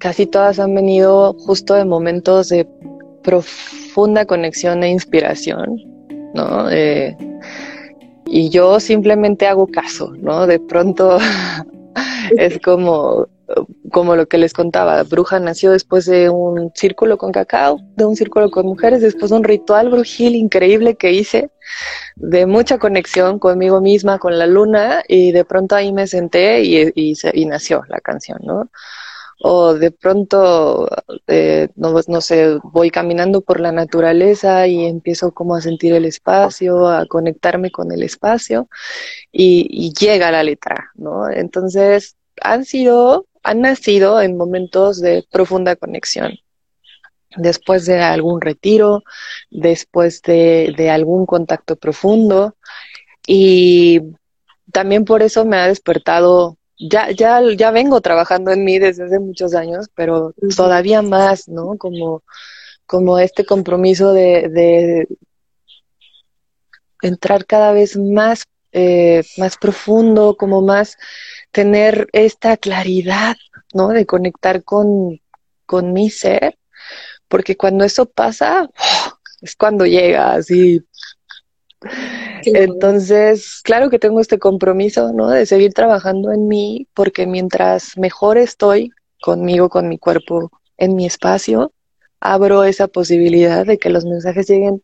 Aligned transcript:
casi 0.00 0.26
todas 0.26 0.58
han 0.58 0.74
venido 0.74 1.34
justo 1.34 1.74
de 1.74 1.84
momentos 1.84 2.48
de 2.48 2.66
profunda 3.22 4.24
conexión 4.24 4.82
e 4.82 4.88
inspiración, 4.88 5.76
¿no? 6.34 6.68
Eh, 6.70 7.16
y 8.26 8.48
yo 8.48 8.80
simplemente 8.80 9.46
hago 9.46 9.66
caso, 9.66 10.12
¿no? 10.16 10.46
De 10.46 10.58
pronto 10.58 11.18
es 12.38 12.58
como, 12.60 13.28
como 13.92 14.16
lo 14.16 14.26
que 14.26 14.38
les 14.38 14.54
contaba, 14.54 15.02
Bruja 15.02 15.38
nació 15.38 15.72
después 15.72 16.06
de 16.06 16.30
un 16.30 16.72
círculo 16.74 17.18
con 17.18 17.30
cacao, 17.30 17.78
de 17.96 18.06
un 18.06 18.16
círculo 18.16 18.50
con 18.50 18.66
mujeres, 18.66 19.02
después 19.02 19.30
de 19.30 19.36
un 19.36 19.44
ritual 19.44 19.90
brujil 19.90 20.34
increíble 20.34 20.94
que 20.94 21.12
hice, 21.12 21.50
de 22.16 22.46
mucha 22.46 22.78
conexión 22.78 23.38
conmigo 23.38 23.82
misma, 23.82 24.18
con 24.18 24.38
la 24.38 24.46
luna, 24.46 25.02
y 25.06 25.32
de 25.32 25.44
pronto 25.44 25.74
ahí 25.74 25.92
me 25.92 26.06
senté 26.06 26.62
y, 26.62 26.90
y 26.94 27.44
nació 27.44 27.82
la 27.88 28.00
canción, 28.00 28.38
¿no? 28.42 28.70
O 29.42 29.74
de 29.74 29.90
pronto, 29.90 30.86
eh, 31.26 31.68
no, 31.76 31.94
no, 32.06 32.20
sé, 32.20 32.58
voy 32.62 32.90
caminando 32.90 33.40
por 33.40 33.58
la 33.58 33.72
naturaleza 33.72 34.66
y 34.66 34.84
empiezo 34.84 35.32
como 35.32 35.56
a 35.56 35.62
sentir 35.62 35.94
el 35.94 36.04
espacio, 36.04 36.88
a 36.88 37.06
conectarme 37.06 37.70
con 37.70 37.90
el 37.90 38.02
espacio 38.02 38.68
y, 39.32 39.92
llega 39.98 40.30
la 40.30 40.42
letra, 40.42 40.90
¿no? 40.94 41.30
Entonces, 41.30 42.16
han 42.42 42.64
sido, 42.66 43.26
han 43.42 43.62
nacido 43.62 44.20
en 44.20 44.36
momentos 44.36 45.00
de 45.00 45.24
profunda 45.30 45.74
conexión. 45.76 46.32
Después 47.36 47.86
de 47.86 48.00
algún 48.02 48.40
retiro, 48.42 49.04
después 49.50 50.20
de, 50.22 50.74
de 50.76 50.90
algún 50.90 51.26
contacto 51.26 51.76
profundo 51.76 52.56
y 53.26 54.00
también 54.72 55.04
por 55.04 55.22
eso 55.22 55.44
me 55.44 55.56
ha 55.56 55.68
despertado 55.68 56.58
ya, 56.80 57.10
ya, 57.10 57.40
ya 57.56 57.70
vengo 57.70 58.00
trabajando 58.00 58.50
en 58.50 58.64
mí 58.64 58.78
desde 58.78 59.04
hace 59.04 59.18
muchos 59.18 59.54
años, 59.54 59.88
pero 59.94 60.34
todavía 60.56 61.02
más, 61.02 61.48
¿no? 61.48 61.76
Como, 61.76 62.22
como 62.86 63.18
este 63.18 63.44
compromiso 63.44 64.12
de, 64.12 64.48
de 64.48 65.08
entrar 67.02 67.46
cada 67.46 67.72
vez 67.72 67.96
más, 67.96 68.46
eh, 68.72 69.22
más 69.36 69.56
profundo, 69.56 70.36
como 70.36 70.62
más 70.62 70.96
tener 71.50 72.08
esta 72.12 72.56
claridad, 72.56 73.36
¿no? 73.74 73.88
De 73.88 74.06
conectar 74.06 74.64
con, 74.64 75.20
con 75.66 75.92
mi 75.92 76.10
ser, 76.10 76.58
porque 77.28 77.56
cuando 77.56 77.84
eso 77.84 78.06
pasa, 78.06 78.70
es 79.42 79.54
cuando 79.54 79.86
llega 79.86 80.32
así 80.32 80.82
entonces, 82.44 83.60
claro 83.62 83.90
que 83.90 83.98
tengo 83.98 84.20
este 84.20 84.38
compromiso, 84.38 85.12
¿no? 85.12 85.30
De 85.30 85.46
seguir 85.46 85.72
trabajando 85.72 86.32
en 86.32 86.48
mí, 86.48 86.86
porque 86.94 87.26
mientras 87.26 87.96
mejor 87.96 88.38
estoy 88.38 88.92
conmigo, 89.20 89.68
con 89.68 89.88
mi 89.88 89.98
cuerpo, 89.98 90.50
en 90.76 90.94
mi 90.94 91.06
espacio, 91.06 91.72
abro 92.20 92.64
esa 92.64 92.88
posibilidad 92.88 93.66
de 93.66 93.78
que 93.78 93.90
los 93.90 94.04
mensajes 94.04 94.48
lleguen 94.48 94.82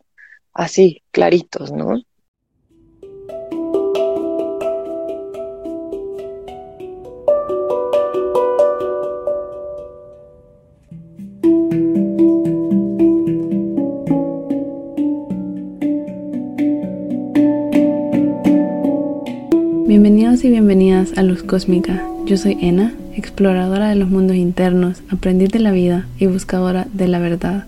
así, 0.53 1.03
claritos, 1.11 1.73
¿no? 1.73 2.01
Y 19.89 20.51
bienvenidas 20.51 21.17
a 21.17 21.23
Luz 21.23 21.45
Cósmica. 21.45 22.03
Yo 22.27 22.37
soy 22.37 22.59
Ena, 22.61 22.93
exploradora 23.15 23.89
de 23.89 23.95
los 23.95 24.09
mundos 24.09 24.37
internos, 24.37 25.03
aprendiz 25.11 25.51
de 25.51 25.61
la 25.61 25.71
vida 25.71 26.07
y 26.19 26.27
buscadora 26.27 26.89
de 26.93 27.07
la 27.07 27.21
verdad. 27.21 27.67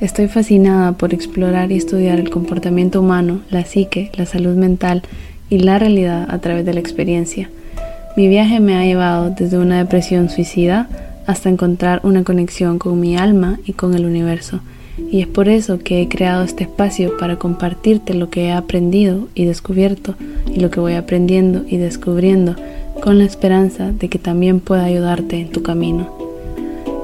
Estoy 0.00 0.28
fascinada 0.28 0.92
por 0.92 1.14
explorar 1.14 1.72
y 1.72 1.76
estudiar 1.76 2.20
el 2.20 2.28
comportamiento 2.28 3.00
humano, 3.00 3.40
la 3.48 3.64
psique, 3.64 4.12
la 4.16 4.26
salud 4.26 4.54
mental 4.54 5.02
y 5.48 5.60
la 5.60 5.78
realidad 5.78 6.26
a 6.28 6.38
través 6.40 6.66
de 6.66 6.74
la 6.74 6.80
experiencia. 6.80 7.48
Mi 8.18 8.28
viaje 8.28 8.60
me 8.60 8.76
ha 8.76 8.84
llevado 8.84 9.30
desde 9.30 9.58
una 9.58 9.78
depresión 9.78 10.28
suicida 10.28 10.88
hasta 11.26 11.48
encontrar 11.48 12.00
una 12.04 12.22
conexión 12.22 12.78
con 12.78 13.00
mi 13.00 13.16
alma 13.16 13.58
y 13.64 13.72
con 13.72 13.94
el 13.94 14.04
universo 14.04 14.60
y 14.98 15.20
es 15.20 15.26
por 15.26 15.48
eso 15.48 15.78
que 15.78 16.00
he 16.00 16.08
creado 16.08 16.42
este 16.42 16.64
espacio 16.64 17.16
para 17.18 17.36
compartirte 17.36 18.14
lo 18.14 18.30
que 18.30 18.46
he 18.46 18.52
aprendido 18.52 19.28
y 19.34 19.44
descubierto 19.44 20.14
y 20.52 20.60
lo 20.60 20.70
que 20.70 20.80
voy 20.80 20.94
aprendiendo 20.94 21.64
y 21.68 21.76
descubriendo 21.76 22.56
con 23.02 23.18
la 23.18 23.24
esperanza 23.24 23.92
de 23.92 24.08
que 24.08 24.18
también 24.18 24.60
pueda 24.60 24.84
ayudarte 24.84 25.40
en 25.40 25.50
tu 25.50 25.62
camino. 25.62 26.14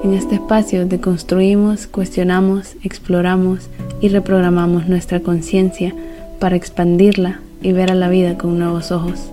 En 0.04 0.14
este 0.14 0.36
espacio 0.36 0.86
deconstruimos, 0.86 1.86
cuestionamos, 1.86 2.74
exploramos 2.82 3.68
y 4.00 4.08
reprogramamos 4.08 4.88
nuestra 4.88 5.20
conciencia 5.20 5.94
para 6.40 6.56
expandirla 6.56 7.40
y 7.62 7.72
ver 7.72 7.92
a 7.92 7.94
la 7.94 8.08
vida 8.08 8.36
con 8.36 8.58
nuevos 8.58 8.90
ojos. 8.90 9.30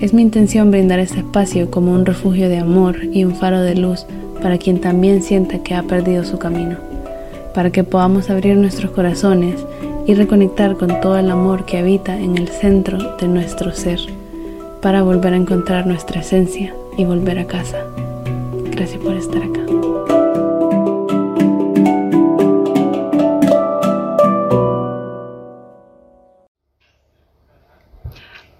Es 0.00 0.12
mi 0.12 0.22
intención 0.22 0.72
brindar 0.72 0.98
este 0.98 1.18
espacio 1.18 1.70
como 1.70 1.92
un 1.92 2.06
refugio 2.06 2.48
de 2.48 2.58
amor 2.58 3.04
y 3.12 3.24
un 3.24 3.36
faro 3.36 3.60
de 3.60 3.76
luz 3.76 4.04
para 4.42 4.58
quien 4.58 4.80
también 4.80 5.22
sienta 5.22 5.62
que 5.62 5.74
ha 5.74 5.84
perdido 5.84 6.24
su 6.24 6.38
camino 6.38 6.91
para 7.54 7.70
que 7.70 7.84
podamos 7.84 8.30
abrir 8.30 8.56
nuestros 8.56 8.90
corazones 8.92 9.64
y 10.06 10.14
reconectar 10.14 10.76
con 10.76 11.00
todo 11.00 11.18
el 11.18 11.30
amor 11.30 11.64
que 11.64 11.78
habita 11.78 12.18
en 12.18 12.36
el 12.38 12.48
centro 12.48 13.16
de 13.16 13.28
nuestro 13.28 13.72
ser, 13.72 14.00
para 14.80 15.02
volver 15.02 15.32
a 15.34 15.36
encontrar 15.36 15.86
nuestra 15.86 16.20
esencia 16.20 16.74
y 16.96 17.04
volver 17.04 17.38
a 17.38 17.46
casa. 17.46 17.84
Gracias 18.70 19.00
por 19.00 19.14
estar 19.14 19.42
acá. 19.42 19.60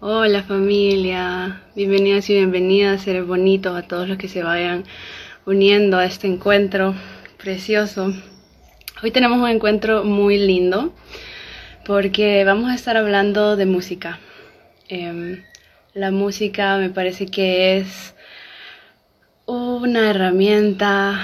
Hola 0.01 0.43
familia, 0.45 1.63
bienvenidas 1.75 2.31
y 2.31 2.35
bienvenidas, 2.35 3.03
seres 3.03 3.27
bonitos, 3.27 3.77
a 3.77 3.83
todos 3.83 4.09
los 4.09 4.19
que 4.19 4.29
se 4.29 4.43
vayan 4.43 4.85
uniendo 5.47 5.99
a 5.99 6.05
este 6.05 6.29
encuentro 6.29 6.95
precioso 7.39 8.13
Hoy 9.05 9.11
tenemos 9.11 9.41
un 9.41 9.49
encuentro 9.49 10.05
muy 10.05 10.39
lindo 10.39 10.93
porque 11.85 12.45
vamos 12.45 12.71
a 12.71 12.77
estar 12.77 12.97
hablando 12.97 13.57
de 13.57 13.67
música. 13.67 14.21
Em, 14.89 15.43
la 15.93 16.13
música 16.13 16.77
me 16.77 16.89
parece 16.89 17.27
que 17.27 17.79
es 17.79 18.15
una 19.47 20.09
herramienta, 20.09 21.19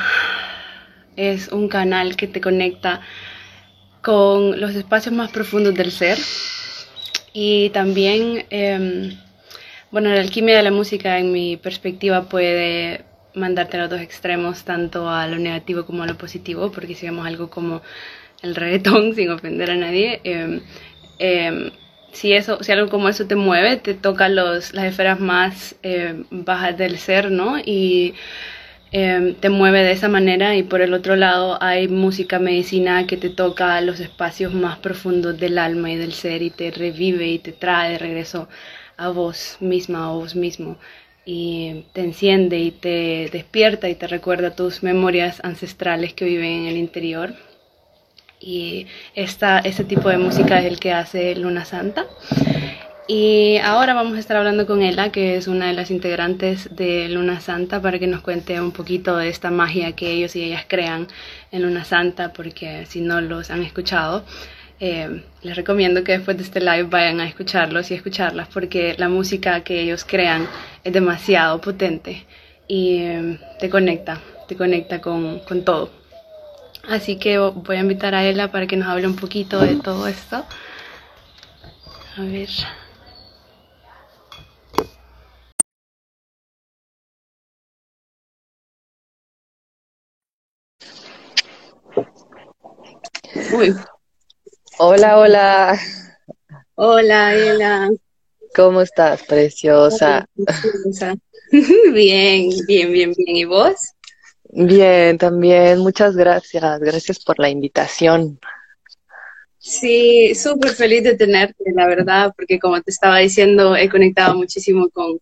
es 1.15 1.53
un 1.53 1.69
canal 1.69 2.17
que 2.17 2.27
te 2.27 2.41
conecta 2.41 3.01
con 4.03 4.61
los 4.61 4.75
espacios 4.75 5.15
más 5.15 5.31
profundos 5.31 5.73
del 5.75 5.93
ser 5.93 6.19
y 7.33 7.71
también, 7.71 8.45
em, 8.51 9.17
bueno, 9.93 10.11
la 10.11 10.21
alquimia 10.21 10.57
de 10.57 10.65
la 10.65 10.73
música 10.73 11.21
en 11.21 11.31
mi 11.31 11.57
perspectiva 11.57 12.29
puede 12.29 13.05
mandarte 13.35 13.77
a 13.77 13.81
los 13.81 13.91
dos 13.91 14.01
extremos, 14.01 14.65
tanto 14.65 15.09
a 15.09 15.27
lo 15.27 15.39
negativo 15.39 15.85
como 15.87 16.03
a 16.03 16.07
lo 16.07 16.17
positivo, 16.17 16.73
porque 16.73 16.95
si 16.95 17.07
vemos 17.07 17.27
algo 17.27 17.51
como 17.51 17.83
el 18.43 18.55
reggaetón, 18.55 19.15
sin 19.17 19.31
ofender 19.31 19.71
a 19.71 19.77
nadie, 19.77 20.21
em, 20.25 20.61
em, 21.19 21.71
si, 22.13 22.33
eso, 22.33 22.63
si 22.63 22.73
algo 22.73 22.89
como 22.89 23.09
eso 23.09 23.27
te 23.27 23.37
mueve, 23.37 23.77
te 23.77 23.95
toca 23.95 24.29
los, 24.29 24.73
las 24.75 24.87
esferas 24.87 25.21
más 25.21 25.77
em, 25.83 26.25
bajas 26.31 26.77
del 26.79 26.99
ser, 26.99 27.31
¿no? 27.31 27.59
Y 27.59 28.15
te 28.91 29.51
mueve 29.51 29.83
de 29.83 29.93
esa 29.93 30.09
manera 30.09 30.57
y 30.57 30.63
por 30.63 30.81
el 30.81 30.95
otro 30.95 31.15
lado 31.15 31.59
hay 31.63 31.89
música 31.89 32.39
medicina 32.39 33.07
que 33.07 33.19
te 33.19 33.29
toca 33.29 33.79
los 33.83 34.01
espacios 34.01 34.55
más 34.55 34.79
profundos 34.79 35.39
del 35.39 35.59
alma 35.59 35.91
y 35.91 35.97
del 35.97 36.15
ser 36.15 36.41
y 36.43 36.49
te 36.49 36.71
revive 36.71 37.27
y 37.29 37.39
te 37.39 37.53
trae 37.53 37.93
de 37.93 37.99
regreso 37.99 38.49
a 38.97 39.11
vos 39.11 39.59
misma, 39.61 40.07
a 40.07 40.13
vos 40.13 40.35
mismo 40.35 40.79
y 41.31 41.85
te 41.93 42.01
enciende 42.01 42.59
y 42.59 42.71
te 42.71 43.29
despierta 43.31 43.91
y 43.91 43.95
te 43.95 44.07
recuerda 44.07 44.57
tus 44.57 44.83
memorias 44.83 45.41
ancestrales 45.45 46.15
que 46.15 46.25
viven 46.25 46.61
en 46.61 46.67
el 46.69 46.79
interior. 46.79 47.35
Y 48.41 48.87
esta, 49.15 49.59
este 49.59 49.85
tipo 49.85 50.09
de 50.09 50.17
música 50.17 50.59
es 50.59 50.65
el 50.65 50.81
que 50.81 50.95
hace 50.95 51.35
Luna 51.35 51.67
Santa. 51.67 52.07
Y 53.07 53.59
ahora 53.59 53.93
vamos 53.93 54.17
a 54.17 54.21
estar 54.21 54.39
hablando 54.39 54.67
con 54.67 54.81
Ella, 54.81 55.13
que 55.13 55.37
es 55.37 55.49
una 55.49 55.67
de 55.67 55.75
las 55.75 55.91
integrantes 55.91 56.75
de 56.75 57.11
Luna 57.11 57.41
Santa, 57.41 57.83
para 57.83 57.99
que 57.99 58.07
nos 58.07 58.23
cuente 58.23 58.59
un 58.59 58.73
poquito 58.73 59.19
de 59.19 59.29
esta 59.29 59.51
magia 59.51 59.93
que 59.93 60.11
ellos 60.11 60.35
y 60.35 60.45
ellas 60.45 60.65
crean 60.67 61.09
en 61.53 61.61
Luna 61.61 61.85
Santa, 61.85 62.33
porque 62.33 62.87
si 62.87 63.03
no 63.03 63.21
los 63.21 63.51
han 63.51 63.63
escuchado, 63.63 64.25
eh, 64.81 65.25
les 65.43 65.57
recomiendo 65.57 66.05
que 66.05 66.13
después 66.13 66.37
de 66.37 66.45
este 66.45 66.61
live 66.61 66.85
vayan 66.85 67.19
a 67.21 67.27
escucharlos 67.27 67.91
y 67.91 67.95
escucharlas 67.95 68.47
porque 68.47 68.95
la 68.97 69.09
música 69.09 69.65
que 69.65 69.81
ellos 69.81 70.05
crean 70.05 70.47
es 70.85 70.93
demasiado 70.93 71.61
potente 71.61 72.25
y 72.69 72.99
em, 73.03 73.39
te 73.59 73.69
conecta, 73.71 74.21
te 74.47 74.57
conecta 74.57 75.01
con, 75.01 75.41
con, 75.41 75.65
todo. 75.65 75.91
Así 76.89 77.17
que 77.19 77.39
voy 77.39 77.77
a 77.77 77.81
invitar 77.81 78.15
a 78.15 78.25
Ella 78.25 78.53
para 78.53 78.67
que 78.69 78.77
nos 78.77 78.89
hable 78.89 79.07
un 79.09 79.17
poquito 79.17 79.61
de 79.61 79.77
todo 79.77 80.07
esto. 80.07 80.45
A 82.17 82.23
ver. 82.23 82.49
Uy, 93.53 93.75
Hola, 94.81 95.19
hola. 95.19 95.81
Hola, 96.77 97.35
Ela. 97.35 97.91
¿Cómo 98.55 98.83
estás, 98.83 99.25
preciosa? 99.25 100.25
Bien, 101.93 102.51
bien, 102.67 102.93
bien, 102.93 103.13
bien. 103.17 103.37
¿Y 103.37 103.45
vos? 103.45 103.75
Bien, 104.45 105.19
también. 105.19 105.81
Muchas 105.81 106.15
gracias. 106.15 106.79
Gracias 106.79 107.19
por 107.25 107.41
la 107.41 107.49
invitación. 107.49 108.39
Sí, 109.59 110.33
súper 110.37 110.71
feliz 110.71 111.03
de 111.03 111.17
tenerte, 111.17 111.73
la 111.75 111.89
verdad, 111.89 112.33
porque 112.37 112.61
como 112.61 112.81
te 112.81 112.93
estaba 112.93 113.19
diciendo, 113.19 113.75
he 113.75 113.89
conectado 113.89 114.37
muchísimo 114.37 114.91
con, 114.91 115.19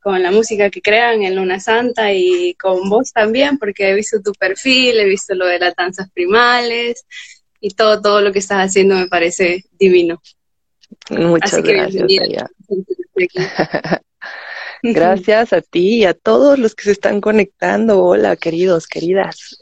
con 0.00 0.22
la 0.22 0.30
música 0.30 0.70
que 0.70 0.80
crean 0.80 1.22
en 1.22 1.36
Luna 1.36 1.60
Santa 1.60 2.10
y 2.10 2.54
con 2.54 2.88
vos 2.88 3.12
también, 3.12 3.58
porque 3.58 3.90
he 3.90 3.94
visto 3.94 4.22
tu 4.22 4.32
perfil, 4.32 4.98
he 4.98 5.04
visto 5.04 5.34
lo 5.34 5.44
de 5.44 5.58
las 5.58 5.74
danzas 5.74 6.08
primales 6.10 7.04
y 7.64 7.70
todo, 7.70 8.02
todo 8.02 8.20
lo 8.20 8.30
que 8.30 8.40
estás 8.40 8.58
haciendo 8.58 8.94
me 8.94 9.06
parece 9.06 9.64
divino. 9.78 10.20
Muchas 11.08 11.62
gracias. 11.62 12.06
gracias 14.82 15.52
a 15.54 15.62
ti 15.62 16.00
y 16.00 16.04
a 16.04 16.12
todos 16.12 16.58
los 16.58 16.74
que 16.74 16.84
se 16.84 16.92
están 16.92 17.22
conectando. 17.22 18.02
Hola, 18.02 18.36
queridos, 18.36 18.86
queridas. 18.86 19.56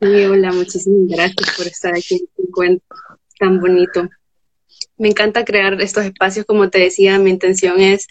Sí, 0.00 0.24
hola, 0.24 0.50
muchísimas 0.50 1.08
gracias 1.08 1.56
por 1.56 1.68
estar 1.68 1.94
aquí 1.94 2.16
en 2.16 2.24
este 2.24 2.42
encuentro 2.42 2.98
tan 3.38 3.60
bonito. 3.60 4.08
Me 4.96 5.10
encanta 5.10 5.44
crear 5.44 5.80
estos 5.80 6.04
espacios, 6.04 6.44
como 6.44 6.70
te 6.70 6.80
decía, 6.80 7.20
mi 7.20 7.30
intención 7.30 7.78
es 7.80 8.08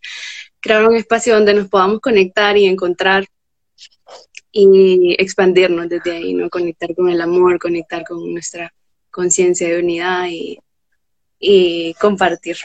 crear 0.61 0.87
un 0.87 0.95
espacio 0.95 1.35
donde 1.35 1.53
nos 1.53 1.67
podamos 1.67 1.99
conectar 1.99 2.55
y 2.55 2.65
encontrar 2.65 3.25
y 4.51 5.15
expandirnos 5.19 5.89
desde 5.89 6.11
ahí, 6.11 6.33
¿no? 6.33 6.49
Conectar 6.49 6.95
con 6.95 7.09
el 7.09 7.21
amor, 7.21 7.59
conectar 7.59 8.03
con 8.03 8.33
nuestra 8.33 8.73
conciencia 9.11 9.67
de 9.67 9.79
unidad 9.79 10.27
y, 10.27 10.59
y 11.39 11.93
compartir. 11.95 12.57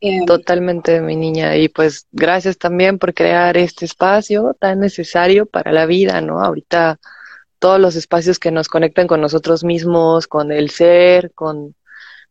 Em, 0.00 0.24
Totalmente, 0.26 1.00
mi 1.00 1.16
niña. 1.16 1.56
Y 1.56 1.68
pues 1.68 2.06
gracias 2.10 2.58
también 2.58 2.98
por 2.98 3.14
crear 3.14 3.56
este 3.56 3.84
espacio 3.84 4.56
tan 4.58 4.80
necesario 4.80 5.46
para 5.46 5.72
la 5.72 5.86
vida, 5.86 6.20
¿no? 6.20 6.40
Ahorita 6.40 6.98
todos 7.60 7.78
los 7.78 7.94
espacios 7.94 8.40
que 8.40 8.50
nos 8.50 8.68
conectan 8.68 9.06
con 9.06 9.20
nosotros 9.20 9.62
mismos, 9.62 10.26
con 10.26 10.50
el 10.50 10.70
ser, 10.70 11.32
con, 11.32 11.76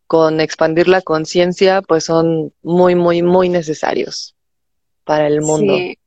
con 0.06 0.42
expandir 0.42 0.90
la 0.90 1.02
conciencia, 1.02 1.82
pues 1.82 2.04
son 2.04 2.54
muy, 2.62 2.96
muy, 2.96 3.22
muy 3.22 3.48
necesarios 3.48 4.36
para 5.06 5.28
el 5.28 5.40
mundo. 5.40 5.78
Sí, 5.78 5.98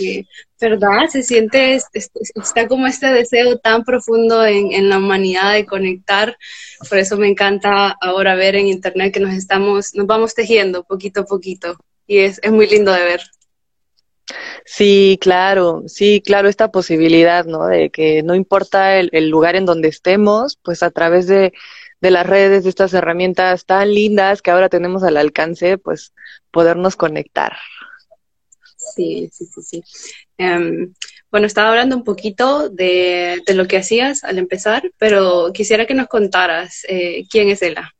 sí. 0.00 0.26
¿verdad? 0.60 1.08
Se 1.08 1.22
siente, 1.22 1.80
está 1.94 2.68
como 2.68 2.86
este 2.86 3.06
deseo 3.06 3.58
tan 3.58 3.84
profundo 3.84 4.44
en, 4.44 4.72
en, 4.72 4.88
la 4.88 4.98
humanidad 4.98 5.54
de 5.54 5.64
conectar. 5.64 6.36
Por 6.88 6.98
eso 6.98 7.16
me 7.16 7.28
encanta 7.28 7.96
ahora 8.00 8.34
ver 8.34 8.56
en 8.56 8.66
internet 8.66 9.14
que 9.14 9.20
nos 9.20 9.34
estamos, 9.34 9.94
nos 9.94 10.06
vamos 10.06 10.34
tejiendo 10.34 10.84
poquito 10.84 11.22
a 11.22 11.24
poquito. 11.24 11.76
Y 12.06 12.18
es, 12.18 12.40
muy 12.50 12.66
lindo 12.66 12.92
de 12.92 13.04
ver. 13.04 13.22
Sí, 14.64 15.18
claro, 15.20 15.84
sí, 15.86 16.22
claro, 16.24 16.48
esta 16.48 16.70
posibilidad, 16.70 17.44
¿no? 17.46 17.66
De 17.66 17.90
que 17.90 18.22
no 18.22 18.34
importa 18.34 18.96
el, 18.98 19.30
lugar 19.30 19.56
en 19.56 19.64
donde 19.64 19.88
estemos, 19.88 20.58
pues 20.62 20.82
a 20.82 20.90
través 20.90 21.26
de, 21.26 21.52
de, 22.00 22.10
las 22.10 22.26
redes, 22.26 22.64
de 22.64 22.70
estas 22.70 22.94
herramientas 22.94 23.64
tan 23.64 23.94
lindas 23.94 24.42
que 24.42 24.50
ahora 24.50 24.68
tenemos 24.68 25.02
al 25.02 25.16
alcance, 25.16 25.78
pues 25.78 26.12
podernos 26.50 26.96
conectar. 26.96 27.56
Sí, 28.94 29.30
sí, 29.32 29.46
sí, 29.46 29.62
sí. 29.62 29.82
Em, 30.38 30.94
bueno, 31.30 31.46
estaba 31.46 31.70
hablando 31.70 31.96
un 31.96 32.04
poquito 32.04 32.68
de, 32.68 33.40
de, 33.46 33.54
lo 33.54 33.66
que 33.66 33.76
hacías 33.76 34.24
al 34.24 34.38
empezar, 34.38 34.90
pero 34.98 35.52
quisiera 35.52 35.86
que 35.86 35.94
nos 35.94 36.08
contaras 36.08 36.84
eh, 36.88 37.24
quién 37.30 37.48
es 37.48 37.62
Ela. 37.62 37.92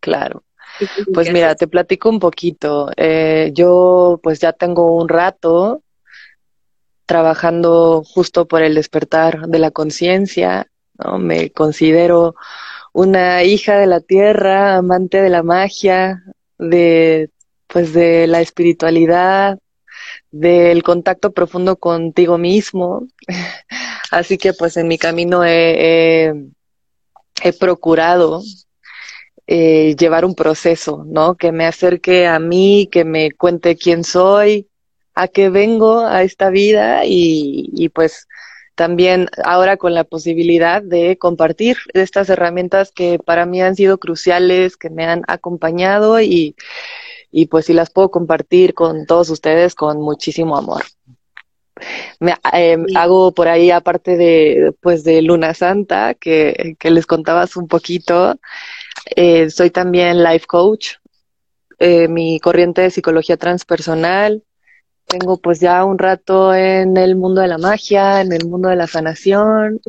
Claro. 0.00 0.44
Pues 1.12 1.32
mira, 1.32 1.54
te 1.54 1.66
platico 1.66 2.08
un 2.08 2.20
poquito. 2.20 2.90
Eh, 2.96 3.50
yo 3.54 4.20
pues 4.22 4.38
ya 4.40 4.52
tengo 4.52 4.94
un 4.96 5.08
rato 5.08 5.82
trabajando 7.06 8.02
justo 8.04 8.46
por 8.46 8.62
el 8.62 8.74
despertar 8.74 9.48
de 9.48 9.58
la 9.58 9.70
conciencia, 9.70 10.68
¿no? 10.98 11.18
Me 11.18 11.50
considero 11.50 12.34
una 12.92 13.42
hija 13.44 13.78
de 13.78 13.86
la 13.86 14.00
tierra, 14.00 14.76
amante 14.76 15.22
de 15.22 15.30
la 15.30 15.42
magia, 15.42 16.22
de 16.58 17.30
pues 17.66 17.92
de 17.92 18.26
la 18.26 18.40
espiritualidad, 18.40 19.58
del 20.30 20.82
contacto 20.82 21.32
profundo 21.32 21.76
contigo 21.76 22.38
mismo. 22.38 23.06
Así 24.10 24.38
que 24.38 24.52
pues 24.52 24.76
en 24.76 24.88
mi 24.88 24.98
camino 24.98 25.44
he, 25.44 26.32
procurado 27.58 28.42
eh, 29.46 29.94
llevar 29.96 30.24
un 30.24 30.34
proceso, 30.34 31.04
¿no? 31.06 31.36
Que 31.36 31.52
me 31.52 31.66
acerque 31.66 32.26
a 32.26 32.38
mí, 32.38 32.88
que 32.90 33.04
me 33.04 33.32
cuente 33.32 33.76
quién 33.76 34.04
soy, 34.04 34.68
a 35.14 35.28
qué 35.28 35.48
vengo 35.50 36.00
a 36.00 36.22
esta 36.22 36.50
vida 36.50 37.02
y 37.04 37.88
pues 37.94 38.28
también 38.78 39.28
ahora 39.44 39.76
con 39.76 39.92
la 39.92 40.04
posibilidad 40.04 40.80
de 40.80 41.18
compartir 41.18 41.78
estas 41.94 42.30
herramientas 42.30 42.92
que 42.92 43.18
para 43.18 43.44
mí 43.44 43.60
han 43.60 43.74
sido 43.74 43.98
cruciales, 43.98 44.76
que 44.76 44.88
me 44.88 45.04
han 45.04 45.24
acompañado 45.26 46.20
y, 46.20 46.54
y 47.30 47.46
pues 47.46 47.66
si 47.66 47.72
las 47.74 47.90
puedo 47.90 48.10
compartir 48.10 48.74
con 48.74 49.06
todos 49.06 49.30
ustedes 49.30 49.74
con 49.74 50.00
muchísimo 50.00 50.56
amor. 50.56 50.82
Me, 52.20 52.34
eh, 52.52 52.76
Hago 52.96 53.32
por 53.32 53.48
ahí, 53.48 53.70
aparte 53.70 54.16
de, 54.16 54.74
pues 54.80 55.04
de 55.04 55.22
Luna 55.22 55.54
Santa, 55.54 56.14
que, 56.14 56.76
que 56.78 56.90
les 56.90 57.06
contabas 57.06 57.56
un 57.56 57.68
poquito, 57.68 58.36
eh, 59.16 59.50
soy 59.50 59.70
también 59.70 60.22
life 60.22 60.46
coach, 60.46 60.94
eh, 61.78 62.08
mi 62.08 62.40
corriente 62.40 62.82
de 62.82 62.90
psicología 62.90 63.36
transpersonal. 63.36 64.42
Tengo 65.06 65.38
pues 65.38 65.60
ya 65.60 65.84
un 65.84 65.98
rato 65.98 66.54
en 66.54 66.96
el 66.96 67.16
mundo 67.16 67.40
de 67.40 67.48
la 67.48 67.58
magia, 67.58 68.20
en 68.20 68.32
el 68.32 68.46
mundo 68.46 68.68
de 68.68 68.76
la 68.76 68.86
sanación. 68.86 69.80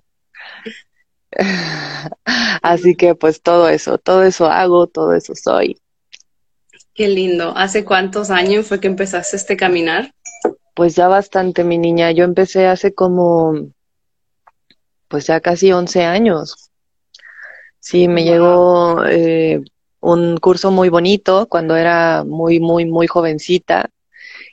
Así 2.61 2.95
que 2.95 3.15
pues 3.15 3.41
todo 3.41 3.69
eso, 3.69 3.97
todo 3.97 4.23
eso 4.23 4.47
hago, 4.47 4.87
todo 4.87 5.13
eso 5.13 5.33
soy. 5.35 5.77
Qué 6.99 7.07
lindo. 7.07 7.53
¿Hace 7.55 7.85
cuántos 7.85 8.29
años 8.29 8.67
fue 8.67 8.81
que 8.81 8.87
empezaste 8.87 9.37
este 9.37 9.55
caminar? 9.55 10.11
Pues 10.73 10.97
ya 10.97 11.07
bastante, 11.07 11.63
mi 11.63 11.77
niña. 11.77 12.11
Yo 12.11 12.25
empecé 12.25 12.67
hace 12.67 12.93
como, 12.93 13.53
pues 15.07 15.25
ya 15.27 15.39
casi 15.39 15.71
11 15.71 16.03
años. 16.03 16.71
Sí, 17.79 18.09
me 18.09 18.25
llegó 18.25 19.05
eh, 19.05 19.61
un 20.01 20.35
curso 20.39 20.71
muy 20.71 20.89
bonito 20.89 21.47
cuando 21.47 21.77
era 21.77 22.25
muy, 22.25 22.59
muy, 22.59 22.83
muy 22.83 23.07
jovencita 23.07 23.89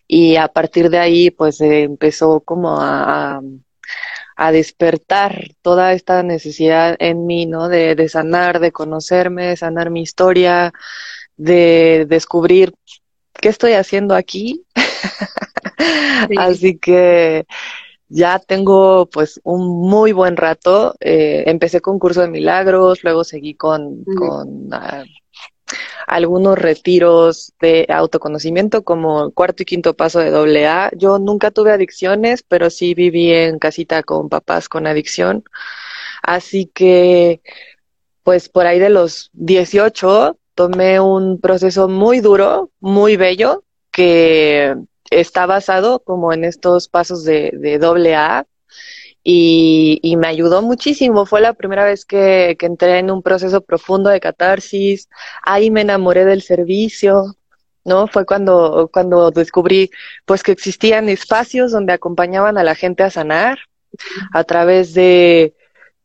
y 0.07 0.37
a 0.37 0.47
partir 0.47 0.89
de 0.89 1.01
ahí 1.01 1.33
pues 1.33 1.61
empezó 1.61 2.39
como 2.43 2.81
a, 2.81 3.41
a, 4.37 4.53
despertar 4.53 5.49
toda 5.63 5.95
esta 5.95 6.23
necesidad 6.23 6.95
en 7.01 7.27
mí, 7.27 7.47
¿no? 7.47 7.69
De, 7.69 7.97
de 7.97 8.09
sanar, 8.09 8.61
de 8.61 8.71
conocerme, 8.71 9.47
de 9.47 9.57
sanar 9.57 9.91
mi 9.91 10.03
historia, 10.03 10.73
de 11.37 12.07
descubrir 12.09 12.75
qué 13.33 13.49
estoy 13.49 13.73
haciendo 13.73 14.15
aquí. 14.15 14.65
Así 16.39 16.79
que 16.79 17.47
ya 18.09 18.39
tengo 18.39 19.07
pues 19.07 19.41
un 19.45 19.89
muy 19.89 20.13
buen 20.13 20.37
rato. 20.37 20.95
Eh, 21.01 21.45
empecé 21.47 21.81
con 21.81 21.99
curso 21.99 22.23
de 22.23 22.29
milagros, 22.29 23.03
luego 23.03 23.25
seguí 23.25 23.55
con, 23.55 24.05
con 24.05 24.69
ah, 24.73 25.05
algunos 26.07 26.59
retiros 26.59 27.53
de 27.61 27.87
autoconocimiento 27.89 28.85
como 28.85 29.33
cuarto 29.33 29.63
y 29.63 29.67
quinto 29.67 29.95
paso 29.95 30.21
de 30.21 30.31
doble 30.31 30.67
A. 30.67 30.91
Yo 30.97 31.19
nunca 31.19 31.51
tuve 31.51 31.73
adicciones, 31.73 32.43
pero 32.43 32.71
sí 32.71 32.95
viví 32.95 33.33
en 33.33 33.59
casita 33.59 34.03
con 34.03 34.29
papás 34.29 34.69
con 34.69 34.87
adicción. 34.87 35.45
Así 36.23 36.71
que 36.73 37.41
pues 38.23 38.49
por 38.49 38.67
ahí 38.67 38.79
de 38.79 38.91
los 38.91 39.31
18 39.35 40.39
tomé 40.57 40.99
un 40.99 41.39
proceso 41.41 41.87
muy 41.89 42.21
duro, 42.21 42.71
muy 42.81 43.17
bello, 43.17 43.63
que 43.93 44.75
está 45.11 45.47
basado 45.47 46.01
como 46.01 46.33
en 46.33 46.45
estos 46.45 46.89
pasos 46.89 47.25
de, 47.25 47.53
de 47.55 47.79
doble 47.79 48.17
A 48.17 48.47
y, 49.29 50.17
me 50.17 50.29
ayudó 50.29 50.63
muchísimo. 50.63 51.27
Fue 51.27 51.41
la 51.41 51.53
primera 51.53 51.85
vez 51.85 52.05
que, 52.05 52.57
que, 52.59 52.67
entré 52.67 52.99
en 52.99 53.11
un 53.11 53.23
proceso 53.23 53.61
profundo 53.61 54.09
de 54.09 54.21
catarsis. 54.21 55.09
Ahí 55.43 55.71
me 55.71 55.81
enamoré 55.81 56.25
del 56.25 56.43
servicio, 56.43 57.37
¿no? 57.85 58.07
Fue 58.07 58.25
cuando, 58.25 58.89
cuando 58.93 59.33
descubrí 59.33 59.91
pues 60.25 60.45
que 60.45 60.53
existían 60.53 61.09
espacios 61.09 61.73
donde 61.73 61.93
acompañaban 61.93 62.57
a 62.57 62.63
la 62.63 62.77
gente 62.77 63.03
a 63.03 63.11
sanar 63.11 63.59
a 64.33 64.45
través 64.45 64.95
de 64.95 65.56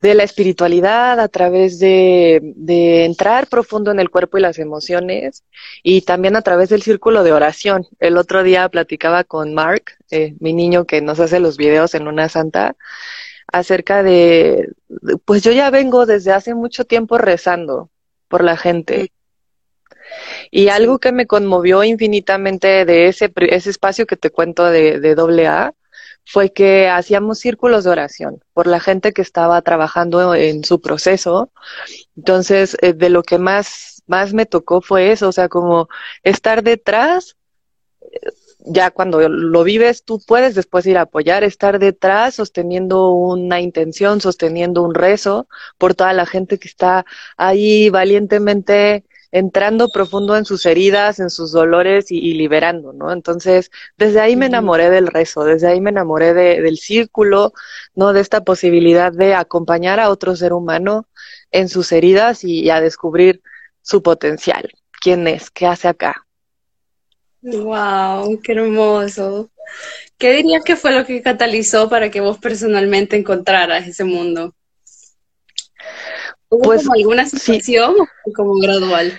de 0.02 0.16
la 0.16 0.24
espiritualidad, 0.24 1.20
a 1.20 1.28
través 1.28 1.78
de, 1.80 2.40
de, 2.56 3.06
entrar 3.06 3.48
profundo 3.48 3.92
en 3.92 4.00
el 4.00 4.10
cuerpo 4.10 4.38
y 4.38 4.42
las 4.42 4.58
emociones, 4.58 5.44
y 5.84 6.02
también 6.02 6.36
a 6.36 6.42
través 6.42 6.70
del 6.70 6.82
círculo 6.82 7.24
de 7.24 7.34
oración. 7.34 7.88
El 8.00 8.18
otro 8.18 8.42
día 8.44 8.68
platicaba 8.70 9.24
con 9.24 9.54
Mark, 9.54 9.98
eh, 10.10 10.36
mi 10.40 10.54
niño 10.54 10.86
que 10.86 11.02
nos 11.02 11.20
hace 11.20 11.40
los 11.40 11.58
videos 11.58 11.94
en 11.94 12.08
una 12.08 12.30
santa. 12.30 12.76
acerca 13.54 14.04
de, 14.04 14.70
pues 15.26 15.44
yo 15.44 15.52
ya 15.52 15.70
vengo 15.72 16.06
desde 16.06 16.32
hace 16.32 16.56
mucho 16.56 16.86
tiempo 16.86 17.18
rezando 17.18 17.90
por 18.30 18.44
la 18.44 18.58
gente. 18.58 19.12
Y 20.52 20.70
algo 20.70 21.00
que 21.00 21.12
me 21.12 21.28
conmovió 21.28 21.84
infinitamente 21.84 22.86
de 22.86 23.08
ese, 23.08 23.32
ese 23.36 23.70
espacio 23.70 24.06
que 24.06 24.18
te 24.18 24.30
cuento 24.32 24.66
de, 24.66 25.00
de 25.00 25.48
AA 25.48 25.74
fue 26.26 26.52
que 26.54 26.90
hacíamos 26.90 27.40
círculos 27.40 27.84
de 27.84 27.92
oración 27.92 28.44
por 28.54 28.68
la 28.68 28.80
gente 28.80 29.14
que 29.14 29.22
estaba 29.22 29.62
trabajando 29.62 30.34
en 30.36 30.64
su 30.64 30.82
proceso. 30.82 31.52
Entonces, 32.16 32.78
eh, 32.82 32.94
de 32.94 33.10
lo 33.10 33.24
que 33.24 33.38
más, 33.38 34.04
más 34.08 34.34
me 34.34 34.46
tocó 34.46 34.82
fue 34.82 35.12
eso, 35.12 35.30
o 35.30 35.32
sea, 35.32 35.50
como 35.50 35.90
estar 36.24 36.64
detrás, 36.64 37.36
ya 38.66 38.92
cuando 38.92 39.28
lo 39.28 39.64
vives, 39.64 40.04
tú 40.04 40.22
puedes 40.26 40.56
después 40.56 40.86
ir 40.86 40.98
a 40.98 41.02
apoyar, 41.02 41.44
estar 41.44 41.80
detrás 41.80 42.36
sosteniendo 42.36 43.12
una 43.12 43.60
intención, 43.60 44.22
sosteniendo 44.22 44.84
un 44.84 44.94
rezo 44.94 45.48
por 45.78 45.96
toda 45.96 46.14
la 46.14 46.26
gente 46.26 46.60
que 46.60 46.68
está 46.68 47.06
ahí 47.38 47.90
valientemente 47.90 49.04
entrando 49.32 49.90
profundo 49.90 50.36
en 50.36 50.46
sus 50.46 50.66
heridas, 50.66 51.20
en 51.20 51.30
sus 51.30 51.52
dolores 51.52 52.12
y, 52.12 52.34
liberando, 52.34 52.94
¿no? 52.94 53.12
Entonces, 53.12 53.72
desde 53.98 54.20
ahí 54.20 54.36
me 54.36 54.48
enamoré 54.48 54.90
del 54.90 55.08
rezo, 55.08 55.44
desde 55.44 55.68
ahí 55.68 55.80
me 55.82 55.90
enamoré 55.90 56.34
del 56.34 56.78
círculo, 56.78 57.54
¿no? 57.96 58.14
De 58.14 58.22
esta 58.22 58.44
posibilidad 58.44 59.12
de 59.12 59.34
acompañar 59.34 60.00
a 60.00 60.10
otro 60.10 60.36
ser 60.36 60.54
humano 60.54 61.08
en 61.52 61.70
sus 61.70 61.92
heridas 61.92 62.44
y, 62.44 62.70
a 62.70 62.82
descubrir 62.82 63.42
su 63.82 64.04
potencial. 64.04 64.70
¿Quién 65.02 65.28
es? 65.28 65.50
¿Qué 65.50 65.66
hace 65.66 65.88
acá? 65.88 66.28
Wow, 67.42 68.40
qué 68.44 68.52
hermoso. 68.52 69.50
¿Qué 70.18 70.34
dirías 70.34 70.64
que 70.64 70.76
fue 70.76 70.92
lo 70.92 71.06
que 71.06 71.22
catalizó 71.22 71.90
para 71.90 72.12
que 72.12 72.22
vos 72.22 72.38
personalmente 72.38 73.18
encontraras 73.18 73.88
ese 73.88 74.04
mundo? 74.04 74.54
¿Hubo 76.52 76.64
pues, 76.64 76.82
como 76.84 76.96
alguna 76.96 77.26
situación 77.26 77.96
o 78.26 78.34
como 78.34 78.56
gradual? 78.60 79.18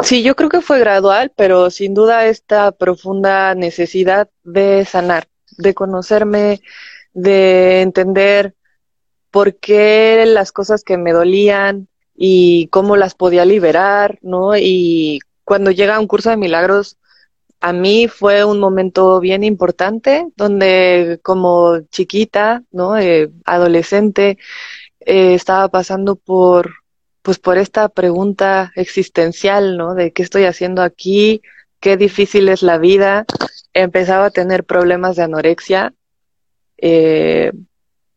Sí, 0.00 0.22
yo 0.22 0.36
creo 0.36 0.48
que 0.48 0.60
fue 0.60 0.78
gradual, 0.78 1.32
pero 1.36 1.70
sin 1.70 1.92
duda 1.92 2.26
esta 2.26 2.70
profunda 2.70 3.54
necesidad 3.56 4.30
de 4.44 4.84
sanar, 4.84 5.26
de 5.58 5.74
conocerme, 5.74 6.60
de 7.14 7.82
entender 7.82 8.54
por 9.32 9.56
qué 9.56 10.24
las 10.26 10.52
cosas 10.52 10.84
que 10.84 10.96
me 10.98 11.12
dolían 11.12 11.88
y 12.14 12.68
cómo 12.68 12.96
las 12.96 13.16
podía 13.16 13.44
liberar, 13.44 14.20
¿no? 14.22 14.56
Y 14.56 15.18
cuando 15.42 15.72
llega 15.72 15.98
un 15.98 16.06
curso 16.06 16.30
de 16.30 16.36
milagros, 16.36 16.96
a 17.60 17.72
mí 17.72 18.06
fue 18.06 18.44
un 18.44 18.60
momento 18.60 19.18
bien 19.18 19.42
importante, 19.42 20.28
donde 20.36 21.18
como 21.24 21.80
chiquita, 21.90 22.62
¿no? 22.70 22.98
Eh, 22.98 23.32
adolescente, 23.44 24.38
eh, 25.06 25.34
estaba 25.34 25.68
pasando 25.68 26.16
por, 26.16 26.74
pues 27.22 27.38
por 27.38 27.58
esta 27.58 27.88
pregunta 27.88 28.72
existencial, 28.76 29.76
¿no? 29.76 29.94
De 29.94 30.12
qué 30.12 30.22
estoy 30.22 30.44
haciendo 30.44 30.82
aquí, 30.82 31.42
qué 31.80 31.96
difícil 31.96 32.48
es 32.48 32.62
la 32.62 32.78
vida. 32.78 33.26
Empezaba 33.72 34.26
a 34.26 34.30
tener 34.30 34.64
problemas 34.64 35.16
de 35.16 35.22
anorexia. 35.22 35.94
Eh, 36.78 37.52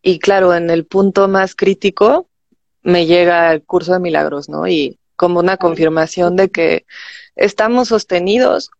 y 0.01 0.19
claro, 0.19 0.53
en 0.55 0.69
el 0.69 0.85
punto 0.85 1.27
más 1.27 1.55
crítico 1.55 2.29
me 2.81 3.05
llega 3.05 3.51
el 3.51 3.63
curso 3.63 3.93
de 3.93 3.99
milagros, 3.99 4.47
¿no? 4.47 4.67
Y 4.67 4.99
como 5.17 5.39
una 5.39 5.57
confirmación 5.57 6.35
de 6.35 6.49
que 6.49 6.85
estamos 7.35 7.89
sostenidos, 7.89 8.71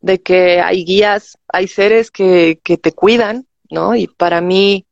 de 0.00 0.20
que 0.20 0.60
hay 0.60 0.84
guías, 0.84 1.38
hay 1.48 1.68
seres 1.68 2.10
que, 2.10 2.60
que 2.62 2.76
te 2.76 2.92
cuidan, 2.92 3.46
¿no? 3.70 3.94
Y 3.96 4.06
para 4.06 4.40
mí 4.40 4.84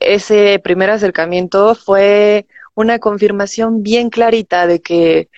ese 0.00 0.58
primer 0.58 0.90
acercamiento 0.90 1.74
fue 1.74 2.46
una 2.74 2.98
confirmación 2.98 3.82
bien 3.82 4.10
clarita 4.10 4.66
de 4.66 4.80
que 4.80 5.28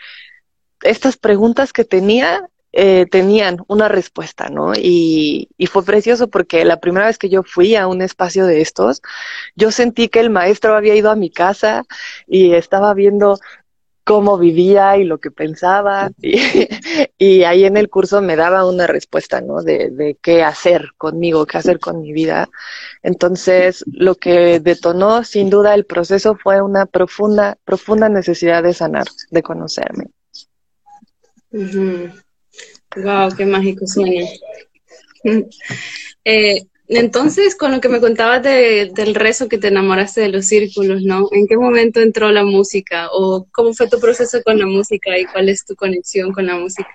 estas 0.82 1.16
preguntas 1.16 1.72
que 1.72 1.84
tenía 1.84 2.48
eh, 2.72 3.06
tenían 3.10 3.64
una 3.66 3.88
respuesta, 3.88 4.50
¿no? 4.50 4.74
Y, 4.74 5.48
y, 5.56 5.66
fue 5.66 5.84
precioso 5.84 6.28
porque 6.28 6.66
la 6.66 6.78
primera 6.80 7.06
vez 7.06 7.16
que 7.16 7.30
yo 7.30 7.42
fui 7.42 7.74
a 7.74 7.86
un 7.86 8.02
espacio 8.02 8.44
de 8.46 8.60
estos, 8.60 9.00
yo 9.56 9.70
sentí 9.70 10.08
que 10.08 10.20
el 10.20 10.28
maestro 10.28 10.76
había 10.76 10.94
ido 10.94 11.10
a 11.10 11.16
mi 11.16 11.30
casa 11.30 11.84
y 12.26 12.52
estaba 12.52 12.92
viendo 12.92 13.38
cómo 14.08 14.38
vivía 14.38 14.96
y 14.96 15.04
lo 15.04 15.18
que 15.18 15.30
pensaba. 15.30 16.10
Y, 17.20 17.42
ahí 17.42 17.64
en 17.64 17.76
el 17.76 17.90
curso 17.90 18.22
me 18.22 18.36
daba 18.36 18.64
una 18.64 18.86
respuesta, 18.86 19.40
¿no? 19.40 19.62
De, 19.62 19.90
de, 19.90 20.16
qué 20.22 20.44
hacer 20.44 20.90
conmigo, 20.96 21.46
qué 21.46 21.58
hacer 21.58 21.80
con 21.80 22.00
mi 22.00 22.12
vida. 22.12 22.48
Entonces, 23.02 23.84
lo 23.92 24.14
que 24.14 24.60
detonó 24.60 25.24
sin 25.24 25.50
duda 25.50 25.74
el 25.74 25.84
proceso 25.84 26.36
fue 26.40 26.62
una 26.62 26.86
profunda, 26.86 27.58
profunda 27.64 28.08
necesidad 28.08 28.62
de 28.62 28.72
sanar, 28.72 29.06
de 29.30 29.42
conocerme. 29.42 30.06
Wow, 31.50 33.34
qué 33.36 33.46
mágico 33.46 33.86
sueño. 33.86 34.26
eh, 36.24 36.66
entonces, 36.88 37.54
con 37.54 37.72
lo 37.72 37.80
que 37.80 37.88
me 37.88 38.00
contabas 38.00 38.42
del 38.42 39.14
rezo 39.14 39.48
que 39.48 39.58
te 39.58 39.68
enamoraste 39.68 40.22
de 40.22 40.30
los 40.30 40.46
círculos, 40.46 41.02
¿no? 41.02 41.28
¿En 41.32 41.46
qué 41.46 41.56
momento 41.56 42.00
entró 42.00 42.30
la 42.30 42.44
música? 42.44 43.08
¿O 43.12 43.46
cómo 43.52 43.74
fue 43.74 43.88
tu 43.88 44.00
proceso 44.00 44.42
con 44.42 44.58
la 44.58 44.66
música 44.66 45.18
y 45.18 45.26
cuál 45.26 45.48
es 45.48 45.64
tu 45.64 45.76
conexión 45.76 46.32
con 46.32 46.46
la 46.46 46.56
música? 46.56 46.92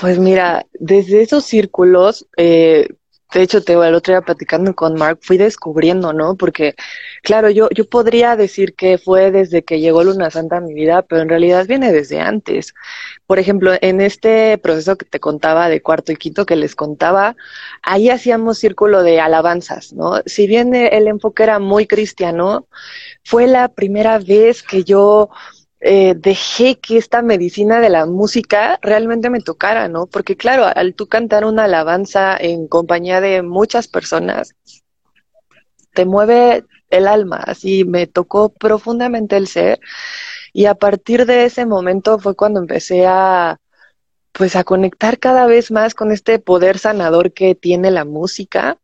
Pues 0.00 0.18
mira, 0.18 0.66
desde 0.74 1.22
esos 1.22 1.44
círculos, 1.44 2.28
eh, 2.36 2.88
de 3.32 3.42
hecho, 3.42 3.62
te 3.62 3.72
el 3.72 3.94
otro 3.94 4.12
día 4.12 4.20
platicando 4.20 4.74
con 4.74 4.94
Mark, 4.94 5.18
fui 5.22 5.38
descubriendo, 5.38 6.12
¿no? 6.12 6.36
Porque, 6.36 6.74
claro, 7.22 7.48
yo, 7.50 7.68
yo 7.70 7.88
podría 7.88 8.36
decir 8.36 8.74
que 8.74 8.98
fue 8.98 9.30
desde 9.30 9.64
que 9.64 9.80
llegó 9.80 10.04
Luna 10.04 10.30
Santa 10.30 10.58
a 10.58 10.60
mi 10.60 10.74
vida, 10.74 11.02
pero 11.02 11.22
en 11.22 11.28
realidad 11.28 11.66
viene 11.66 11.92
desde 11.92 12.20
antes. 12.20 12.74
Por 13.26 13.38
ejemplo, 13.38 13.72
en 13.80 14.00
este 14.00 14.58
proceso 14.58 14.96
que 14.96 15.06
te 15.06 15.20
contaba 15.20 15.68
de 15.68 15.80
cuarto 15.80 16.12
y 16.12 16.16
quinto 16.16 16.44
que 16.44 16.56
les 16.56 16.74
contaba, 16.74 17.36
ahí 17.82 18.10
hacíamos 18.10 18.58
círculo 18.58 19.02
de 19.02 19.20
alabanzas, 19.20 19.92
¿no? 19.92 20.22
Si 20.26 20.46
bien 20.46 20.74
el 20.74 21.08
enfoque 21.08 21.42
era 21.44 21.58
muy 21.58 21.86
cristiano, 21.86 22.66
fue 23.24 23.46
la 23.46 23.68
primera 23.68 24.18
vez 24.18 24.62
que 24.62 24.84
yo 24.84 25.30
eh, 25.84 26.14
dejé 26.16 26.78
que 26.78 26.96
esta 26.96 27.22
medicina 27.22 27.80
de 27.80 27.90
la 27.90 28.06
música 28.06 28.78
realmente 28.82 29.30
me 29.30 29.40
tocara, 29.40 29.88
¿no? 29.88 30.06
Porque 30.06 30.36
claro, 30.36 30.64
al 30.72 30.94
tú 30.94 31.08
cantar 31.08 31.44
una 31.44 31.64
alabanza 31.64 32.36
en 32.38 32.68
compañía 32.68 33.20
de 33.20 33.42
muchas 33.42 33.88
personas, 33.88 34.54
te 35.92 36.04
mueve 36.04 36.64
el 36.90 37.08
alma, 37.08 37.38
así 37.38 37.84
me 37.84 38.06
tocó 38.06 38.50
profundamente 38.50 39.36
el 39.36 39.48
ser. 39.48 39.80
Y 40.52 40.66
a 40.66 40.76
partir 40.76 41.26
de 41.26 41.46
ese 41.46 41.66
momento 41.66 42.18
fue 42.20 42.36
cuando 42.36 42.60
empecé 42.60 43.06
a, 43.06 43.58
pues 44.32 44.54
a 44.54 44.62
conectar 44.62 45.18
cada 45.18 45.46
vez 45.46 45.72
más 45.72 45.94
con 45.94 46.12
este 46.12 46.38
poder 46.38 46.78
sanador 46.78 47.32
que 47.32 47.56
tiene 47.56 47.90
la 47.90 48.04
música. 48.04 48.78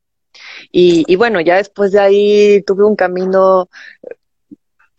Y, 0.72 1.04
y, 1.06 1.16
bueno, 1.16 1.40
ya 1.40 1.56
después 1.56 1.92
de 1.92 2.00
ahí 2.00 2.62
tuve 2.62 2.84
un 2.84 2.96
camino 2.96 3.68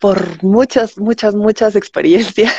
por 0.00 0.42
muchas, 0.42 0.98
muchas, 0.98 1.34
muchas 1.36 1.76
experiencias. 1.76 2.52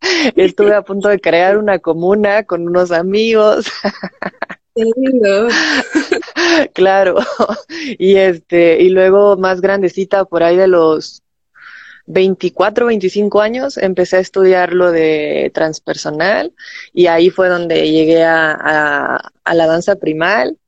Estuve 0.36 0.74
a 0.74 0.82
punto 0.82 1.08
de 1.08 1.20
crear 1.20 1.56
una 1.56 1.78
comuna 1.78 2.42
con 2.42 2.66
unos 2.66 2.90
amigos. 2.90 3.66
claro. 6.74 7.16
Y 7.98 8.16
este, 8.16 8.82
y 8.82 8.90
luego 8.90 9.36
más 9.36 9.60
grandecita, 9.60 10.24
por 10.24 10.42
ahí 10.42 10.56
de 10.56 10.68
los 10.68 11.22
24, 12.06 12.86
25 12.86 13.40
años, 13.40 13.76
empecé 13.78 14.16
a 14.16 14.20
estudiar 14.20 14.72
lo 14.72 14.90
de 14.90 15.50
transpersonal 15.54 16.52
y 16.92 17.06
ahí 17.06 17.30
fue 17.30 17.48
donde 17.48 17.90
llegué 17.90 18.24
a, 18.24 19.16
a 19.44 19.54
la 19.54 19.66
danza 19.66 19.96
primal 19.96 20.58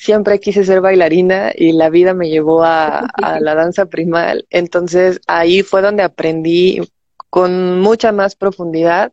siempre 0.00 0.40
quise 0.40 0.64
ser 0.64 0.80
bailarina 0.80 1.52
y 1.54 1.72
la 1.72 1.90
vida 1.90 2.14
me 2.14 2.30
llevó 2.30 2.64
a, 2.64 3.06
la 3.40 3.54
danza 3.54 3.84
primal. 3.84 4.46
Entonces 4.48 5.20
ahí 5.26 5.62
fue 5.62 5.82
donde 5.82 6.02
aprendí 6.02 6.80
con 7.28 7.80
mucha 7.80 8.10
más 8.10 8.34
profundidad 8.34 9.12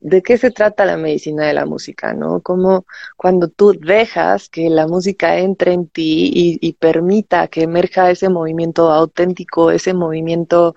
de 0.00 0.22
qué 0.22 0.36
se 0.36 0.50
trata 0.50 0.84
la 0.84 0.96
medicina 0.96 1.46
de 1.46 1.54
la 1.54 1.66
música, 1.66 2.14
¿no? 2.14 2.40
Como 2.40 2.84
cuando 3.16 3.48
tú 3.48 3.72
dejas 3.78 4.48
que 4.48 4.68
la 4.70 4.88
música 4.88 5.38
entre 5.38 5.72
en 5.72 5.88
ti 5.88 6.32
y, 6.34 6.58
y 6.60 6.72
permita 6.72 7.46
que 7.46 7.62
emerja 7.62 8.10
ese 8.10 8.28
movimiento 8.28 8.90
auténtico, 8.90 9.70
ese 9.70 9.94
movimiento 9.94 10.74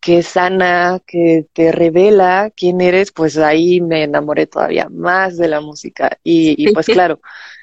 que 0.00 0.22
sana, 0.22 1.00
que 1.04 1.46
te 1.52 1.72
revela 1.72 2.52
quién 2.56 2.80
eres, 2.80 3.10
pues 3.10 3.38
ahí 3.38 3.80
me 3.80 4.04
enamoré 4.04 4.46
todavía 4.46 4.88
más 4.88 5.36
de 5.36 5.48
la 5.48 5.60
música. 5.60 6.18
Y, 6.22 6.54
y 6.56 6.72
pues 6.72 6.86
claro, 6.86 7.20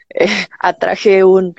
atraje 0.59 1.24
un, 1.24 1.55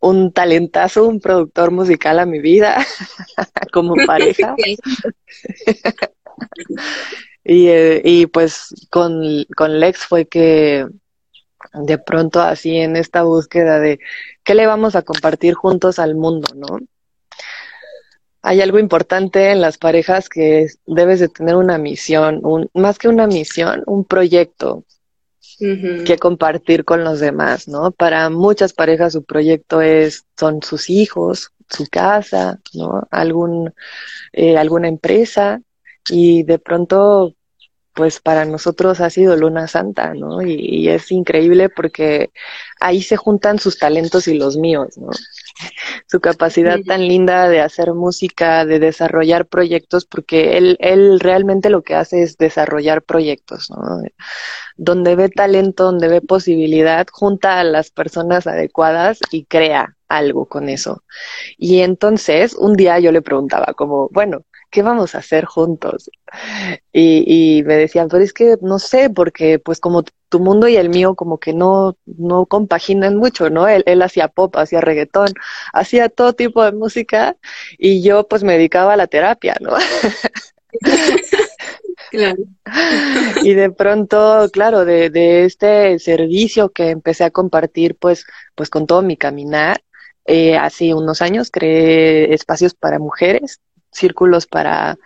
un 0.00 0.32
talentazo, 0.32 1.06
un 1.06 1.20
productor 1.20 1.70
musical 1.70 2.18
a 2.18 2.26
mi 2.26 2.40
vida 2.40 2.84
como 3.72 3.94
pareja. 4.06 4.54
y, 7.44 7.68
eh, 7.68 8.02
y 8.04 8.26
pues 8.26 8.74
con, 8.90 9.44
con 9.56 9.80
Lex 9.80 10.06
fue 10.06 10.26
que 10.26 10.86
de 11.72 11.98
pronto 11.98 12.40
así 12.40 12.76
en 12.76 12.96
esta 12.96 13.22
búsqueda 13.22 13.80
de 13.80 13.98
qué 14.44 14.54
le 14.54 14.66
vamos 14.66 14.94
a 14.94 15.02
compartir 15.02 15.54
juntos 15.54 15.98
al 15.98 16.14
mundo, 16.14 16.48
¿no? 16.54 16.80
hay 18.44 18.60
algo 18.60 18.78
importante 18.78 19.50
en 19.50 19.62
las 19.62 19.78
parejas 19.78 20.28
que 20.28 20.66
debes 20.84 21.18
de 21.18 21.28
tener 21.30 21.56
una 21.56 21.78
misión, 21.78 22.40
un, 22.42 22.68
más 22.74 22.98
que 22.98 23.08
una 23.08 23.26
misión, 23.26 23.82
un 23.86 24.04
proyecto 24.04 24.84
que 25.58 26.16
compartir 26.18 26.84
con 26.84 27.04
los 27.04 27.20
demás, 27.20 27.68
¿no? 27.68 27.92
Para 27.92 28.30
muchas 28.30 28.72
parejas 28.72 29.12
su 29.12 29.24
proyecto 29.24 29.80
es, 29.80 30.24
son 30.36 30.62
sus 30.62 30.90
hijos, 30.90 31.50
su 31.68 31.86
casa, 31.86 32.60
¿no? 32.72 33.06
Algún, 33.10 33.72
eh, 34.32 34.56
alguna 34.56 34.88
empresa 34.88 35.60
y 36.08 36.42
de 36.42 36.58
pronto 36.58 37.34
pues 37.94 38.20
para 38.20 38.44
nosotros 38.44 39.00
ha 39.00 39.08
sido 39.08 39.36
Luna 39.36 39.68
Santa, 39.68 40.14
¿no? 40.14 40.42
Y, 40.42 40.88
es 40.88 41.12
increíble 41.12 41.68
porque 41.68 42.30
ahí 42.80 43.00
se 43.02 43.16
juntan 43.16 43.60
sus 43.60 43.78
talentos 43.78 44.26
y 44.26 44.34
los 44.34 44.56
míos, 44.56 44.98
¿no? 44.98 45.10
Su 46.06 46.20
capacidad 46.20 46.78
tan 46.86 47.06
linda 47.06 47.48
de 47.48 47.60
hacer 47.60 47.92
música, 47.94 48.64
de 48.64 48.78
desarrollar 48.78 49.46
proyectos, 49.46 50.04
porque 50.04 50.56
él, 50.56 50.76
él 50.80 51.20
realmente 51.20 51.70
lo 51.70 51.82
que 51.82 51.94
hace 51.94 52.22
es 52.22 52.36
desarrollar 52.36 53.02
proyectos, 53.02 53.70
¿no? 53.70 54.02
Donde 54.76 55.14
ve 55.16 55.28
talento, 55.28 55.84
donde 55.84 56.08
ve 56.08 56.20
posibilidad, 56.20 57.06
junta 57.10 57.60
a 57.60 57.64
las 57.64 57.90
personas 57.90 58.46
adecuadas 58.46 59.18
y 59.30 59.44
crea 59.44 59.96
algo 60.08 60.46
con 60.46 60.68
eso. 60.68 61.02
Y 61.56 61.80
entonces, 61.80 62.54
un 62.54 62.74
día 62.74 62.98
yo 62.98 63.12
le 63.12 63.22
preguntaba 63.22 63.74
como, 63.74 64.08
bueno, 64.10 64.44
¿qué 64.74 64.82
vamos 64.82 65.14
a 65.14 65.18
hacer 65.18 65.44
juntos? 65.44 66.10
Y, 66.92 67.58
y, 67.58 67.62
me 67.62 67.76
decían, 67.76 68.08
pero 68.08 68.24
es 68.24 68.32
que 68.32 68.56
no 68.60 68.80
sé, 68.80 69.08
porque 69.08 69.60
pues 69.60 69.78
como 69.78 70.02
tu 70.28 70.40
mundo 70.40 70.66
y 70.66 70.76
el 70.76 70.88
mío 70.88 71.14
como 71.14 71.38
que 71.38 71.52
no, 71.52 71.96
no 72.06 72.46
compaginan 72.46 73.14
mucho, 73.16 73.50
¿no? 73.50 73.68
Él, 73.68 73.84
él 73.86 74.02
hacía 74.02 74.26
pop, 74.26 74.56
hacía 74.56 74.80
reggaetón, 74.80 75.28
hacía 75.72 76.08
todo 76.08 76.32
tipo 76.32 76.64
de 76.64 76.72
música 76.72 77.36
y 77.78 78.02
yo 78.02 78.26
pues 78.26 78.42
me 78.42 78.54
dedicaba 78.54 78.94
a 78.94 78.96
la 78.96 79.06
terapia, 79.06 79.56
¿no? 79.60 79.76
Claro. 82.10 82.44
Y 83.42 83.54
de 83.54 83.70
pronto, 83.72 84.48
claro, 84.52 84.84
de, 84.84 85.10
de, 85.10 85.44
este 85.44 85.98
servicio 85.98 86.70
que 86.70 86.90
empecé 86.90 87.24
a 87.24 87.30
compartir, 87.30 87.96
pues, 87.96 88.24
pues 88.54 88.70
con 88.70 88.86
todo 88.86 89.02
mi 89.02 89.16
caminar, 89.16 89.82
eh, 90.26 90.56
hace 90.56 90.94
unos 90.94 91.22
años 91.22 91.50
creé 91.50 92.32
espacios 92.32 92.74
para 92.74 93.00
mujeres 93.00 93.60
círculos 93.94 94.46
para, 94.46 94.98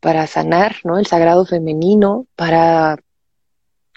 para 0.00 0.26
sanar, 0.26 0.76
¿no? 0.84 0.98
El 0.98 1.06
sagrado 1.06 1.46
femenino, 1.46 2.26
para 2.36 2.98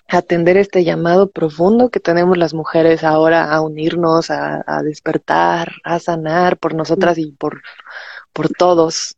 atender 0.08 0.58
este 0.58 0.84
llamado 0.84 1.32
profundo 1.32 1.90
que 1.90 2.00
tenemos 2.00 2.38
las 2.38 2.54
mujeres 2.54 3.04
ahora 3.04 3.52
a 3.52 3.62
unirnos, 3.62 4.30
a, 4.30 4.64
despertar, 4.84 5.74
a 5.84 6.00
sanar 6.00 6.58
por 6.58 6.76
nosotras 6.76 7.18
y 7.18 7.32
por, 7.32 7.62
por 8.34 8.50
todos. 8.50 9.16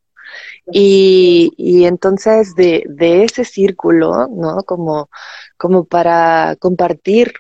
Y, 0.72 1.52
y 1.58 1.86
entonces 1.86 2.56
de, 2.56 2.84
de 2.88 3.24
ese 3.24 3.46
círculo, 3.46 4.28
¿no? 4.28 4.64
Como, 4.64 5.10
como 5.58 5.86
para 5.86 6.56
compartir 6.60 7.34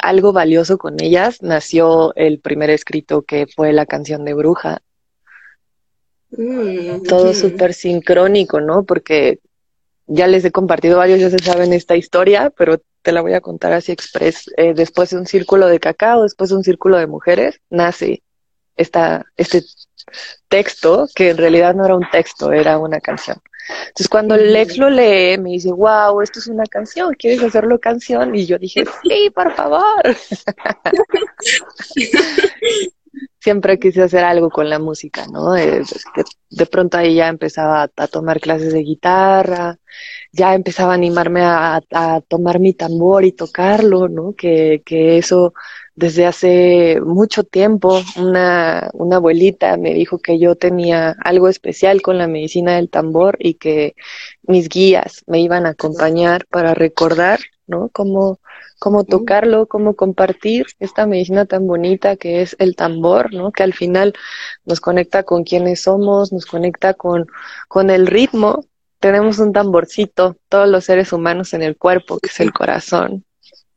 algo 0.00 0.32
valioso 0.32 0.78
con 0.78 1.00
ellas, 1.02 1.42
nació 1.42 2.14
el 2.14 2.40
primer 2.40 2.70
escrito 2.70 3.22
que 3.22 3.46
fue 3.46 3.72
la 3.72 3.86
canción 3.86 4.24
de 4.24 4.34
Bruja, 4.34 4.82
Mm, 6.36 7.02
Todo 7.02 7.34
súper 7.34 7.74
sincrónico, 7.74 8.60
¿no? 8.60 8.84
Porque 8.84 9.40
ya 10.06 10.26
les 10.26 10.44
he 10.44 10.50
compartido 10.50 10.98
varios, 10.98 11.20
ya 11.20 11.30
se 11.30 11.38
saben 11.38 11.72
esta 11.72 11.96
historia, 11.96 12.52
pero 12.56 12.80
te 13.02 13.12
la 13.12 13.20
voy 13.20 13.34
a 13.34 13.40
contar 13.40 13.72
así 13.72 13.92
express. 13.92 14.50
Eh, 14.56 14.74
después 14.74 15.10
de 15.10 15.18
un 15.18 15.26
círculo 15.26 15.68
de 15.68 15.80
cacao, 15.80 16.22
después 16.22 16.50
de 16.50 16.56
un 16.56 16.64
círculo 16.64 16.98
de 16.98 17.06
mujeres, 17.06 17.60
nace 17.70 18.22
esta, 18.76 19.24
este 19.36 19.62
texto, 20.48 21.08
que 21.14 21.30
en 21.30 21.36
realidad 21.36 21.74
no 21.74 21.84
era 21.84 21.96
un 21.96 22.08
texto, 22.10 22.52
era 22.52 22.78
una 22.78 23.00
canción. 23.00 23.36
Entonces 23.88 24.08
cuando 24.08 24.36
Lex 24.36 24.76
lo 24.76 24.90
lee, 24.90 25.38
me 25.38 25.50
dice, 25.50 25.70
wow, 25.70 26.20
esto 26.20 26.40
es 26.40 26.48
una 26.48 26.66
canción, 26.66 27.14
¿quieres 27.14 27.42
hacerlo 27.42 27.78
canción? 27.78 28.34
Y 28.34 28.46
yo 28.46 28.58
dije, 28.58 28.84
sí, 29.02 29.30
por 29.30 29.54
favor. 29.54 30.02
siempre 33.42 33.78
quise 33.78 34.02
hacer 34.02 34.24
algo 34.24 34.50
con 34.50 34.70
la 34.70 34.78
música, 34.78 35.26
¿no? 35.26 35.52
De, 35.54 35.84
pronto 36.70 36.96
ahí 36.96 37.16
ya 37.16 37.28
empezaba 37.28 37.90
a, 37.96 38.06
tomar 38.06 38.40
clases 38.40 38.72
de 38.72 38.84
guitarra, 38.84 39.78
ya 40.30 40.54
empezaba 40.54 40.92
a 40.92 40.94
animarme 40.94 41.42
a, 41.42 41.80
a, 41.90 42.20
tomar 42.20 42.60
mi 42.60 42.72
tambor 42.72 43.24
y 43.24 43.32
tocarlo, 43.32 44.08
¿no? 44.08 44.34
Que, 44.34 44.82
que 44.86 45.18
eso 45.18 45.54
desde 45.96 46.24
hace 46.26 47.00
mucho 47.04 47.42
tiempo, 47.42 48.00
una, 48.16 48.90
una 48.94 49.16
abuelita 49.16 49.76
me 49.76 49.92
dijo 49.92 50.18
que 50.18 50.38
yo 50.38 50.54
tenía 50.54 51.16
algo 51.24 51.48
especial 51.48 52.00
con 52.00 52.18
la 52.18 52.28
medicina 52.28 52.76
del 52.76 52.90
tambor 52.90 53.36
y 53.40 53.54
que 53.54 53.96
mis 54.42 54.68
guías 54.68 55.24
me 55.26 55.40
iban 55.40 55.66
a 55.66 55.70
acompañar 55.70 56.46
para 56.46 56.74
recordar, 56.74 57.40
¿no? 57.66 57.90
Cómo, 57.92 58.38
cómo 58.82 59.04
tocarlo, 59.04 59.68
cómo 59.68 59.94
compartir 59.94 60.66
esta 60.80 61.06
medicina 61.06 61.46
tan 61.46 61.68
bonita 61.68 62.16
que 62.16 62.42
es 62.42 62.56
el 62.58 62.74
tambor, 62.74 63.32
¿no? 63.32 63.52
Que 63.52 63.62
al 63.62 63.74
final 63.74 64.12
nos 64.64 64.80
conecta 64.80 65.22
con 65.22 65.44
quienes 65.44 65.82
somos, 65.82 66.32
nos 66.32 66.46
conecta 66.46 66.92
con, 66.92 67.28
con 67.68 67.90
el 67.90 68.08
ritmo. 68.08 68.64
Tenemos 68.98 69.38
un 69.38 69.52
tamborcito, 69.52 70.36
todos 70.48 70.68
los 70.68 70.84
seres 70.84 71.12
humanos 71.12 71.54
en 71.54 71.62
el 71.62 71.76
cuerpo, 71.76 72.18
que 72.18 72.28
es 72.28 72.40
el 72.40 72.52
corazón. 72.52 73.24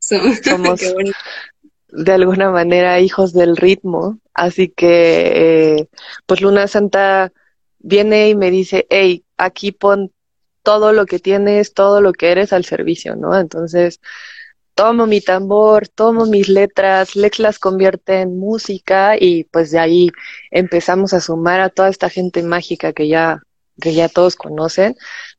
Somos 0.00 0.80
de 0.80 2.12
alguna 2.12 2.50
manera 2.50 2.98
hijos 2.98 3.32
del 3.32 3.56
ritmo, 3.56 4.18
así 4.34 4.70
que 4.70 5.76
eh, 5.76 5.88
pues 6.26 6.40
Luna 6.40 6.66
Santa 6.66 7.32
viene 7.78 8.28
y 8.30 8.34
me 8.34 8.50
dice, 8.50 8.88
hey, 8.90 9.24
aquí 9.36 9.70
pon 9.70 10.10
todo 10.64 10.92
lo 10.92 11.06
que 11.06 11.20
tienes, 11.20 11.74
todo 11.74 12.00
lo 12.00 12.12
que 12.12 12.32
eres 12.32 12.52
al 12.52 12.64
servicio, 12.64 13.14
¿no? 13.14 13.38
Entonces, 13.38 14.00
tomo 14.76 15.06
mi 15.06 15.22
tambor, 15.22 15.88
tomo 15.88 16.26
mis 16.26 16.50
letras, 16.50 17.16
Lex 17.16 17.38
las 17.38 17.58
convierte 17.58 18.20
en 18.20 18.38
música 18.38 19.16
y 19.18 19.44
pues 19.44 19.70
de 19.70 19.78
ahí 19.78 20.10
empezamos 20.50 21.14
a 21.14 21.20
sumar 21.20 21.60
a 21.60 21.70
toda 21.70 21.88
esta 21.88 22.10
gente 22.10 22.42
mágica 22.42 22.92
que 22.92 23.08
ya, 23.08 23.42
que 23.80 23.94
ya 23.94 24.10
todos 24.10 24.36
conocen 24.36 24.94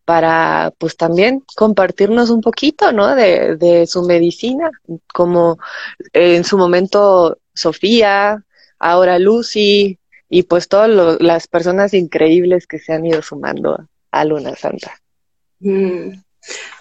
para 0.05 0.73
pues 0.79 0.97
también 0.97 1.43
compartirnos 1.55 2.31
un 2.31 2.41
poquito, 2.41 2.91
¿no? 2.91 3.13
De, 3.13 3.57
de 3.57 3.85
su 3.85 4.01
medicina, 4.01 4.71
como 5.13 5.59
en 6.13 6.43
su 6.43 6.57
momento 6.57 7.37
Sofía, 7.53 8.43
ahora 8.79 9.19
Lucy 9.19 9.99
y 10.29 10.43
pues 10.43 10.67
todas 10.67 11.21
las 11.21 11.47
personas 11.47 11.93
increíbles 11.93 12.65
que 12.65 12.79
se 12.79 12.91
han 12.91 13.05
ido 13.05 13.21
sumando 13.21 13.87
a 14.09 14.25
Luna 14.25 14.55
Santa. 14.55 14.99
Mm. 15.59 16.23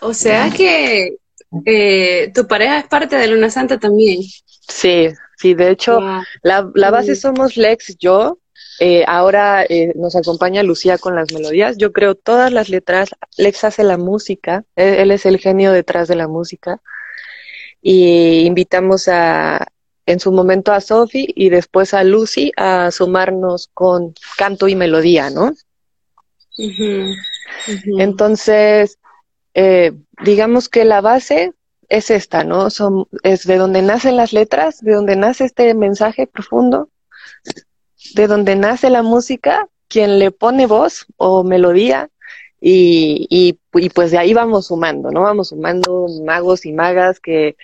O 0.00 0.14
sea 0.14 0.50
que 0.50 1.18
eh, 1.64 2.32
tu 2.35 2.46
pareja 2.46 2.78
es 2.80 2.87
parte 2.87 3.16
de 3.16 3.28
Luna 3.28 3.50
Santa 3.50 3.78
también. 3.78 4.20
Sí, 4.68 5.09
sí, 5.37 5.54
de 5.54 5.70
hecho, 5.70 6.00
la, 6.42 6.70
la, 6.74 6.90
base 6.90 7.16
somos 7.16 7.56
Lex, 7.56 7.96
yo. 7.98 8.38
Eh, 8.78 9.04
ahora 9.06 9.64
eh, 9.64 9.92
nos 9.94 10.16
acompaña 10.16 10.62
Lucía 10.62 10.98
con 10.98 11.14
las 11.14 11.32
melodías. 11.32 11.76
Yo 11.78 11.92
creo 11.92 12.14
todas 12.14 12.52
las 12.52 12.68
letras. 12.68 13.11
Lex 13.38 13.64
hace 13.64 13.85
la 13.85 13.96
música. 13.96 14.64
Él, 14.74 15.11
es 15.11 15.24
el 15.24 15.38
genio 15.38 15.72
detrás 15.72 16.09
de 16.09 16.16
la 16.16 16.28
música. 16.28 16.80
Y 17.80 18.40
invitamos 18.40 19.09
a, 19.09 19.66
en 20.06 20.20
su 20.20 20.32
momento 20.32 20.72
a 20.72 20.80
Sophie 20.80 21.32
y 21.35 21.48
después 21.48 21.94
a 21.94 22.04
Lucy 22.04 22.52
a 22.56 22.90
sumarnos 22.90 23.70
con 23.72 24.14
canto 24.37 24.68
y 24.68 24.74
melodía, 24.74 25.30
¿no? 25.30 25.54
Entonces, 27.98 28.98
eh, 29.56 29.94
digamos 30.22 30.68
que 30.68 30.84
la 30.84 31.00
base 31.00 31.54
es 31.88 32.10
esta, 32.10 32.44
¿no? 32.44 32.68
Son, 32.68 33.06
es 33.22 33.46
de 33.46 33.56
donde 33.56 33.80
nacen 33.80 34.16
las 34.16 34.34
letras, 34.34 34.82
de 34.82 34.92
donde 34.92 35.16
nace 35.16 35.46
este 35.46 35.72
mensaje 35.72 36.26
profundo, 36.26 36.90
de 38.14 38.26
donde 38.26 38.54
nace 38.54 38.90
la 38.90 39.02
música, 39.02 39.66
quien 39.88 40.18
le 40.18 40.30
pone 40.30 40.66
voz 40.66 41.06
o 41.16 41.42
melodía, 41.42 42.10
y, 42.60 43.26
y, 43.30 43.58
y 43.80 43.88
pues 43.88 44.10
de 44.10 44.18
ahí 44.18 44.34
vamos 44.34 44.66
sumando, 44.66 45.10
¿no? 45.10 45.22
Vamos 45.22 45.48
sumando 45.48 46.06
magos 46.22 46.66
y 46.66 46.72
magas 46.72 47.18
que, 47.18 47.56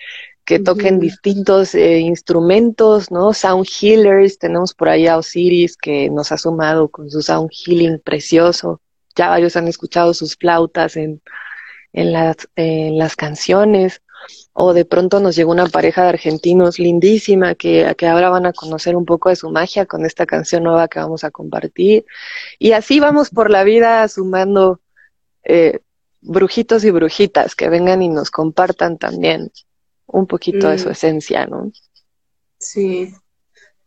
que 0.45 0.57
toquen 0.57 0.99
distintos 0.99 1.75
eh, 1.75 1.99
instrumentos, 1.99 3.11
¿no? 3.11 3.33
Sound 3.33 3.67
healers, 3.67 4.39
tenemos 4.39 4.73
por 4.73 4.89
ahí 4.89 5.05
a 5.05 5.17
Osiris 5.17 5.77
que 5.77 6.09
nos 6.09 6.31
ha 6.31 6.39
sumado 6.39 6.89
con 6.89 7.11
su 7.11 7.21
sound 7.21 7.51
healing 7.51 7.99
precioso. 7.99 8.81
Ya 9.15 9.29
varios 9.29 9.55
han 9.55 9.67
escuchado 9.67 10.15
sus 10.15 10.35
flautas 10.35 10.97
en, 10.97 11.21
en 11.93 12.11
las, 12.11 12.35
en 12.55 12.97
las 12.97 13.15
canciones, 13.15 14.01
o 14.53 14.73
de 14.73 14.85
pronto 14.85 15.19
nos 15.19 15.35
llegó 15.35 15.51
una 15.51 15.67
pareja 15.67 16.03
de 16.03 16.09
argentinos 16.09 16.79
lindísima 16.79 17.55
que, 17.55 17.93
que 17.97 18.07
ahora 18.07 18.29
van 18.29 18.45
a 18.45 18.53
conocer 18.53 18.95
un 18.95 19.05
poco 19.05 19.29
de 19.29 19.35
su 19.35 19.49
magia 19.49 19.85
con 19.85 20.05
esta 20.05 20.25
canción 20.25 20.63
nueva 20.63 20.87
que 20.87 20.99
vamos 20.99 21.23
a 21.23 21.31
compartir. 21.31 22.05
Y 22.59 22.71
así 22.71 22.99
vamos 22.99 23.29
por 23.29 23.49
la 23.49 23.63
vida 23.63 24.07
sumando 24.07 24.79
eh, 25.43 25.79
brujitos 26.21 26.83
y 26.85 26.91
brujitas 26.91 27.55
que 27.55 27.69
vengan 27.69 28.01
y 28.01 28.09
nos 28.09 28.31
compartan 28.31 28.97
también 28.97 29.51
un 30.05 30.27
poquito 30.27 30.69
de 30.69 30.77
su 30.77 30.89
mm. 30.89 30.91
esencia, 30.91 31.47
¿no? 31.47 31.71
Sí, 32.59 33.13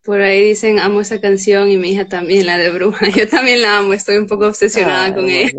Por 0.06 0.20
ahí 0.22 0.44
dicen, 0.44 0.78
amo 0.78 1.00
esa 1.00 1.20
canción 1.20 1.68
y 1.68 1.76
mi 1.76 1.90
hija 1.90 2.06
también, 2.06 2.46
la 2.46 2.56
de 2.56 2.70
Bruja. 2.70 3.08
Yo 3.10 3.28
también 3.28 3.60
la 3.60 3.78
amo, 3.78 3.92
estoy 3.92 4.18
un 4.18 4.28
poco 4.28 4.46
obsesionada 4.46 5.12
con 5.12 5.28
ella. 5.28 5.50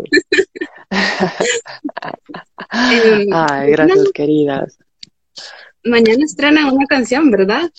Ay, 2.70 3.70
gracias, 3.70 4.10
queridas. 4.14 4.78
Mañana 5.84 6.24
estrenan 6.24 6.72
una 6.72 6.86
canción, 6.86 7.30
¿verdad? 7.30 7.70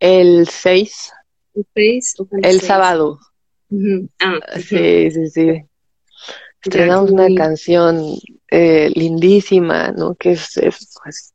El 0.00 0.48
6. 0.48 1.12
El 1.54 1.66
6 1.74 2.14
el, 2.42 2.60
sábado. 2.62 3.18
ah, 4.20 4.38
sí, 4.56 5.10
sí, 5.10 5.28
sí. 5.28 5.62
Estrenamos 6.64 7.10
una 7.10 7.28
canción 7.34 8.16
eh, 8.50 8.90
lindísima, 8.94 9.92
¿no? 9.92 10.14
Que 10.14 10.32
es, 10.32 10.56
es, 10.56 10.94
pues, 11.02 11.34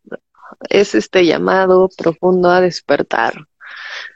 es 0.70 0.96
este 0.96 1.26
llamado 1.28 1.90
profundo 1.96 2.50
a 2.50 2.62
despertar. 2.62 3.36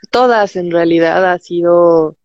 Todas 0.10 0.56
en 0.56 0.72
realidad 0.72 1.32
ha 1.32 1.38
sido 1.40 2.18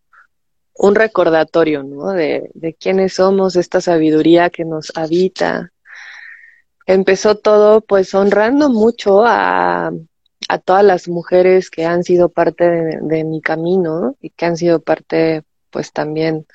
un 0.75 0.95
recordatorio, 0.95 1.83
¿no? 1.83 2.12
De, 2.12 2.77
quiénes 2.79 3.15
somos, 3.15 3.57
esta 3.57 3.81
sabiduría 3.81 4.51
que 4.51 4.65
nos 4.65 4.93
habita. 4.95 5.73
Empezó 6.87 7.37
todo 7.37 7.81
pues 7.81 8.15
honrando 8.15 8.69
mucho 8.69 9.25
a, 9.25 9.91
a 10.49 10.59
todas 10.59 10.85
las 10.85 11.09
mujeres 11.09 11.71
que 11.71 11.85
han 11.85 12.05
sido 12.05 12.29
parte 12.29 12.69
de, 12.69 12.99
de 13.03 13.25
mi 13.25 13.41
camino 13.41 14.17
y 14.21 14.31
que 14.31 14.47
han 14.47 14.57
sido 14.57 14.81
parte 14.81 15.43
pues 15.71 15.93
también 15.93 16.47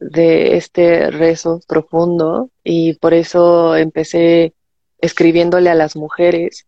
de 0.00 0.56
este 0.56 1.10
rezo 1.10 1.60
profundo 1.66 2.50
y 2.64 2.94
por 2.94 3.14
eso 3.14 3.76
empecé 3.76 4.54
escribiéndole 4.98 5.70
a 5.70 5.74
las 5.74 5.96
mujeres. 5.96 6.66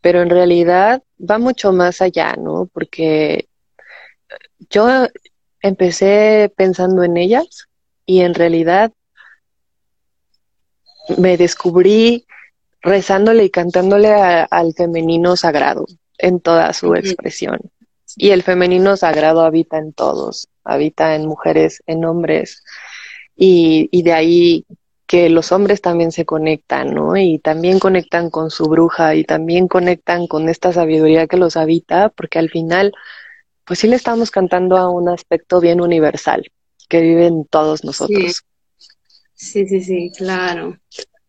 Pero 0.00 0.22
en 0.22 0.30
realidad 0.30 1.02
va 1.18 1.38
mucho 1.38 1.72
más 1.72 2.00
allá, 2.00 2.34
¿no? 2.36 2.68
Porque 2.72 3.48
yo 4.70 5.06
empecé 5.60 6.52
pensando 6.56 7.02
en 7.02 7.16
ellas 7.16 7.68
y 8.06 8.20
en 8.20 8.34
realidad 8.34 8.92
me 11.16 11.36
descubrí 11.36 12.26
rezándole 12.82 13.44
y 13.44 13.50
cantándole 13.50 14.12
al 14.12 14.74
femenino 14.74 15.36
sagrado 15.36 15.86
en 16.18 16.40
toda 16.40 16.72
su 16.72 16.94
expresión. 16.94 17.58
Y 18.16 18.30
el 18.30 18.42
femenino 18.42 18.96
sagrado 18.96 19.42
habita 19.42 19.78
en 19.78 19.92
todos, 19.92 20.48
habita 20.64 21.14
en 21.14 21.26
mujeres, 21.26 21.82
en 21.86 22.04
hombres, 22.04 22.62
y, 23.36 23.88
y 23.92 24.02
de 24.02 24.12
ahí 24.12 24.66
que 25.08 25.30
los 25.30 25.52
hombres 25.52 25.80
también 25.80 26.12
se 26.12 26.26
conectan, 26.26 26.94
¿no? 26.94 27.16
Y 27.16 27.38
también 27.38 27.78
conectan 27.78 28.28
con 28.28 28.50
su 28.50 28.66
bruja 28.66 29.14
y 29.14 29.24
también 29.24 29.66
conectan 29.66 30.26
con 30.26 30.50
esta 30.50 30.72
sabiduría 30.72 31.26
que 31.26 31.38
los 31.38 31.56
habita, 31.56 32.10
porque 32.10 32.38
al 32.38 32.50
final, 32.50 32.92
pues 33.64 33.78
sí 33.78 33.88
le 33.88 33.96
estamos 33.96 34.30
cantando 34.30 34.76
a 34.76 34.90
un 34.90 35.08
aspecto 35.08 35.60
bien 35.60 35.80
universal 35.80 36.52
que 36.88 37.00
vive 37.00 37.26
en 37.26 37.46
todos 37.46 37.84
nosotros. 37.84 38.44
Sí, 39.34 39.66
sí, 39.66 39.80
sí, 39.80 40.12
claro. 40.16 40.78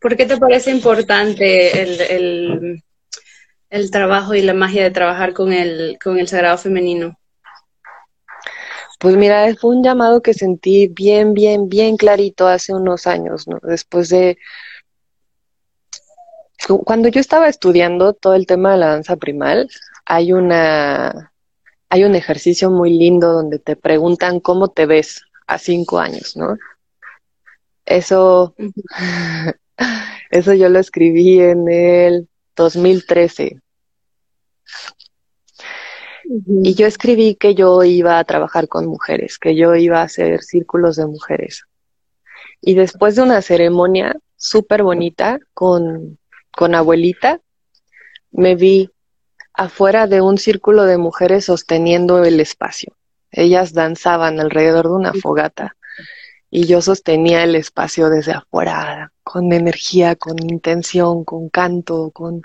¿Por 0.02 0.18
qué 0.18 0.26
te 0.26 0.38
parece 0.38 0.72
importante 0.72 1.82
el, 1.82 2.02
el, 2.02 2.84
el 3.70 3.92
trabajo 3.92 4.34
y 4.34 4.42
la 4.42 4.54
magia 4.54 4.84
de 4.84 4.92
trabajar 4.92 5.34
con 5.34 5.54
el, 5.54 5.98
con 6.04 6.18
el 6.20 6.28
sagrado 6.28 6.58
femenino? 6.58 7.19
Pues 9.00 9.16
mira, 9.16 9.56
fue 9.56 9.76
un 9.78 9.82
llamado 9.82 10.22
que 10.22 10.34
sentí 10.34 10.88
bien, 10.90 11.34
bien, 11.34 11.70
bien 11.70 11.96
clarito 11.96 12.48
hace 12.48 12.74
unos 12.74 13.08
años, 13.08 13.48
¿no? 13.48 13.60
Después 13.64 14.10
de... 14.10 14.38
Cuando 16.84 17.08
yo 17.08 17.22
estaba 17.22 17.48
estudiando 17.48 18.14
todo 18.14 18.36
el 18.36 18.46
tema 18.46 18.74
de 18.74 18.78
la 18.78 18.88
danza 18.90 19.16
primal, 19.16 19.70
hay 20.06 20.34
una... 20.34 21.32
Hay 21.92 22.04
un 22.04 22.14
ejercicio 22.14 22.70
muy 22.70 22.92
lindo 22.92 23.32
donde 23.32 23.58
te 23.58 23.76
preguntan 23.76 24.42
cómo 24.42 24.68
te 24.68 24.86
ves 24.86 25.24
a 25.48 25.58
cinco 25.58 25.98
años, 26.00 26.36
¿no? 26.36 26.58
Eso, 27.86 28.54
eso 30.30 30.54
yo 30.54 30.70
lo 30.70 30.78
escribí 30.78 31.40
en 31.40 31.70
el 31.70 32.30
2013. 32.56 33.62
Y 36.64 36.76
yo 36.76 36.86
escribí 36.86 37.36
que 37.36 37.56
yo 37.56 37.84
iba 37.84 38.20
a 38.20 38.24
trabajar 38.24 38.68
con 38.68 38.86
mujeres, 38.86 39.40
que 39.40 39.56
yo 39.56 39.76
iba 39.76 40.00
a 40.02 40.04
hacer 40.04 40.44
círculos 40.44 40.96
de 40.96 41.08
mujeres. 41.08 41.66
Y 42.62 42.76
después 42.76 43.16
de 43.16 43.24
una 43.24 43.42
ceremonia 43.42 44.16
súper 44.36 44.84
bonita 44.84 45.40
con, 45.54 46.20
con 46.52 46.76
abuelita, 46.76 47.42
me 48.32 48.56
vi 48.56 48.92
afuera 49.54 50.06
de 50.06 50.22
un 50.22 50.38
círculo 50.38 50.86
de 50.86 50.98
mujeres 50.98 51.46
sosteniendo 51.46 52.24
el 52.24 52.40
espacio. 52.40 52.96
Ellas 53.32 53.74
danzaban 53.74 54.40
alrededor 54.40 54.88
de 54.88 54.94
una 54.94 55.14
fogata 55.14 55.76
y 56.52 56.66
yo 56.66 56.82
sostenía 56.82 57.44
el 57.44 57.56
espacio 57.56 58.10
desde 58.10 58.34
afuera, 58.34 59.12
con 59.24 59.54
energía, 59.54 60.16
con 60.16 60.38
intención, 60.40 61.24
con 61.24 61.50
canto, 61.50 62.12
con, 62.12 62.42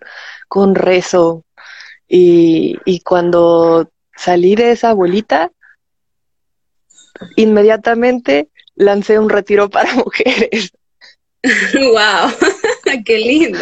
con 0.48 0.74
rezo. 0.74 1.44
Y, 2.08 2.78
y 2.84 3.00
cuando 3.00 3.90
salí 4.16 4.54
de 4.54 4.72
esa 4.72 4.90
abuelita, 4.90 5.52
inmediatamente 7.36 8.48
lancé 8.74 9.18
un 9.18 9.28
retiro 9.28 9.70
para 9.70 9.94
mujeres. 9.94 10.72
¡Wow! 11.42 13.02
¡Qué 13.04 13.18
lindo! 13.18 13.58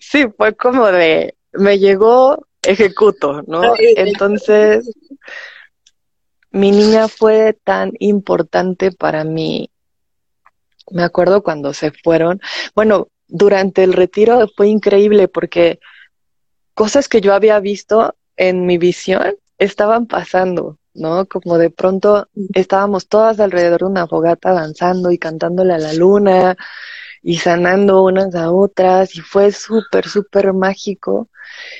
Sí, 0.00 0.26
fue 0.36 0.54
como 0.54 0.86
de, 0.86 1.36
me 1.52 1.78
llegó, 1.78 2.46
ejecuto, 2.62 3.42
¿no? 3.46 3.74
Entonces, 3.78 4.90
mi 6.50 6.70
niña 6.70 7.08
fue 7.08 7.56
tan 7.64 7.92
importante 7.98 8.90
para 8.90 9.24
mí 9.24 9.70
me 10.90 11.02
acuerdo 11.02 11.42
cuando 11.42 11.74
se 11.74 11.90
fueron. 11.90 12.40
Bueno, 12.74 13.08
durante 13.28 13.82
el 13.82 13.92
retiro 13.92 14.46
fue 14.56 14.68
increíble 14.68 15.28
porque 15.28 15.80
cosas 16.76 17.08
que 17.08 17.22
yo 17.22 17.32
había 17.32 17.58
visto 17.58 18.14
en 18.36 18.66
mi 18.66 18.76
visión 18.76 19.34
estaban 19.58 20.06
pasando, 20.06 20.78
¿no? 20.92 21.24
Como 21.26 21.56
de 21.56 21.70
pronto 21.70 22.28
estábamos 22.52 23.08
todas 23.08 23.40
alrededor 23.40 23.80
de 23.80 23.86
una 23.86 24.06
fogata 24.06 24.52
danzando 24.52 25.10
y 25.10 25.16
cantándole 25.18 25.72
a 25.72 25.78
la 25.78 25.94
luna 25.94 26.54
y 27.22 27.38
sanando 27.38 28.04
unas 28.04 28.34
a 28.34 28.52
otras 28.52 29.16
y 29.16 29.20
fue 29.22 29.52
súper, 29.52 30.06
súper 30.06 30.52
mágico. 30.52 31.28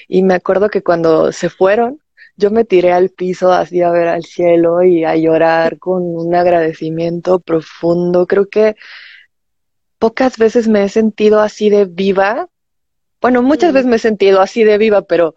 Y 0.09 0.23
me 0.23 0.33
acuerdo 0.33 0.71
que 0.71 0.83
cuando 0.83 1.31
se 1.31 1.51
fueron, 1.51 2.01
yo 2.37 2.51
me 2.51 2.65
tiré 2.65 2.93
al 2.95 3.11
piso 3.11 3.53
así 3.53 3.83
a 3.83 3.91
ver 3.91 4.09
al 4.09 4.25
cielo 4.25 4.83
y 4.83 5.05
a 5.05 5.15
llorar 5.15 5.79
con 5.79 6.03
un 6.05 6.35
agradecimiento 6.35 7.39
profundo. 7.39 8.27
Creo 8.27 8.49
que 8.49 8.77
pocas 9.99 10.39
veces 10.39 10.69
me 10.69 10.85
he 10.85 10.89
sentido 10.89 11.41
así 11.41 11.69
de 11.69 11.85
viva. 11.85 12.49
Bueno, 13.27 13.43
muchas 13.43 13.73
veces 13.73 13.89
me 13.89 13.97
he 13.97 13.99
sentido 13.99 14.41
así 14.41 14.63
de 14.63 14.79
viva, 14.79 15.03
pero, 15.03 15.35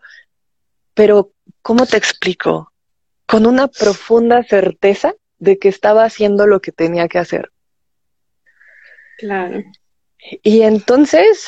pero, 0.93 1.32
¿cómo 1.63 1.88
te 1.88 1.97
explico? 1.97 2.71
Con 3.25 3.47
una 3.47 3.67
profunda 3.67 4.43
certeza 4.43 5.15
de 5.39 5.58
que 5.58 5.69
estaba 5.69 6.04
haciendo 6.04 6.45
lo 6.45 6.62
que 6.62 6.71
tenía 6.71 7.08
que 7.08 7.17
hacer. 7.17 7.52
Claro. 9.17 9.63
Y 10.43 10.62
entonces, 10.62 11.47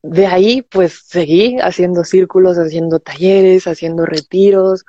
de 0.00 0.26
ahí 0.26 0.62
pues 0.62 1.02
seguí 1.04 1.58
haciendo 1.60 2.02
círculos, 2.02 2.56
haciendo 2.56 2.98
talleres, 2.98 3.66
haciendo 3.66 4.06
retiros 4.06 4.86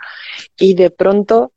y 0.55 0.75
de 0.75 0.91
pronto 0.91 1.51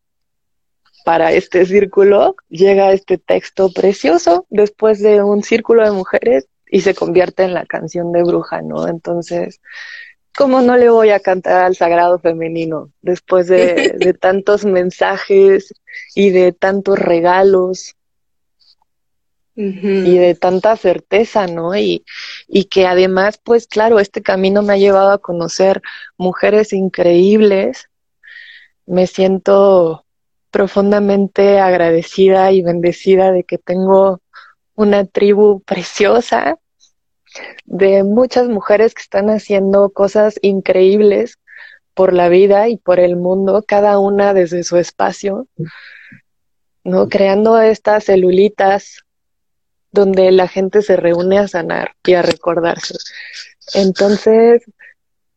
para 1.04 1.30
este 1.30 1.64
círculo 1.64 2.34
llega 2.48 2.92
este 2.92 3.18
texto 3.18 3.70
precioso 3.72 4.46
después 4.50 5.00
de 5.00 5.22
un 5.22 5.44
círculo 5.44 5.84
de 5.84 5.92
mujeres 5.92 6.48
y 6.72 6.80
se 6.80 6.94
convierte 6.94 7.44
en 7.44 7.52
la 7.52 7.66
canción 7.66 8.12
de 8.12 8.22
bruja, 8.22 8.62
¿no? 8.62 8.88
Entonces, 8.88 9.60
¿cómo 10.34 10.62
no 10.62 10.78
le 10.78 10.88
voy 10.88 11.10
a 11.10 11.20
cantar 11.20 11.66
al 11.66 11.76
sagrado 11.76 12.18
femenino 12.18 12.90
después 13.02 13.46
de, 13.46 13.94
de 13.98 14.14
tantos 14.20 14.64
mensajes 14.64 15.74
y 16.14 16.30
de 16.30 16.52
tantos 16.52 16.98
regalos? 16.98 17.94
y 19.54 20.16
de 20.16 20.34
tanta 20.34 20.78
certeza, 20.78 21.46
¿no? 21.46 21.76
Y, 21.76 22.06
y 22.48 22.64
que 22.64 22.86
además, 22.86 23.38
pues 23.44 23.66
claro, 23.66 24.00
este 24.00 24.22
camino 24.22 24.62
me 24.62 24.72
ha 24.72 24.78
llevado 24.78 25.10
a 25.10 25.18
conocer 25.18 25.82
mujeres 26.16 26.72
increíbles. 26.72 27.90
Me 28.86 29.06
siento 29.06 30.06
profundamente 30.50 31.60
agradecida 31.60 32.50
y 32.50 32.62
bendecida 32.62 33.30
de 33.30 33.44
que 33.44 33.58
tengo 33.58 34.22
una 34.74 35.04
tribu 35.04 35.60
preciosa 35.60 36.58
de 37.64 38.04
muchas 38.04 38.48
mujeres 38.48 38.94
que 38.94 39.02
están 39.02 39.30
haciendo 39.30 39.90
cosas 39.90 40.38
increíbles 40.42 41.38
por 41.94 42.12
la 42.12 42.28
vida 42.28 42.68
y 42.68 42.76
por 42.76 43.00
el 43.00 43.16
mundo, 43.16 43.64
cada 43.66 43.98
una 43.98 44.34
desde 44.34 44.64
su 44.64 44.76
espacio, 44.76 45.46
¿no? 46.84 47.08
Creando 47.08 47.60
estas 47.60 48.04
celulitas 48.04 49.04
donde 49.90 50.32
la 50.32 50.48
gente 50.48 50.82
se 50.82 50.96
reúne 50.96 51.38
a 51.38 51.48
sanar 51.48 51.94
y 52.04 52.14
a 52.14 52.22
recordarse. 52.22 52.94
Entonces, 53.74 54.62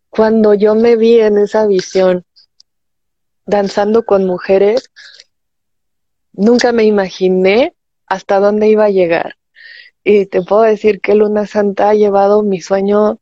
cuando 0.09 0.53
yo 0.53 0.75
me 0.75 0.95
vi 0.95 1.19
en 1.19 1.37
esa 1.37 1.67
visión 1.67 2.25
danzando 3.45 4.05
con 4.05 4.25
mujeres, 4.25 4.89
nunca 6.31 6.71
me 6.71 6.85
imaginé 6.85 7.75
hasta 8.07 8.39
dónde 8.39 8.69
iba 8.69 8.85
a 8.85 8.89
llegar. 8.89 9.35
Y 10.05 10.27
te 10.27 10.43
puedo 10.43 10.61
decir 10.61 11.01
que 11.01 11.15
Luna 11.15 11.47
Santa 11.47 11.89
ha 11.89 11.95
llevado 11.95 12.43
mi 12.43 12.61
sueño 12.61 13.19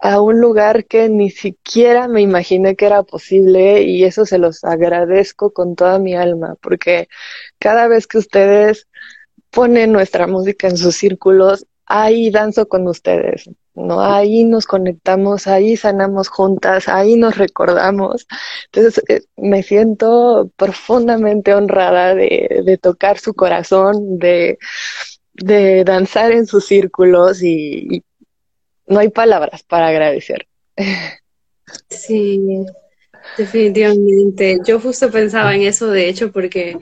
a 0.00 0.20
un 0.20 0.40
lugar 0.40 0.86
que 0.86 1.08
ni 1.08 1.30
siquiera 1.30 2.08
me 2.08 2.22
imaginé 2.22 2.76
que 2.76 2.86
era 2.86 3.02
posible 3.02 3.82
y 3.82 4.04
eso 4.04 4.26
se 4.26 4.38
los 4.38 4.64
agradezco 4.64 5.52
con 5.52 5.76
toda 5.76 5.98
mi 5.98 6.14
alma, 6.14 6.56
porque 6.62 7.08
cada 7.58 7.88
vez 7.88 8.06
que 8.06 8.18
ustedes 8.18 8.86
ponen 9.50 9.92
nuestra 9.92 10.26
música 10.26 10.68
en 10.68 10.76
sus 10.76 10.96
círculos, 10.96 11.66
ahí 11.86 12.30
danzo 12.30 12.68
con 12.68 12.86
ustedes, 12.86 13.50
¿no? 13.74 14.02
Ahí 14.02 14.44
nos 14.44 14.66
conectamos, 14.66 15.46
ahí 15.46 15.76
sanamos 15.76 16.28
juntas, 16.28 16.88
ahí 16.88 17.16
nos 17.16 17.36
recordamos. 17.38 18.26
Entonces 18.66 19.02
eh, 19.08 19.22
me 19.36 19.62
siento 19.62 20.50
profundamente 20.56 21.54
honrada 21.54 22.14
de, 22.14 22.62
de 22.64 22.78
tocar 22.78 23.18
su 23.18 23.34
corazón, 23.34 24.18
de, 24.18 24.58
de 25.32 25.84
danzar 25.84 26.32
en 26.32 26.46
sus 26.46 26.66
círculos 26.66 27.42
y, 27.42 28.02
no 28.90 28.98
hay 28.98 29.08
palabras 29.08 29.62
para 29.62 29.86
agradecer. 29.86 30.46
Sí, 31.88 32.40
definitivamente. 33.38 34.58
Yo 34.66 34.80
justo 34.80 35.10
pensaba 35.10 35.54
en 35.54 35.62
eso, 35.62 35.90
de 35.92 36.08
hecho, 36.08 36.32
porque 36.32 36.76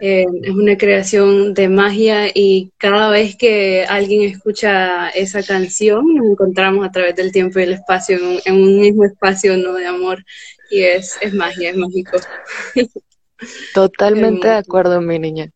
eh, 0.00 0.24
es 0.42 0.50
una 0.50 0.76
creación 0.78 1.52
de 1.52 1.68
magia 1.68 2.28
y 2.32 2.72
cada 2.78 3.10
vez 3.10 3.36
que 3.36 3.84
alguien 3.88 4.22
escucha 4.22 5.10
esa 5.10 5.42
canción 5.42 6.14
nos 6.14 6.26
encontramos 6.26 6.86
a 6.86 6.92
través 6.92 7.14
del 7.16 7.32
tiempo 7.32 7.58
y 7.58 7.64
el 7.64 7.72
espacio 7.72 8.16
en 8.44 8.54
un, 8.54 8.80
mismo 8.80 9.04
espacio 9.04 9.56
¿no? 9.56 9.74
de 9.74 9.86
amor 9.86 10.24
y 10.70 10.82
es, 10.82 11.18
es 11.20 11.34
magia, 11.34 11.70
es 11.70 11.76
mágico. 11.76 12.18
Totalmente 13.74 14.46
de 14.46 14.54
acuerdo, 14.54 15.00
mi 15.00 15.18
niña. 15.18 15.50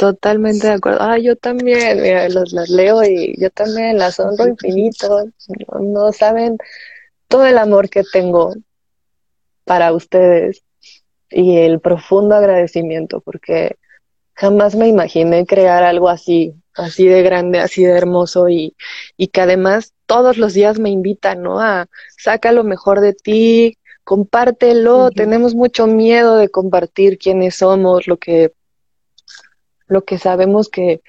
Totalmente 0.00 0.66
de 0.66 0.72
acuerdo. 0.72 1.02
Ah, 1.02 1.18
yo 1.18 1.36
también, 1.36 2.00
mira, 2.00 2.26
los, 2.30 2.54
las 2.54 2.70
leo 2.70 3.04
y 3.04 3.34
yo 3.38 3.50
también 3.50 3.98
las 3.98 4.18
honro 4.18 4.48
infinito. 4.48 5.28
No, 5.78 6.10
saben 6.10 6.56
todo 7.28 7.44
el 7.44 7.58
amor 7.58 7.90
que 7.90 8.02
tengo 8.10 8.54
para 9.64 9.92
ustedes 9.92 10.64
y 11.28 11.58
el 11.58 11.80
profundo 11.80 12.34
agradecimiento, 12.34 13.20
porque 13.20 13.76
jamás 14.32 14.74
me 14.74 14.88
imaginé 14.88 15.44
crear 15.44 15.82
algo 15.82 16.08
así, 16.08 16.54
así 16.72 17.06
de 17.06 17.22
grande, 17.22 17.58
así 17.58 17.84
de 17.84 17.92
hermoso 17.92 18.48
y, 18.48 18.74
y 19.18 19.28
que 19.28 19.42
además 19.42 19.92
todos 20.06 20.38
los 20.38 20.54
días 20.54 20.78
me 20.78 20.88
invitan, 20.88 21.42
¿no? 21.42 21.60
A 21.60 21.88
saca 22.16 22.52
lo 22.52 22.64
mejor 22.64 23.02
de 23.02 23.12
ti, 23.12 23.76
compártelo. 24.02 25.10
Tenemos 25.10 25.54
mucho 25.54 25.86
miedo 25.86 26.36
de 26.36 26.48
compartir 26.48 27.18
quiénes 27.18 27.56
somos, 27.56 28.06
lo 28.06 28.16
que 28.16 28.54
lo 29.90 30.04
que 30.04 30.18
sabemos 30.18 30.68
que, 30.68 31.02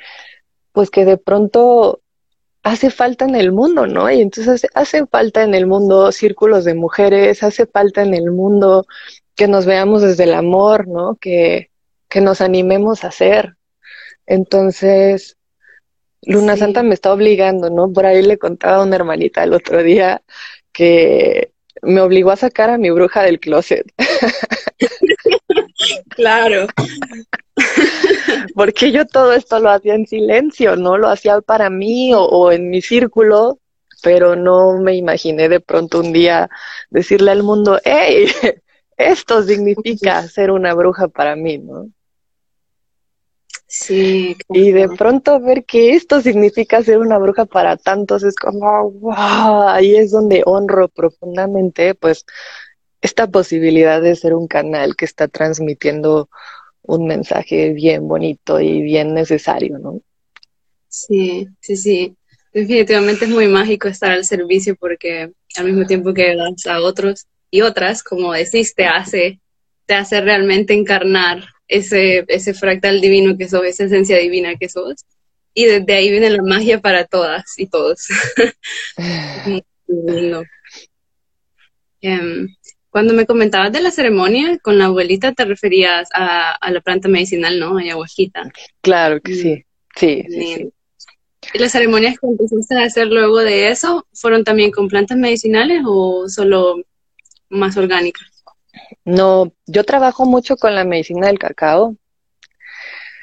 pues 0.74 0.90
que 0.90 1.06
de 1.06 1.18
pronto 1.18 2.02
hace 2.64 2.92
falta 2.92 3.26
en 3.26 3.36
el 3.36 3.52
mundo, 3.52 3.88
¿no? 3.88 4.12
Y 4.12 4.22
entonces 4.22 4.68
hace 4.74 5.06
falta 5.08 5.44
en 5.44 5.56
el 5.56 5.66
mundo 5.66 6.12
círculos 6.12 6.66
de 6.66 6.76
mujeres, 6.76 7.44
hace 7.44 7.66
falta 7.66 8.02
en 8.02 8.14
el 8.14 8.32
mundo 8.32 8.86
que 9.36 9.48
nos 9.48 9.66
veamos 9.66 10.02
desde 10.02 10.26
el 10.26 10.34
amor, 10.34 10.88
¿no? 10.88 11.16
Que, 11.16 11.72
que 12.10 12.22
nos 12.22 12.42
animemos 12.42 13.04
a 13.04 13.08
hacer. 13.08 13.56
Entonces, 14.26 15.38
Luna 16.24 16.58
Santa 16.58 16.84
me 16.84 16.94
está 16.94 17.14
obligando, 17.14 17.70
¿no? 17.70 17.92
Por 17.92 18.06
ahí 18.06 18.22
le 18.22 18.38
contaba 18.38 18.78
a 18.78 18.84
una 18.84 18.96
hermanita 18.96 19.44
el 19.44 19.54
otro 19.54 19.82
día 19.82 20.22
que 20.72 21.52
me 21.82 22.02
obligó 22.02 22.32
a 22.32 22.36
sacar 22.36 22.70
a 22.70 22.78
mi 22.78 22.92
bruja 22.92 23.24
del 23.24 23.40
closet. 23.40 23.92
claro. 26.10 26.68
porque 28.56 28.92
yo 28.92 29.06
todo 29.06 29.34
esto 29.34 29.60
lo 29.60 29.70
hacía 29.70 29.96
en 29.96 30.08
silencio, 30.08 30.76
¿no? 30.76 30.98
Lo 30.98 31.10
hacía 31.10 31.42
para 31.42 31.70
mí 31.70 32.12
o, 32.16 32.52
en 32.52 32.70
mi 32.70 32.82
círculo, 32.82 33.60
pero 34.02 34.36
no 34.36 34.80
me 34.80 34.96
imaginé 34.96 35.50
de 35.50 35.60
pronto 35.60 36.00
un 36.00 36.14
día 36.14 36.50
decirle 36.90 37.32
al 37.32 37.44
mundo, 37.44 37.80
hey, 37.84 38.28
esto 38.98 39.44
significa 39.44 40.28
ser 40.28 40.52
una 40.52 40.74
bruja 40.74 41.08
para 41.08 41.36
mí, 41.36 41.58
¿no? 41.58 41.90
Sí. 43.68 44.36
Y 44.50 44.72
de 44.74 44.90
pronto 44.90 45.40
ver 45.40 45.64
que 45.64 45.92
esto 45.94 46.20
significa 46.20 46.84
ser 46.84 46.98
una 46.98 47.18
bruja 47.18 47.46
para 47.46 47.78
tantos 47.78 48.22
es 48.24 48.36
como, 48.36 48.92
wow, 48.92 49.70
ahí 49.70 49.96
es 49.96 50.12
donde 50.12 50.44
honro 50.46 50.90
profundamente, 50.90 51.96
pues, 51.96 52.26
esta 53.00 53.28
posibilidad 53.28 54.02
de 54.02 54.16
ser 54.18 54.36
un 54.36 54.48
canal 54.48 54.96
que 54.98 55.06
está 55.06 55.30
transmitiendo 55.30 56.30
un 56.84 57.08
mensaje 57.08 57.74
bien 57.74 58.08
bonito 58.08 58.60
y 58.60 58.82
bien 58.82 59.14
necesario, 59.14 59.78
¿no? 59.80 60.02
Sí, 60.88 61.48
sí, 61.60 61.78
sí. 61.78 62.16
Definitivamente 62.54 63.26
es 63.26 63.32
muy 63.32 63.48
mágico 63.48 63.88
estar 63.88 64.12
al 64.12 64.26
servicio 64.26 64.76
porque 64.76 65.32
al 65.56 65.66
mismo 65.66 65.86
tiempo 65.86 66.14
que 66.14 66.36
das 66.36 66.66
a 66.68 66.82
otros 66.82 67.28
y 67.50 67.62
otras, 67.62 68.04
como 68.04 68.34
decís, 68.34 68.76
te 68.76 68.86
hace, 68.86 69.40
te 69.86 69.94
hace 69.96 70.20
realmente 70.22 70.74
encarnar 70.74 71.46
ese, 71.68 72.26
ese 72.28 72.54
fractal 72.54 73.00
divino 73.00 73.38
que 73.38 73.48
sos, 73.48 73.64
esa 73.66 73.86
esencia 73.86 74.18
divina 74.18 74.58
que 74.58 74.68
sos. 74.68 75.06
Y 75.54 75.66
desde 75.66 75.94
ahí 75.94 76.10
viene 76.10 76.30
la 76.30 76.44
magia 76.44 76.80
para 76.80 77.06
todas 77.06 77.44
y 77.58 77.68
todos. 77.68 78.08
muy 79.46 79.64
lindo. 79.88 80.44
Em, 82.02 82.48
cuando 82.92 83.14
me 83.14 83.26
comentabas 83.26 83.72
de 83.72 83.82
la 83.82 83.90
ceremonia 83.90 84.60
con 84.60 84.78
la 84.78 84.86
abuelita, 84.86 85.32
te 85.32 85.46
referías 85.46 86.10
a, 86.14 86.58
la 86.70 86.82
planta 86.82 87.08
medicinal, 87.08 87.58
¿no? 87.58 87.78
Ayahuasquita. 87.78 88.52
Claro 88.82 89.22
que 89.22 89.34
sí. 89.34 89.66
Sí, 89.96 90.24
sí, 90.30 90.72
¿Y 91.54 91.60
las 91.60 91.72
ceremonias 91.72 92.18
que 92.20 92.28
empezaste 92.28 92.76
a 92.76 92.84
hacer 92.84 93.08
luego 93.08 93.40
de 93.40 93.70
eso 93.70 94.06
fueron 94.14 94.44
también 94.44 94.72
con 94.72 94.88
plantas 94.88 95.18
medicinales 95.18 95.82
o 95.86 96.30
solo 96.30 96.78
más 97.50 97.76
orgánicas? 97.76 98.44
No, 99.04 99.52
yo 99.66 99.84
trabajo 99.84 100.26
mucho 100.26 100.56
con 100.56 100.76
la 100.76 100.86
medicina 100.86 101.28
del 101.28 101.40
cacao. 101.40 101.96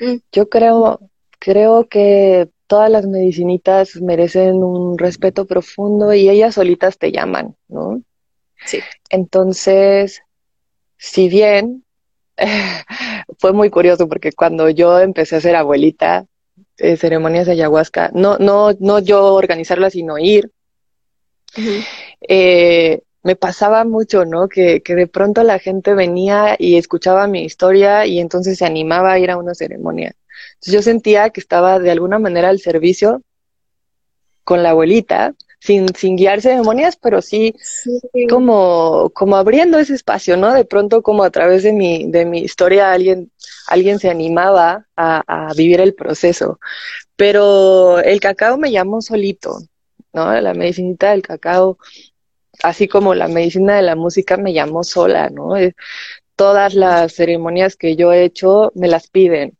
Mm. 0.00 0.16
Yo 0.32 0.48
creo, 0.48 1.00
creo 1.38 1.88
que 1.88 2.48
todas 2.66 2.90
las 2.90 3.06
medicinitas 3.06 3.96
merecen 3.96 4.62
un 4.62 4.98
respeto 4.98 5.46
profundo 5.46 6.12
y 6.12 6.28
ellas 6.28 6.54
solitas 6.54 6.98
te 6.98 7.12
llaman, 7.12 7.56
¿no? 7.68 8.02
Sí. 8.64 8.80
Entonces, 9.10 10.22
si 10.96 11.28
bien 11.28 11.84
fue 13.38 13.52
muy 13.52 13.70
curioso 13.70 14.08
porque 14.08 14.32
cuando 14.32 14.68
yo 14.68 14.98
empecé 15.00 15.36
a 15.36 15.40
ser 15.40 15.56
abuelita, 15.56 16.26
ceremonias 16.76 17.46
de 17.46 17.52
ayahuasca, 17.52 18.10
no, 18.14 18.38
no, 18.38 18.72
no 18.78 18.98
yo 19.00 19.34
organizarlas, 19.34 19.92
sino 19.94 20.18
ir, 20.18 20.50
eh, 22.28 23.00
me 23.22 23.36
pasaba 23.36 23.84
mucho, 23.84 24.24
¿no? 24.24 24.48
Que, 24.48 24.80
que 24.82 24.94
de 24.94 25.06
pronto 25.06 25.42
la 25.42 25.58
gente 25.58 25.94
venía 25.94 26.56
y 26.58 26.76
escuchaba 26.76 27.26
mi 27.26 27.44
historia 27.44 28.06
y 28.06 28.20
entonces 28.20 28.58
se 28.58 28.64
animaba 28.64 29.12
a 29.12 29.18
ir 29.18 29.30
a 29.30 29.36
una 29.36 29.54
ceremonia. 29.54 30.14
Entonces 30.54 30.72
yo 30.72 30.82
sentía 30.82 31.30
que 31.30 31.40
estaba 31.40 31.78
de 31.78 31.90
alguna 31.90 32.18
manera 32.18 32.48
al 32.48 32.60
servicio 32.60 33.22
con 34.44 34.62
la 34.62 34.70
abuelita 34.70 35.34
sin, 35.60 35.88
sin 35.94 36.16
guiar 36.16 36.40
ceremonias, 36.40 36.96
pero 36.96 37.22
sí, 37.22 37.54
como, 38.28 39.10
como 39.14 39.36
abriendo 39.36 39.78
ese 39.78 39.94
espacio, 39.94 40.36
¿no? 40.36 40.52
De 40.54 40.64
pronto 40.64 41.02
como 41.02 41.24
a 41.24 41.30
través 41.30 41.62
de 41.62 41.72
mi, 41.72 42.10
de 42.10 42.24
mi 42.24 42.40
historia 42.40 42.92
alguien, 42.92 43.30
alguien 43.66 43.98
se 43.98 44.10
animaba 44.10 44.86
a, 44.96 45.48
a 45.48 45.54
vivir 45.54 45.80
el 45.80 45.94
proceso. 45.94 46.58
Pero 47.16 47.98
el 48.00 48.20
cacao 48.20 48.58
me 48.58 48.70
llamó 48.70 49.02
solito, 49.02 49.58
¿no? 50.12 50.40
La 50.40 50.54
medicinita 50.54 51.10
del 51.10 51.22
cacao, 51.22 51.78
así 52.62 52.88
como 52.88 53.14
la 53.14 53.28
medicina 53.28 53.76
de 53.76 53.82
la 53.82 53.96
música 53.96 54.36
me 54.36 54.52
llamó 54.52 54.84
sola, 54.84 55.28
¿no? 55.30 55.56
Eh, 55.56 55.74
todas 56.36 56.74
las 56.74 57.14
ceremonias 57.14 57.76
que 57.76 57.96
yo 57.96 58.12
he 58.12 58.24
hecho 58.24 58.70
me 58.76 58.88
las 58.88 59.08
piden, 59.08 59.58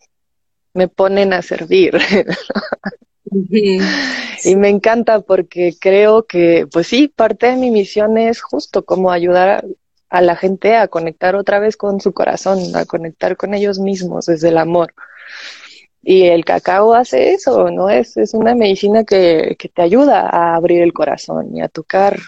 me 0.75 0.89
ponen 0.89 1.33
a 1.33 1.43
servir. 1.43 1.99
Y 3.31 4.57
me 4.57 4.69
encanta 4.69 5.21
porque 5.21 5.75
creo 5.79 6.27
que, 6.27 6.67
pues 6.73 6.87
sí, 6.87 7.09
parte 7.09 7.47
de 7.47 7.57
mi 7.57 7.71
misión 7.71 8.19
es 8.19 8.41
justo 8.41 8.85
como 8.85 9.11
ayudar 9.11 9.65
a, 10.09 10.21
la 10.21 10.37
gente 10.37 10.77
a 10.77 10.89
conectar 10.89 11.35
otra 11.35 11.59
vez 11.59 11.77
con 11.77 12.01
su 12.01 12.13
corazón, 12.13 12.75
a 12.77 12.85
conectar 12.85 13.37
con 13.37 13.55
ellos 13.55 13.79
mismos 13.79 14.27
desde 14.27 14.49
el 14.49 14.59
amor. 14.59 14.95
Y 16.03 16.25
el 16.25 16.45
cacao 16.45 16.95
hace 16.95 17.33
eso, 17.33 17.71
¿no? 17.71 17.91
Es, 17.91 18.17
es 18.17 18.33
una 18.33 18.55
medicina 18.55 19.05
que, 19.05 19.57
que 19.59 19.69
te 19.69 19.83
ayuda 19.83 20.29
a 20.29 20.55
abrir 20.55 20.83
el 20.83 20.93
corazón 20.93 21.57
y 21.57 21.61
a 21.61 21.69
tocar 21.69 22.19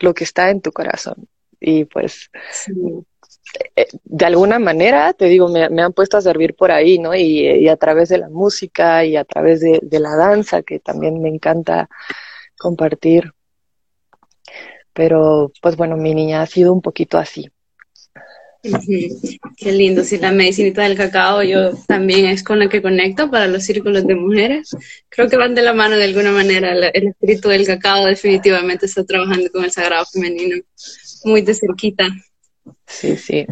lo 0.00 0.12
que 0.14 0.24
está 0.24 0.50
en 0.50 0.60
tu 0.60 0.72
corazón. 0.72 1.28
Y 1.60 1.84
pues 1.84 2.30
de 4.04 4.26
alguna 4.26 4.58
manera, 4.58 5.12
te 5.12 5.26
digo, 5.26 5.48
me, 5.48 5.64
han 5.64 5.92
puesto 5.92 6.16
a 6.16 6.22
servir 6.22 6.54
por 6.54 6.70
ahí, 6.70 6.98
¿no? 6.98 7.14
Y, 7.14 7.68
a 7.68 7.76
través 7.76 8.08
de 8.08 8.18
la 8.18 8.28
música 8.28 9.04
y 9.04 9.16
a 9.16 9.24
través 9.24 9.60
de, 9.60 9.80
la 10.00 10.16
danza, 10.16 10.62
que 10.62 10.78
también 10.80 11.20
me 11.20 11.28
encanta 11.28 11.88
compartir. 12.58 13.32
Pero, 14.92 15.52
pues 15.62 15.76
bueno, 15.76 15.96
mi 15.96 16.14
niña 16.14 16.42
ha 16.42 16.46
sido 16.46 16.72
un 16.72 16.82
poquito 16.82 17.18
así. 17.18 17.50
Qué 19.56 19.72
lindo, 19.72 20.04
sí, 20.04 20.18
la 20.18 20.32
medicinita 20.32 20.82
del 20.82 20.96
cacao 20.96 21.42
yo 21.42 21.74
también 21.86 22.26
es 22.26 22.42
con 22.42 22.58
la 22.58 22.68
que 22.68 22.82
conecto 22.82 23.30
para 23.30 23.46
los 23.46 23.64
círculos 23.64 24.06
de 24.06 24.14
mujeres. 24.14 24.76
Creo 25.08 25.30
que 25.30 25.38
van 25.38 25.54
de 25.54 25.62
la 25.62 25.72
mano 25.72 25.96
de 25.96 26.04
alguna 26.04 26.30
manera. 26.30 26.72
El 26.72 27.08
espíritu 27.08 27.48
del 27.48 27.66
cacao 27.66 28.04
definitivamente 28.04 28.84
está 28.84 29.04
trabajando 29.04 29.50
con 29.50 29.64
el 29.64 29.70
sagrado 29.70 30.04
femenino 30.12 30.56
muy 31.24 31.40
de 31.40 31.54
cerquita. 31.54 32.08
Sí, 32.86 33.16
sí. 33.16 33.46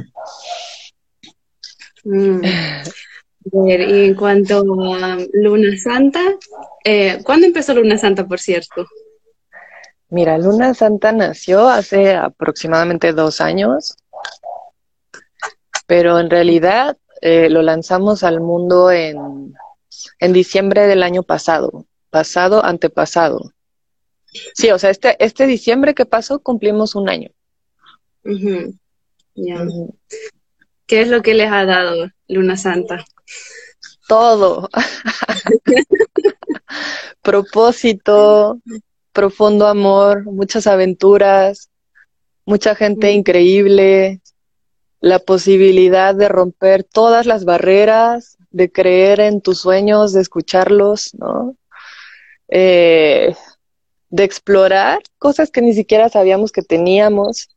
Mm. 2.05 2.43
y 3.53 3.73
en 3.73 4.15
cuanto 4.15 4.59
a 4.59 5.19
Luna 5.33 5.77
Santa, 5.79 6.21
eh, 6.85 7.21
¿cuándo 7.25 7.47
empezó 7.47 7.75
Luna 7.75 7.99
Santa, 7.99 8.27
por 8.27 8.41
cierto? 8.41 8.87
Mira, 10.11 10.39
Luna 10.39 10.75
Santa 10.75 11.13
nació 11.13 11.69
hace 11.69 12.15
aproximadamente 12.15 13.13
dos 13.13 13.41
años 13.41 13.97
pero 15.89 16.21
en 16.21 16.29
realidad 16.29 16.99
eh, 17.23 17.49
lo 17.49 17.63
lanzamos 17.63 18.23
al 18.23 18.43
mundo 18.43 18.93
en, 18.93 19.55
en 20.21 20.33
diciembre 20.35 20.87
del 20.87 21.03
año 21.03 21.23
pasado, 21.23 21.87
pasado, 22.11 22.63
antepasado. 22.63 23.55
Sí, 24.55 24.71
o 24.71 24.79
sea, 24.79 24.91
este, 24.91 25.17
este 25.25 25.47
diciembre 25.47 25.95
que 25.95 26.05
pasó 26.05 26.41
cumplimos 26.41 26.95
un 26.95 27.09
año. 27.09 27.31
¿Qué 30.87 31.03
es 31.03 31.09
lo 31.09 31.23
que 31.23 31.35
les 31.35 31.51
ha 31.51 31.65
dado 31.65 32.09
Luna 32.29 32.57
Santa? 32.57 33.05
Todo. 34.09 34.69
Propósito, 37.23 38.61
profundo 39.13 39.67
amor, 39.67 40.25
muchas 40.25 40.67
aventuras, 40.67 41.71
mucha 42.47 42.75
gente 42.75 43.13
increíble, 43.13 44.21
la 45.01 45.19
posibilidad 45.19 46.15
de 46.15 46.29
romper 46.29 46.85
todas 46.85 47.27
las 47.27 47.45
barreras, 47.45 48.39
de 48.51 48.73
creer 48.73 49.21
en 49.21 49.41
tus 49.41 49.59
sueños, 49.59 50.13
de 50.13 50.23
escucharlos, 50.23 51.15
¿no? 51.15 51.57
Eh, 52.49 53.35
de 54.11 54.25
explorar 54.25 55.01
cosas 55.19 55.51
que 55.51 55.61
ni 55.61 55.75
siquiera 55.75 56.09
sabíamos 56.09 56.51
que 56.51 56.63
teníamos 56.63 57.49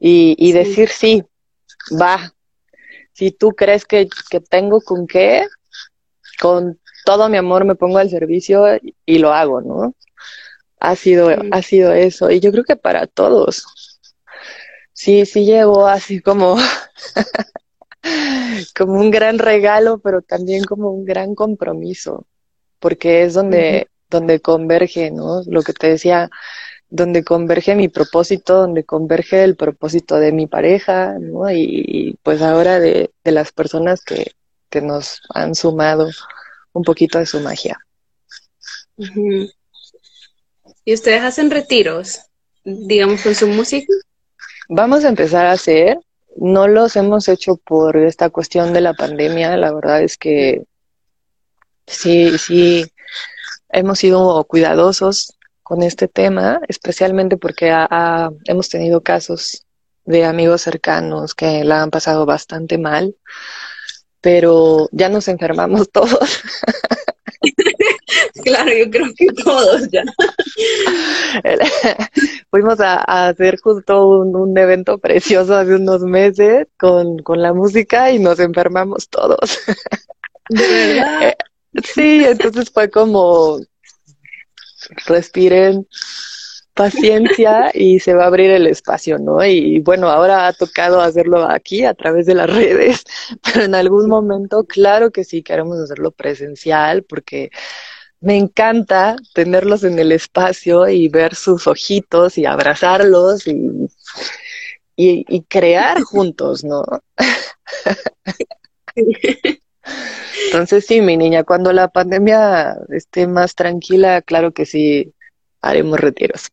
y, 0.00 0.52
decir 0.52 0.88
sí, 0.88 1.24
va. 2.00 2.32
Si 3.12 3.30
tú 3.30 3.50
crees 3.50 3.84
que, 3.84 4.08
que, 4.30 4.40
tengo 4.40 4.80
con 4.80 5.06
qué, 5.06 5.46
con 6.40 6.80
todo 7.04 7.28
mi 7.28 7.36
amor 7.36 7.64
me 7.64 7.74
pongo 7.74 7.98
al 7.98 8.08
servicio 8.08 8.64
y, 9.04 9.18
lo 9.18 9.32
hago, 9.32 9.60
¿no? 9.60 9.94
Ha 10.78 10.96
sido, 10.96 11.30
ha 11.50 11.62
sido 11.62 11.92
eso. 11.92 12.30
Y 12.30 12.40
yo 12.40 12.50
creo 12.50 12.64
que 12.64 12.76
para 12.76 13.06
todos, 13.06 13.66
sí, 14.94 15.26
sí 15.26 15.44
llegó 15.44 15.86
así 15.86 16.20
como, 16.20 16.56
como 18.76 18.94
un 18.94 19.10
gran 19.10 19.38
regalo, 19.38 19.98
pero 19.98 20.22
también 20.22 20.64
como 20.64 20.90
un 20.90 21.04
gran 21.04 21.34
compromiso, 21.34 22.26
porque 22.78 23.24
es 23.24 23.34
donde, 23.34 23.88
donde 24.08 24.40
converge, 24.40 25.10
¿no? 25.10 25.42
Lo 25.46 25.62
que 25.62 25.74
te 25.74 25.90
decía, 25.90 26.30
donde 26.90 27.22
converge 27.22 27.76
mi 27.76 27.88
propósito, 27.88 28.54
donde 28.58 28.84
converge 28.84 29.44
el 29.44 29.56
propósito 29.56 30.16
de 30.16 30.32
mi 30.32 30.46
pareja, 30.48 31.16
¿no? 31.20 31.50
Y, 31.50 32.18
pues 32.22 32.42
ahora 32.42 32.80
de, 32.80 33.10
de 33.22 33.32
las 33.32 33.52
personas 33.52 34.02
que, 34.02 34.32
que, 34.68 34.80
nos 34.80 35.22
han 35.32 35.54
sumado 35.54 36.10
un 36.72 36.82
poquito 36.82 37.18
de 37.18 37.26
su 37.26 37.40
magia. 37.40 37.78
¿Y 40.84 40.94
ustedes 40.94 41.22
hacen 41.22 41.50
retiros, 41.50 42.20
digamos, 42.64 43.22
con 43.22 43.34
su 43.34 43.46
música? 43.46 43.92
Vamos 44.68 45.04
a 45.04 45.08
empezar 45.08 45.46
a 45.46 45.52
hacer, 45.52 45.98
no 46.36 46.66
los 46.66 46.96
hemos 46.96 47.28
hecho 47.28 47.56
por 47.56 47.96
esta 47.96 48.30
cuestión 48.30 48.72
de 48.72 48.80
la 48.80 48.94
pandemia, 48.94 49.56
la 49.56 49.72
verdad 49.72 50.02
es 50.02 50.16
que 50.16 50.64
sí, 51.86 52.36
sí, 52.38 52.86
hemos 53.68 53.98
sido 54.00 54.44
cuidadosos 54.44 55.36
con 55.70 55.84
este 55.84 56.08
tema, 56.08 56.60
especialmente 56.66 57.36
porque 57.36 57.72
hemos 58.46 58.68
tenido 58.68 59.04
casos 59.04 59.64
de 60.04 60.24
amigos 60.24 60.62
cercanos 60.62 61.32
que 61.32 61.62
la 61.62 61.80
han 61.80 61.90
pasado 61.90 62.26
bastante 62.26 62.76
mal, 62.76 63.14
pero 64.20 64.88
ya 64.90 65.08
nos 65.08 65.28
enfermamos 65.28 65.88
todos. 65.92 66.42
claro, 68.44 68.72
yo 68.76 68.90
creo 68.90 69.14
que 69.16 69.26
todos 69.32 69.88
ya. 69.92 70.02
Fuimos 72.50 72.80
a, 72.80 73.28
hacer 73.28 73.60
justo 73.60 74.08
un, 74.08 74.58
evento 74.58 74.98
precioso 74.98 75.56
hace 75.56 75.76
unos 75.76 76.00
meses 76.00 76.66
con, 76.76 77.22
la 77.40 77.52
música 77.52 78.10
y 78.10 78.18
nos 78.18 78.40
enfermamos 78.40 79.08
todos. 79.08 79.60
¿De 80.48 80.66
verdad? 80.66 81.28
Eh, 81.28 81.36
sí, 81.84 82.24
entonces 82.24 82.70
fue 82.70 82.90
como 82.90 83.60
respiren 85.06 85.86
paciencia 86.74 87.70
y 87.74 88.00
se 88.00 88.14
va 88.14 88.24
a 88.24 88.26
abrir 88.28 88.50
el 88.50 88.66
espacio, 88.66 89.18
¿no? 89.18 89.44
Y 89.44 89.80
bueno, 89.80 90.08
ahora 90.08 90.46
ha 90.46 90.52
tocado 90.52 91.00
hacerlo 91.00 91.48
aquí 91.48 91.84
a 91.84 91.94
través 91.94 92.26
de 92.26 92.34
las 92.34 92.48
redes, 92.54 93.04
pero 93.42 93.64
en 93.64 93.74
algún 93.74 94.08
momento, 94.08 94.64
claro 94.64 95.10
que 95.10 95.24
sí 95.24 95.42
queremos 95.42 95.78
hacerlo 95.78 96.10
presencial 96.10 97.02
porque 97.04 97.50
me 98.20 98.36
encanta 98.36 99.16
tenerlos 99.34 99.84
en 99.84 99.98
el 99.98 100.12
espacio 100.12 100.88
y 100.88 101.08
ver 101.08 101.34
sus 101.34 101.66
ojitos 101.66 102.38
y 102.38 102.46
abrazarlos 102.46 103.46
y, 103.46 103.88
y, 104.96 105.42
crear 105.44 106.02
juntos, 106.02 106.62
¿no? 106.62 106.84
Entonces 110.46 110.86
sí, 110.86 111.00
mi 111.00 111.16
niña, 111.16 111.44
cuando 111.44 111.72
la 111.72 111.88
pandemia 111.88 112.76
esté 112.90 113.26
más 113.26 113.54
tranquila, 113.54 114.22
claro 114.22 114.52
que 114.52 114.66
sí, 114.66 115.12
haremos 115.60 116.00
retiros. 116.00 116.50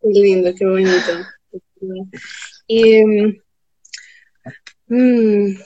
Qué 0.00 0.08
lindo, 0.08 0.54
qué 0.56 0.64
bonito. 0.64 1.12
Y 2.66 3.04
mm, 4.88 5.58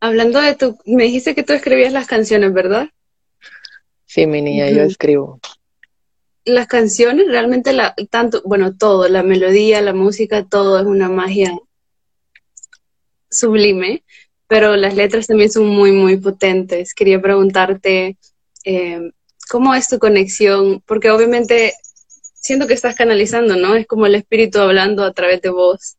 hablando 0.00 0.40
de 0.40 0.54
tu, 0.54 0.78
me 0.86 1.04
dijiste 1.04 1.34
que 1.34 1.42
tú 1.42 1.52
escribías 1.52 1.92
las 1.92 2.06
canciones, 2.06 2.52
¿verdad? 2.52 2.88
Sí, 4.06 4.26
mi 4.26 4.42
niña, 4.42 4.70
yo 4.70 4.82
escribo. 4.82 5.40
Las 6.44 6.66
canciones, 6.66 7.28
realmente, 7.28 7.72
la, 7.72 7.94
tanto, 8.10 8.42
bueno, 8.44 8.76
todo, 8.76 9.08
la 9.08 9.22
melodía, 9.22 9.80
la 9.82 9.92
música, 9.92 10.44
todo 10.44 10.78
es 10.80 10.86
una 10.86 11.08
magia 11.08 11.56
sublime, 13.30 14.02
pero 14.50 14.74
las 14.74 14.96
letras 14.96 15.28
también 15.28 15.48
son 15.48 15.68
muy, 15.68 15.92
muy 15.92 16.16
potentes. 16.16 16.92
Quería 16.92 17.22
preguntarte, 17.22 18.16
eh, 18.64 19.12
¿cómo 19.48 19.76
es 19.76 19.86
tu 19.86 20.00
conexión? 20.00 20.82
Porque 20.86 21.12
obviamente 21.12 21.72
siento 22.34 22.66
que 22.66 22.74
estás 22.74 22.96
canalizando, 22.96 23.54
¿no? 23.54 23.76
Es 23.76 23.86
como 23.86 24.06
el 24.06 24.16
espíritu 24.16 24.58
hablando 24.58 25.04
a 25.04 25.12
través 25.12 25.40
de 25.40 25.50
vos. 25.50 25.98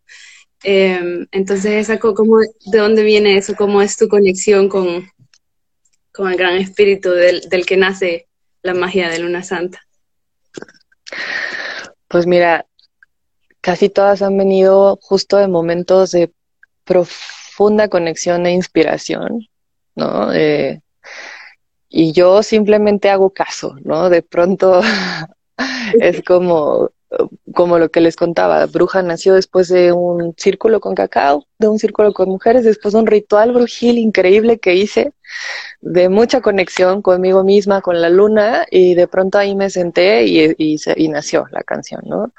Eh, 0.65 1.25
entonces, 1.31 1.71
esa, 1.71 1.97
¿cómo, 1.97 2.39
¿de 2.39 2.77
dónde 2.77 3.03
viene 3.03 3.37
eso? 3.37 3.55
¿Cómo 3.55 3.81
es 3.81 3.95
tu 3.95 4.09
conexión 4.09 4.67
con, 4.67 5.09
con 6.11 6.29
el 6.29 6.37
gran 6.37 6.57
espíritu 6.57 7.09
del, 7.11 7.65
que 7.65 7.77
nace 7.77 8.27
la 8.63 8.73
magia 8.73 9.09
de 9.09 9.19
Luna 9.19 9.43
Santa? 9.43 9.79
Pues 12.09 12.27
mira, 12.27 12.65
casi 13.61 13.87
todas 13.87 14.21
han 14.21 14.35
venido 14.35 14.99
justo 15.01 15.37
de 15.37 15.47
momentos 15.47 16.11
de 16.11 16.33
profunda 17.61 17.89
conexión 17.89 18.47
e 18.47 18.53
inspiración, 18.53 19.47
¿no? 19.95 20.33
Eh, 20.33 20.81
y 21.89 22.11
yo 22.11 22.41
simplemente 22.41 23.09
hago 23.11 23.29
caso, 23.29 23.75
¿no? 23.83 24.09
De 24.09 24.23
pronto 24.23 24.81
es 25.99 26.23
como 26.25 26.89
como 27.53 27.77
lo 27.77 27.91
que 27.91 27.99
les 27.99 28.15
contaba, 28.15 28.65
Bruja 28.67 29.01
nació 29.03 29.33
después 29.33 29.67
de 29.67 29.91
un 29.91 30.33
círculo 30.37 30.79
con 30.79 30.95
cacao, 30.95 31.45
de 31.59 31.67
un 31.67 31.77
círculo 31.77 32.13
con 32.13 32.29
mujeres, 32.29 32.63
después 32.63 32.93
de 32.93 33.01
un 33.01 33.07
ritual 33.07 33.51
brujil 33.51 33.97
increíble 33.97 34.59
que 34.59 34.75
hice, 34.75 35.11
de 35.81 36.07
mucha 36.07 36.39
conexión 36.39 37.01
conmigo 37.01 37.43
misma, 37.43 37.81
con 37.81 37.99
la 38.01 38.09
luna, 38.09 38.65
y 38.71 38.95
de 38.95 39.07
pronto 39.07 39.37
ahí 39.37 39.55
me 39.55 39.69
senté 39.69 40.25
y, 40.25 40.55
y, 40.57 41.07
nació 41.09 41.47
la 41.51 41.63
canción, 41.63 42.01
¿no? 42.05 42.31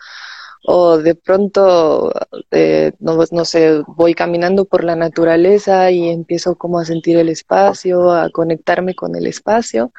O 0.64 0.98
de 0.98 1.14
pronto, 1.14 2.12
eh, 2.50 2.92
no, 3.00 3.18
no 3.30 3.44
sé, 3.44 3.82
voy 3.88 4.14
caminando 4.14 4.64
por 4.64 4.84
la 4.84 4.96
naturaleza 4.96 5.90
y 5.90 6.08
empiezo 6.08 6.56
como 6.56 6.78
a 6.78 6.84
sentir 6.84 7.16
el 7.16 7.28
espacio, 7.28 8.12
a 8.12 8.30
conectarme 8.30 8.94
con 8.94 9.16
el 9.16 9.26
espacio, 9.26 9.92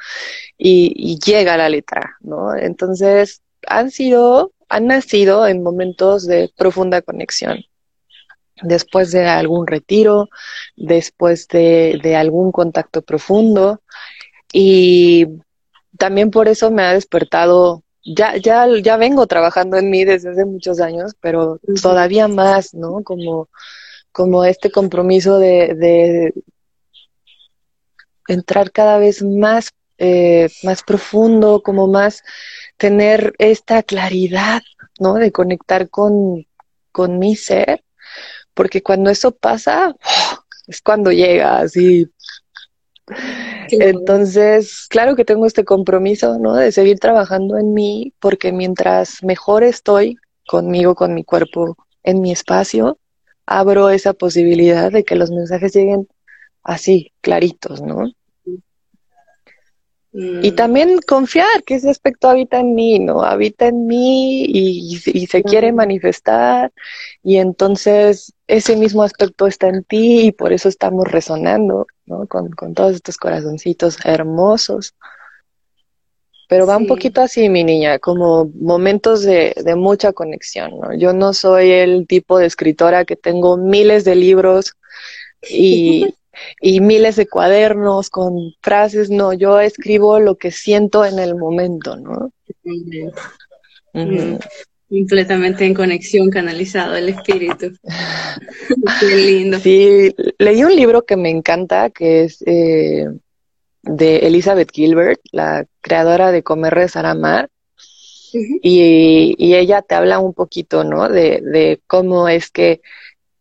y, 0.58 0.92
y 0.96 1.18
llega 1.18 1.56
la 1.56 1.68
letra, 1.68 2.16
¿no? 2.20 2.56
Entonces, 2.56 3.42
han 3.66 3.90
sido 3.90 4.54
han 4.68 4.86
nacido 4.88 5.46
en 5.46 5.62
momentos 5.62 6.26
de 6.26 6.50
profunda 6.56 7.02
conexión. 7.02 7.64
Después 8.62 9.12
de 9.12 9.26
algún 9.26 9.66
retiro, 9.66 10.28
después 10.76 11.48
de, 11.48 12.16
algún 12.16 12.52
contacto 12.52 13.02
profundo. 13.02 13.82
Y 14.52 15.26
también 15.98 16.30
por 16.30 16.48
eso 16.48 16.70
me 16.70 16.82
ha 16.82 16.92
despertado 16.92 17.82
ya, 18.04 18.36
ya, 18.36 18.66
ya 18.82 18.96
vengo 18.96 19.26
trabajando 19.26 19.76
en 19.76 19.90
mí 19.90 20.04
desde 20.04 20.30
hace 20.30 20.44
muchos 20.44 20.80
años, 20.80 21.12
pero 21.20 21.60
todavía 21.82 22.28
más, 22.28 22.74
¿no? 22.74 23.02
Como, 23.02 23.48
como 24.12 24.44
este 24.44 24.70
compromiso 24.70 25.38
de, 25.38 25.74
de 25.74 26.34
entrar 28.28 28.70
cada 28.70 28.98
vez 28.98 29.22
más, 29.22 29.72
eh, 29.98 30.48
más 30.62 30.82
profundo, 30.82 31.62
como 31.62 31.86
más 31.86 32.22
tener 32.76 33.34
esta 33.38 33.82
claridad, 33.82 34.62
¿no? 34.98 35.14
De 35.14 35.32
conectar 35.32 35.88
con, 35.88 36.46
con 36.92 37.18
mi 37.18 37.36
ser, 37.36 37.84
porque 38.54 38.82
cuando 38.82 39.10
eso 39.10 39.32
pasa, 39.32 39.94
es 40.66 40.80
cuando 40.80 41.10
llega 41.10 41.58
así 41.58 42.08
entonces, 43.80 44.86
claro 44.88 45.16
que 45.16 45.24
tengo 45.24 45.46
este 45.46 45.64
compromiso, 45.64 46.38
¿no? 46.38 46.54
De 46.54 46.72
seguir 46.72 46.98
trabajando 46.98 47.58
en 47.58 47.72
mí, 47.72 48.12
porque 48.20 48.52
mientras 48.52 49.22
mejor 49.22 49.64
estoy 49.64 50.16
conmigo, 50.46 50.94
con 50.94 51.14
mi 51.14 51.24
cuerpo, 51.24 51.76
en 52.02 52.20
mi 52.20 52.32
espacio, 52.32 52.98
abro 53.46 53.90
esa 53.90 54.12
posibilidad 54.12 54.90
de 54.92 55.04
que 55.04 55.16
los 55.16 55.30
mensajes 55.30 55.74
lleguen 55.74 56.08
así, 56.62 57.12
claritos, 57.20 57.82
¿no? 57.82 58.10
Y 60.16 60.52
mm. 60.52 60.54
también 60.54 61.00
confiar 61.04 61.64
que 61.66 61.74
ese 61.74 61.90
aspecto 61.90 62.28
habita 62.28 62.60
en 62.60 62.76
mí, 62.76 63.00
¿no? 63.00 63.22
Habita 63.22 63.66
en 63.66 63.86
mí 63.86 64.44
y, 64.44 65.26
se 65.26 65.42
quiere 65.42 65.72
manifestar 65.72 66.72
y 67.20 67.38
entonces 67.38 68.32
ese 68.46 68.76
mismo 68.76 69.02
aspecto 69.02 69.48
está 69.48 69.68
en 69.68 69.82
ti 69.82 70.26
y 70.26 70.32
por 70.32 70.52
eso 70.52 70.68
estamos 70.68 71.10
resonando, 71.10 71.88
¿no? 72.06 72.26
Con, 72.26 72.74
todos 72.74 72.94
estos 72.94 73.16
corazoncitos 73.16 73.98
hermosos. 74.04 74.94
Pero 76.48 76.66
va 76.66 76.76
un 76.76 76.86
poquito 76.86 77.22
así, 77.22 77.48
mi 77.48 77.64
niña, 77.64 77.98
como 77.98 78.50
momentos 78.54 79.22
de, 79.22 79.54
de 79.64 79.76
mucha 79.76 80.12
conexión, 80.12 80.78
¿no? 80.78 80.94
Yo 80.94 81.14
no 81.14 81.32
soy 81.32 81.70
el 81.70 82.06
tipo 82.06 82.38
de 82.38 82.46
escritora 82.46 83.04
que 83.04 83.16
tengo 83.16 83.56
miles 83.56 84.04
de 84.04 84.14
libros 84.14 84.74
y, 85.48 86.14
y 86.60 86.80
miles 86.80 87.16
de 87.16 87.26
cuadernos 87.26 88.10
con 88.10 88.54
frases, 88.60 89.10
no, 89.10 89.32
yo 89.32 89.58
escribo 89.58 90.20
lo 90.20 90.36
que 90.36 90.50
siento 90.50 91.04
en 91.04 91.18
el 91.18 91.34
momento, 91.34 91.96
¿no? 91.96 92.30
Completamente 94.88 95.64
en 95.64 95.74
conexión, 95.74 96.30
canalizado 96.30 96.94
el 96.94 97.08
espíritu. 97.08 97.72
Qué 99.00 99.06
lindo. 99.06 99.58
Sí, 99.58 100.14
leí 100.38 100.62
un 100.62 100.74
libro 100.74 101.04
que 101.04 101.16
me 101.16 101.30
encanta, 101.30 101.90
que 101.90 102.24
es 102.24 102.42
eh, 102.46 103.08
de 103.82 104.16
Elizabeth 104.18 104.70
Gilbert, 104.72 105.20
la 105.32 105.66
creadora 105.80 106.32
de 106.32 106.42
Comer, 106.42 106.74
Rezar, 106.74 107.06
Amar. 107.06 107.48
y, 108.32 109.34
y, 109.38 109.54
ella 109.54 109.82
te 109.82 109.94
habla 109.94 110.18
un 110.18 110.34
poquito, 110.34 110.84
¿no? 110.84 111.08
De, 111.08 111.40
de 111.40 111.80
cómo 111.86 112.28
es 112.28 112.50
que 112.50 112.80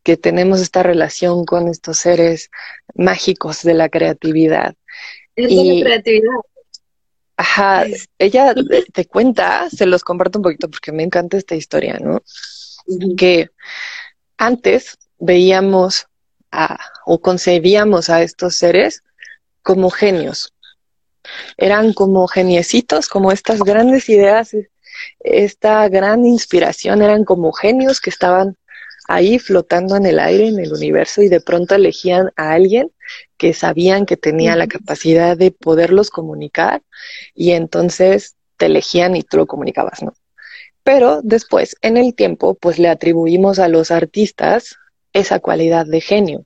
que 0.04 0.18
tenemos 0.18 0.62
esta 0.62 0.84
relación 0.84 1.46
con 1.46 1.70
estos 1.70 1.98
seres 1.98 2.52
mágicos 2.94 3.64
de 3.64 3.74
la 3.74 3.90
creatividad. 3.90 4.76
Es 5.36 5.50
y, 5.50 5.80
la 5.80 5.86
creatividad. 5.86 6.32
Ajá, 7.38 7.86
ella 8.20 8.54
te 8.94 9.06
cuenta, 9.06 9.70
se 9.70 9.86
los 9.86 10.04
comparto 10.04 10.40
un 10.40 10.44
poquito 10.44 10.70
porque 10.70 10.92
me 10.92 11.04
encanta 11.04 11.38
esta 11.38 11.56
historia, 11.56 11.98
¿no? 12.00 12.22
Que 13.18 13.50
antes 14.38 14.98
veíamos 15.20 16.08
a, 16.52 16.78
o 17.06 17.20
concebíamos 17.22 18.10
a 18.10 18.22
estos 18.22 18.56
seres 18.56 19.04
como 19.62 19.90
genios. 19.90 20.54
Eran 21.58 21.94
como 21.94 22.28
geniecitos, 22.28 23.08
como 23.08 23.32
estas 23.32 23.60
grandes 23.60 24.10
ideas, 24.10 24.52
esta 25.20 25.88
gran 25.88 26.26
inspiración, 26.26 27.02
eran 27.02 27.24
como 27.24 27.52
genios 27.54 28.02
que 28.02 28.10
estaban 28.10 28.58
ahí 29.08 29.40
flotando 29.40 29.96
en 29.96 30.06
el 30.06 30.20
aire, 30.20 30.48
en 30.48 30.60
el 30.60 30.74
universo, 30.74 31.22
y 31.22 31.30
de 31.30 31.42
pronto 31.42 31.76
elegían 31.76 32.32
a 32.36 32.54
alguien 32.54 32.92
que 33.38 33.54
sabían 33.54 34.06
que 34.06 34.18
tenía 34.18 34.56
la 34.56 34.68
capacidad 34.68 35.38
de 35.38 35.52
poderlos 35.52 36.10
comunicar, 36.10 36.82
y 37.34 37.52
entonces 37.52 38.36
te 38.58 38.68
elegían 38.68 39.16
y 39.16 39.24
tú 39.24 39.38
lo 39.38 39.48
comunicabas, 39.48 40.02
¿no? 40.04 40.14
Pero 40.84 41.22
después, 41.24 41.78
en 41.82 41.98
el 41.98 42.14
tiempo, 42.14 42.56
pues 42.56 42.78
le 42.78 42.90
atribuimos 42.90 43.60
a 43.60 43.70
los 43.70 43.90
artistas 43.92 44.76
esa 45.14 45.40
cualidad 45.40 45.86
de 45.86 46.02
genio. 46.02 46.46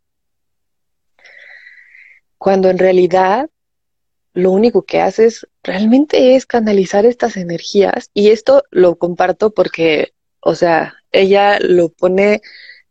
Cuando 2.38 2.70
en 2.70 2.78
realidad 2.78 3.50
lo 4.34 4.52
único 4.52 4.84
que 4.84 5.02
haces 5.02 5.48
realmente 5.64 6.36
es 6.36 6.46
canalizar 6.46 7.08
estas 7.08 7.38
energías 7.38 8.12
y 8.14 8.30
esto 8.30 8.64
lo 8.70 8.96
comparto 8.98 9.50
porque, 9.50 10.14
o 10.42 10.54
sea, 10.54 10.97
ella 11.12 11.60
lo 11.60 11.90
pone 11.90 12.42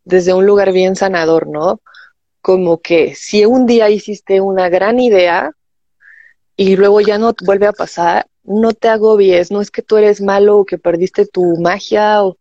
desde 0.03 0.33
un 0.33 0.45
lugar 0.45 0.71
bien 0.71 0.95
sanador, 0.95 1.47
¿no? 1.47 1.81
Como 2.41 2.81
que 2.81 3.15
si 3.15 3.45
un 3.45 3.65
día 3.65 3.89
hiciste 3.89 4.41
una 4.41 4.69
gran 4.69 4.99
idea 4.99 5.51
y 6.55 6.75
luego 6.75 7.01
ya 7.01 7.17
no 7.17 7.33
vuelve 7.43 7.67
a 7.67 7.73
pasar, 7.73 8.27
no 8.43 8.71
te 8.71 8.87
agobies, 8.87 9.51
no 9.51 9.61
es 9.61 9.69
que 9.69 9.81
tú 9.81 9.97
eres 9.97 10.21
malo 10.21 10.59
o 10.59 10.65
que 10.65 10.77
perdiste 10.77 11.25
tu 11.25 11.57
magia 11.57 12.23
o 12.23 12.37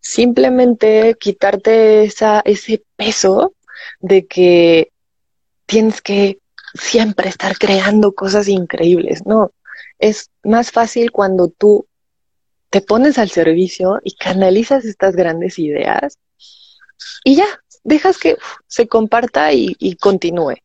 simplemente 0.00 1.14
quitarte 1.18 2.04
ese 2.04 2.82
peso 2.96 3.54
de 4.00 4.26
que 4.26 4.90
tienes 5.66 6.02
que 6.02 6.38
siempre 6.74 7.28
estar 7.28 7.56
creando 7.56 8.12
cosas 8.12 8.48
increíbles, 8.48 9.24
no. 9.24 9.52
Es 9.98 10.30
más 10.42 10.70
fácil 10.72 11.12
cuando 11.12 11.48
tú 11.48 11.86
te 12.70 12.80
pones 12.80 13.18
al 13.18 13.30
servicio 13.30 14.00
y 14.04 14.14
canalizas 14.14 14.84
estas 14.84 15.16
grandes 15.16 15.58
ideas 15.58 16.18
y 17.24 17.36
ya, 17.36 17.46
dejas 17.84 18.18
que 18.18 18.36
se 18.66 18.86
comparta 18.88 19.52
y, 19.52 19.96
continúe. 19.96 20.56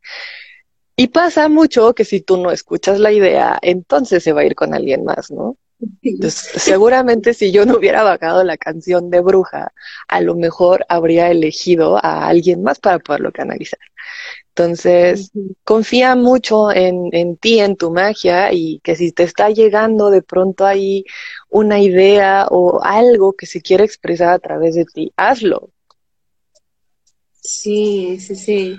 Y 0.95 1.07
pasa 1.07 1.49
mucho 1.49 1.93
que 1.93 2.05
si 2.05 2.21
tú 2.21 2.37
no 2.37 2.51
escuchas 2.51 2.99
la 2.99 3.11
idea, 3.11 3.57
entonces 3.61 4.23
se 4.23 4.31
va 4.31 4.41
a 4.41 4.45
ir 4.45 4.55
con 4.55 4.73
alguien 4.73 5.03
más, 5.03 5.31
¿no? 5.31 5.57
Entonces, 6.01 6.61
seguramente 6.61 7.33
si 7.33 7.51
yo 7.51 7.65
no 7.65 7.75
hubiera 7.77 8.01
bajado 8.01 8.43
la 8.43 8.55
canción 8.55 9.09
de 9.09 9.19
bruja, 9.19 9.73
a 10.07 10.21
lo 10.21 10.35
mejor 10.35 10.85
habría 10.87 11.29
elegido 11.29 11.97
a 11.97 12.27
alguien 12.27 12.63
más 12.63 12.79
para 12.79 12.99
poderlo 12.99 13.31
canalizar. 13.33 13.79
Entonces, 14.57 15.31
confía 15.65 16.15
mucho 16.15 16.71
en, 16.71 17.09
en, 17.11 17.35
ti, 17.35 17.59
en 17.59 17.75
tu 17.75 17.91
magia 17.91 18.53
y 18.53 18.79
que 18.85 18.95
si 18.95 19.11
te 19.11 19.23
está 19.23 19.49
llegando 19.49 20.09
de 20.09 20.21
pronto 20.21 20.65
ahí 20.65 21.03
una 21.49 21.81
idea 21.81 22.47
o 22.49 22.81
algo 22.81 23.33
que 23.33 23.47
se 23.47 23.61
quiere 23.61 23.83
expresar 23.83 24.29
a 24.29 24.39
través 24.39 24.75
de 24.75 24.85
ti, 24.85 25.11
hazlo. 25.17 25.71
Sí, 27.41 28.17
sí, 28.21 28.35
sí. 28.37 28.77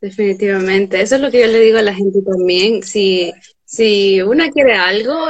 Definitivamente. 0.00 1.00
Eso 1.00 1.14
es 1.14 1.20
lo 1.20 1.30
que 1.30 1.42
yo 1.42 1.46
le 1.46 1.60
digo 1.60 1.78
a 1.78 1.82
la 1.82 1.94
gente 1.94 2.20
también. 2.22 2.82
Si, 2.82 3.32
si 3.64 4.20
una 4.20 4.50
quiere 4.50 4.74
algo, 4.74 5.28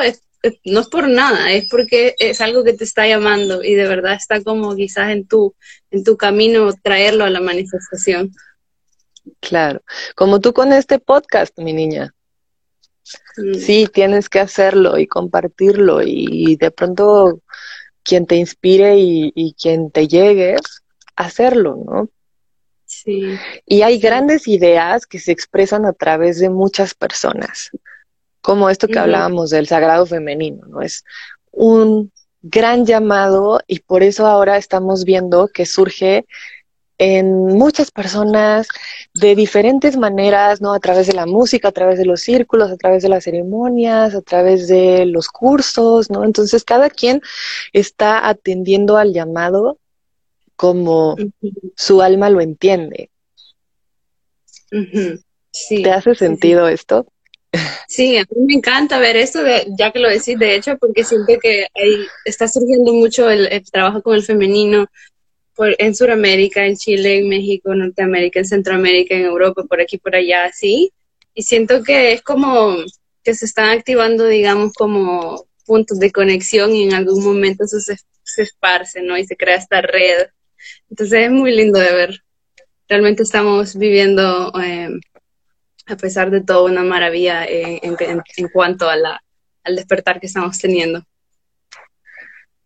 no 0.64 0.80
es 0.80 0.89
por 0.89 1.11
nada, 1.11 1.53
es 1.53 1.68
porque 1.68 2.14
es 2.18 2.41
algo 2.41 2.64
que 2.64 2.72
te 2.72 2.84
está 2.84 3.07
llamando 3.07 3.62
y 3.62 3.74
de 3.74 3.87
verdad 3.87 4.14
está 4.14 4.43
como 4.43 4.74
quizás 4.74 5.11
en 5.11 5.26
tu, 5.26 5.55
en 5.91 6.05
tu 6.05 6.16
camino 6.16 6.72
traerlo 6.82 7.24
a 7.24 7.30
la 7.30 7.41
manifestación. 7.41 8.32
Claro, 9.41 9.83
como 10.14 10.41
tú 10.41 10.53
con 10.53 10.72
este 10.72 10.99
podcast, 10.99 11.59
mi 11.59 11.72
niña. 11.72 12.14
Mm. 13.37 13.55
Sí, 13.55 13.89
tienes 13.93 14.29
que 14.29 14.41
hacerlo 14.41 14.99
y 14.99 15.07
compartirlo 15.07 16.03
y 16.03 16.57
de 16.57 16.70
pronto 16.70 17.41
quien 18.07 18.24
te 18.24 18.37
inspire 18.37 18.97
y, 18.99 19.55
quien 19.61 19.91
te 19.91 20.07
llegue, 20.07 20.57
hacerlo, 21.16 21.83
¿no? 21.85 22.09
Sí. 22.85 23.37
Y 23.66 23.83
hay 23.83 23.99
grandes 23.99 24.47
ideas 24.47 25.07
que 25.07 25.18
se 25.18 25.33
expresan 25.33 25.85
a 25.85 25.93
través 25.93 26.39
de 26.39 26.49
muchas 26.49 26.95
personas, 26.95 27.70
como 28.41 28.70
esto 28.70 28.87
que 28.87 28.99
hablábamos 28.99 29.51
del 29.51 29.66
sagrado 29.66 30.07
femenino, 30.07 30.64
¿no? 30.68 30.83
Es 30.83 31.05
un 31.51 32.12
gran 32.43 32.87
llamado 32.87 33.61
y 33.66 33.81
por 33.81 34.05
eso 34.05 34.27
ahora 34.29 34.57
estamos 34.57 35.05
viendo 35.05 35.49
que 35.49 35.66
surge 35.66 36.27
en 36.99 37.47
muchas 37.47 37.90
personas 37.90 38.68
de 39.12 39.34
diferentes 39.34 39.97
maneras, 39.97 40.61
¿no? 40.61 40.72
A 40.72 40.80
través 40.80 41.07
de 41.07 41.12
la 41.12 41.26
música, 41.26 41.68
a 41.68 41.72
través 41.72 41.99
de 41.99 42.07
los 42.07 42.20
círculos, 42.20 42.70
a 42.70 42.76
través 42.76 43.03
de 43.03 43.09
las 43.09 43.24
ceremonias, 43.24 44.14
a 44.14 44.22
través 44.22 44.66
de 44.68 45.05
los 45.07 45.28
cursos, 45.28 46.11
¿no? 46.11 46.24
Entonces 46.24 46.64
cada 46.64 46.88
quien 46.88 47.20
está 47.72 48.26
atendiendo 48.28 48.97
al 48.97 49.12
llamado 49.12 49.78
como 50.57 51.16
su 51.76 52.01
alma 52.01 52.30
lo 52.30 52.40
entiende. 52.40 53.11
¿Te 55.68 55.90
hace 55.90 56.14
sentido 56.14 56.68
esto? 56.68 57.07
Sí, 57.88 58.16
a 58.18 58.22
mí 58.22 58.47
me 58.47 58.55
encanta 58.55 58.99
ver 58.99 59.16
esto, 59.16 59.42
de, 59.42 59.66
ya 59.78 59.90
que 59.90 59.99
lo 59.99 60.09
decís, 60.09 60.38
de 60.38 60.57
hecho, 60.57 60.76
porque 60.78 61.05
siento 61.05 61.34
que 61.40 61.66
ahí 61.74 62.07
está 62.24 62.49
surgiendo 62.49 62.92
mucho 62.92 63.30
el, 63.30 63.47
el 63.47 63.70
trabajo 63.70 64.03
con 64.03 64.14
el 64.14 64.22
femenino, 64.22 64.86
en 65.59 65.94
Sudamérica, 65.94 66.66
en 66.66 66.76
Chile, 66.76 67.18
en 67.18 67.28
México, 67.28 67.72
en 67.72 67.80
Norteamérica, 67.80 68.40
en 68.40 68.46
Centroamérica, 68.46 69.14
en 69.14 69.22
Europa, 69.22 69.64
por 69.64 69.80
aquí, 69.80 69.98
por 69.98 70.14
allá, 70.14 70.50
sí. 70.52 70.92
Y 71.34 71.42
siento 71.42 71.82
que 71.82 72.12
es 72.12 72.22
como 72.22 72.76
que 73.22 73.34
se 73.34 73.44
están 73.46 73.76
activando, 73.76 74.26
digamos, 74.26 74.72
como 74.72 75.46
puntos 75.64 75.98
de 75.98 76.12
conexión 76.12 76.74
y 76.74 76.84
en 76.84 76.94
algún 76.94 77.24
momento 77.24 77.64
eso 77.64 77.80
se, 77.80 77.96
esparce, 78.42 79.02
¿no? 79.02 79.16
Y 79.18 79.24
se 79.24 79.36
crea 79.36 79.57
esta 79.57 79.82
red. 79.82 80.28
Entonces 80.90 81.24
es 81.24 81.30
muy 81.30 81.54
lindo 81.54 81.78
de 81.78 81.92
ver. 81.92 82.22
Realmente 82.88 83.22
estamos 83.22 83.76
viviendo, 83.76 84.52
eh, 84.62 84.90
a 85.86 85.96
pesar 85.96 86.30
de 86.30 86.42
todo, 86.42 86.66
una 86.66 86.82
maravilla 86.82 87.44
en, 87.44 87.96
en, 87.98 88.48
cuanto 88.52 88.88
a 88.88 88.94
al 89.64 89.76
despertar 89.76 90.20
que 90.20 90.26
estamos 90.26 90.59
teniendo. 90.59 91.04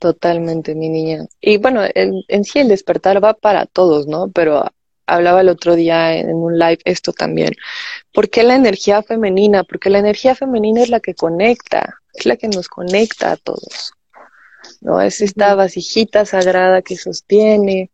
Totalmente, 0.01 0.75
mi 0.75 0.89
niña. 0.89 1.27
Y 1.43 1.59
bueno, 1.59 1.83
en, 1.95 2.15
en, 2.29 2.45
sí 2.45 2.59
el 2.59 2.69
despertar 2.69 3.23
va 3.23 3.35
para 3.35 3.67
todos, 3.67 4.07
¿no? 4.07 4.31
Pero 4.33 4.65
hablaba 5.05 5.43
el 5.43 5.51
otro 5.51 5.77
día 5.77 6.17
en 6.17 6.35
un 6.35 6.59
live 6.59 6.79
esto 6.87 7.13
también. 7.13 7.53
¿Por 8.13 8.31
qué 8.31 8.43
la 8.43 8.55
energía 8.55 9.03
femenina? 9.03 9.63
Porque 9.63 9.91
la 9.91 9.99
energía 9.99 10.35
femenina 10.35 10.83
es 10.83 10.89
la 10.89 11.01
que 11.01 11.15
conecta, 11.15 11.97
es 12.15 12.25
la 12.25 12.37
que 12.37 12.49
nos 12.49 12.69
conecta 12.69 13.33
a 13.33 13.37
todos. 13.37 13.93
¿No? 14.81 15.03
Es 15.03 15.21
esta 15.21 15.55
vasijita 15.55 16.25
sagrada 16.25 16.81
que 16.81 16.97
sostiene, 16.97 17.91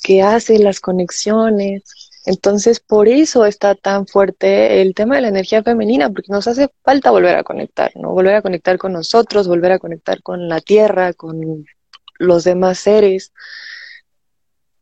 que 0.00 0.22
hace 0.22 0.60
las 0.60 0.78
conexiones. 0.78 1.82
Entonces, 2.28 2.78
por 2.78 3.08
eso 3.08 3.46
está 3.46 3.74
tan 3.74 4.06
fuerte 4.06 4.82
el 4.82 4.94
tema 4.94 5.14
de 5.14 5.22
la 5.22 5.28
energía 5.28 5.62
femenina, 5.62 6.10
porque 6.10 6.30
nos 6.30 6.46
hace 6.46 6.68
falta 6.84 7.10
volver 7.10 7.34
a 7.36 7.42
conectar, 7.42 7.90
¿no? 7.94 8.10
Volver 8.10 8.34
a 8.34 8.42
conectar 8.42 8.76
con 8.76 8.92
nosotros, 8.92 9.48
volver 9.48 9.72
a 9.72 9.78
conectar 9.78 10.22
con 10.22 10.46
la 10.46 10.60
tierra, 10.60 11.14
con 11.14 11.64
los 12.18 12.44
demás 12.44 12.80
seres. 12.80 13.32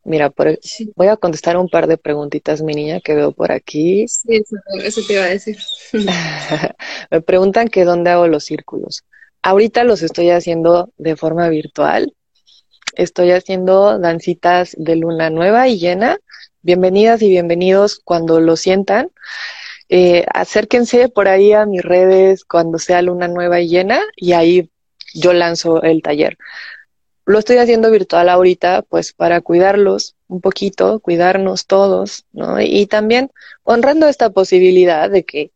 Mira, 0.03 0.31
por, 0.31 0.59
voy 0.97 1.07
a 1.07 1.17
contestar 1.17 1.57
un 1.57 1.69
par 1.69 1.87
de 1.87 1.99
preguntitas, 1.99 2.63
mi 2.63 2.75
niña, 2.75 3.01
que 3.01 3.15
veo 3.15 3.31
por 3.31 3.53
aquí. 3.53 4.09
Sí, 4.09 4.43
eso, 4.83 5.03
te 5.07 5.13
iba 5.13 5.23
a 5.23 5.29
decir. 5.29 5.57
Me 7.13 7.21
preguntan 7.21 7.69
que 7.69 7.85
dónde 7.85 8.11
hago 8.11 8.27
los 8.27 8.45
círculos. 8.45 9.05
Ahorita 9.43 9.85
los 9.85 10.03
estoy 10.03 10.31
haciendo 10.31 10.91
de 10.97 11.15
forma 11.15 11.49
virtual. 11.49 12.13
Estoy 12.97 13.31
haciendo 13.31 14.01
dancitas 14.01 14.75
de 14.77 14.97
luna 14.97 15.31
nueva 15.31 15.69
y 15.69 15.79
llena. 15.79 16.19
Bienvenidas 16.67 17.23
y 17.23 17.29
bienvenidos 17.29 18.01
cuando 18.03 18.41
lo 18.41 18.57
sientan. 18.57 19.13
Eh, 19.89 20.27
acérquense 20.35 21.09
por 21.09 21.29
ahí 21.29 21.53
a 21.53 21.65
mis 21.65 21.81
redes 21.81 22.45
cuando 22.45 22.81
sea 22.81 23.03
luna 23.03 23.29
nueva 23.29 23.61
y 23.61 23.69
llena 23.69 24.01
y 24.17 24.33
ahí 24.33 24.69
yo 25.15 25.33
lanzo 25.33 25.81
el 25.85 26.03
taller. 26.03 26.39
Lo 27.25 27.39
estoy 27.39 27.59
haciendo 27.59 27.89
virtual 27.93 28.29
ahorita, 28.29 28.83
pues 28.83 29.13
para 29.13 29.43
cuidarlos 29.43 30.17
un 30.27 30.41
poquito, 30.41 30.99
cuidarnos 30.99 31.67
todos, 31.67 32.25
¿no? 32.33 32.61
Y 32.61 32.87
también 32.87 33.31
honrando 33.63 34.09
esta 34.09 34.31
posibilidad 34.31 35.09
de 35.09 35.25
que 35.25 35.53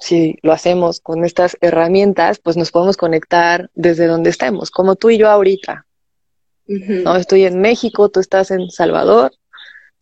si 0.00 0.36
lo 0.42 0.52
hacemos 0.52 0.98
con 0.98 1.24
estas 1.24 1.56
herramientas, 1.60 2.40
pues 2.40 2.56
nos 2.56 2.72
podemos 2.72 2.96
conectar 2.96 3.70
desde 3.74 4.08
donde 4.08 4.30
estemos, 4.30 4.72
como 4.72 4.96
tú 4.96 5.10
y 5.10 5.18
yo 5.18 5.30
ahorita. 5.30 5.86
No, 6.66 7.14
estoy 7.14 7.44
en 7.44 7.60
México, 7.60 8.08
tú 8.08 8.18
estás 8.18 8.50
en 8.50 8.68
Salvador, 8.70 9.30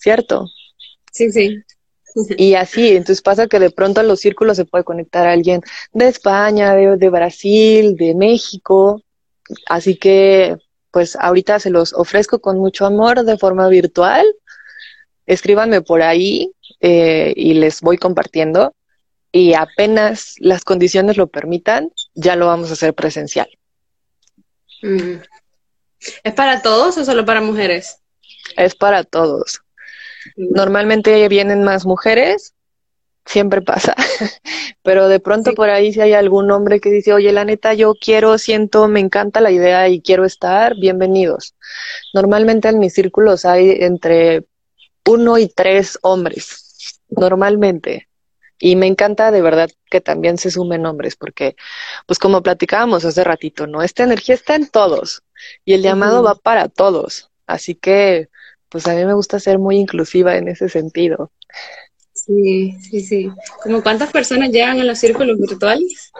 ¿cierto? 0.03 0.49
Sí, 1.13 1.31
sí. 1.31 1.63
Y 2.37 2.55
así, 2.55 2.91
entonces 2.91 3.23
pasa 3.23 3.47
que 3.47 3.59
de 3.59 3.71
pronto 3.71 4.01
a 4.01 4.05
los 4.05 4.21
círculos 4.21 4.57
se 4.57 4.67
puede 4.67 4.85
conectar 4.85 5.27
a 5.27 5.33
alguien 5.33 5.63
de 5.93 6.09
España, 6.09 6.75
de, 6.75 6.97
de 6.97 7.09
Brasil, 7.09 7.97
de 7.97 8.15
México. 8.15 9.03
Así 9.67 9.97
que 9.97 10.57
pues 10.91 11.17
ahorita 11.17 11.59
se 11.59 11.71
los 11.71 11.95
ofrezco 11.95 12.41
con 12.41 12.59
mucho 12.59 12.85
amor 12.85 13.25
de 13.25 13.39
forma 13.39 13.69
virtual. 13.69 14.27
Escríbanme 15.25 15.81
por 15.81 16.03
ahí 16.03 16.53
eh, 16.81 17.33
y 17.35 17.55
les 17.55 17.81
voy 17.81 17.97
compartiendo. 17.97 18.75
Y 19.31 19.55
apenas 19.55 20.35
las 20.39 20.65
condiciones 20.65 21.17
lo 21.17 21.29
permitan, 21.29 21.91
ya 22.15 22.37
lo 22.37 22.49
vamos 22.49 22.69
a 22.69 22.75
hacer 22.75 22.93
presencial. 22.93 23.49
Mm. 24.83 25.23
¿Es 26.25 26.35
para 26.35 26.61
todos 26.61 26.99
o 26.99 27.05
solo 27.07 27.25
para 27.25 27.41
mujeres? 27.41 28.03
Es 28.57 28.75
para 28.75 29.05
todos. 29.05 29.62
Normalmente 30.37 31.29
vienen 31.29 31.63
más 31.63 31.87
mujeres, 31.87 32.55
siempre 33.25 33.63
pasa, 33.63 33.95
pero 34.83 35.09
de 35.09 35.21
pronto 35.21 35.53
por 35.55 35.71
ahí 35.71 35.93
si 35.93 36.01
hay 36.01 36.13
algún 36.13 36.51
hombre 36.51 36.81
que 36.81 36.91
dice, 36.91 37.13
oye, 37.13 37.33
la 37.33 37.45
neta, 37.45 37.75
yo 37.75 37.95
quiero, 37.95 38.39
siento, 38.39 38.89
me 38.89 39.01
encanta 39.01 39.41
la 39.41 39.51
idea 39.51 39.89
y 39.89 40.01
quiero 40.01 40.25
estar, 40.25 40.75
bienvenidos. 40.77 41.55
Normalmente 42.15 42.69
en 42.69 42.79
mis 42.79 42.95
círculos 42.95 43.45
hay 43.45 43.71
entre 43.81 44.45
uno 45.07 45.39
y 45.39 45.49
tres 45.49 45.99
hombres, 46.03 47.01
normalmente. 47.09 48.09
Y 48.59 48.77
me 48.77 48.87
encanta 48.87 49.33
de 49.33 49.43
verdad 49.43 49.71
que 49.91 50.01
también 50.01 50.39
se 50.39 50.51
sumen 50.51 50.87
hombres, 50.87 51.17
porque, 51.17 51.57
pues 52.07 52.21
como 52.21 52.43
platicábamos 52.43 53.05
hace 53.05 53.25
ratito, 53.25 53.67
¿no? 53.67 53.83
Esta 53.83 54.05
energía 54.05 54.37
está 54.37 54.55
en 54.55 54.69
todos 54.69 55.23
y 55.65 55.75
el 55.75 55.83
llamado 55.83 56.23
va 56.23 56.37
para 56.37 56.69
todos. 56.69 57.31
Así 57.47 57.75
que, 57.75 58.29
pues 58.73 58.89
a 58.89 58.95
mí 58.95 59.05
me 59.05 59.13
gusta 59.13 59.39
ser 59.39 59.59
muy 59.59 59.77
inclusiva 59.77 60.37
en 60.37 60.49
ese 60.49 60.71
sentido. 60.71 61.31
Sí, 62.15 62.75
sí, 62.81 63.01
sí. 63.01 63.31
¿Cómo 63.63 63.83
cuántas 63.83 64.11
personas 64.11 64.51
llegan 64.51 64.81
a 64.81 64.85
los 64.85 64.99
círculos 64.99 65.39
virtuales? 65.39 66.11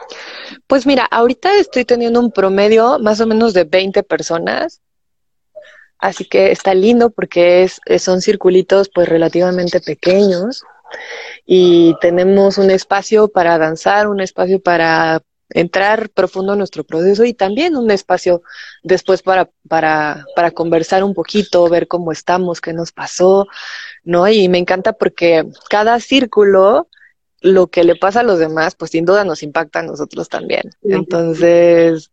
Pues 0.67 0.85
mira, 0.85 1.05
ahorita 1.05 1.57
estoy 1.57 1.83
teniendo 1.83 2.19
un 2.19 2.31
promedio 2.31 2.99
más 2.99 3.19
o 3.21 3.27
menos 3.27 3.53
de 3.53 3.63
20 3.63 4.03
personas. 4.03 4.81
Así 5.97 6.25
que 6.25 6.51
está 6.51 6.73
lindo 6.73 7.09
porque 7.09 7.63
es, 7.63 7.79
son 8.01 8.21
circulitos 8.21 8.89
pues 8.93 9.09
relativamente 9.09 9.79
pequeños 9.79 10.63
y 11.45 11.95
tenemos 12.01 12.57
un 12.57 12.69
espacio 12.69 13.29
para 13.29 13.57
danzar, 13.57 14.07
un 14.07 14.19
espacio 14.19 14.61
para 14.61 15.23
entrar 15.53 16.09
profundo 16.09 16.53
en 16.53 16.59
nuestro 16.59 16.83
proceso 16.83 17.23
y 17.23 17.33
también 17.33 17.75
un 17.75 17.89
espacio 17.91 18.41
después 18.83 19.21
para, 19.21 19.49
para, 19.69 20.25
para 20.35 20.51
conversar 20.51 21.03
un 21.03 21.13
poquito, 21.13 21.69
ver 21.69 21.87
cómo 21.87 22.11
estamos, 22.11 22.59
qué 22.59 22.73
nos 22.73 22.91
pasó, 22.91 23.47
¿no? 24.03 24.27
Y 24.27 24.49
me 24.49 24.57
encanta 24.57 24.93
porque 24.93 25.45
cada 25.69 25.99
círculo, 25.99 26.87
lo 27.39 27.67
que 27.67 27.83
le 27.83 27.95
pasa 27.95 28.21
a 28.21 28.23
los 28.23 28.39
demás, 28.39 28.75
pues 28.75 28.91
sin 28.91 29.05
duda 29.05 29.25
nos 29.25 29.43
impacta 29.43 29.79
a 29.79 29.83
nosotros 29.83 30.29
también. 30.29 30.63
Entonces, 30.81 32.09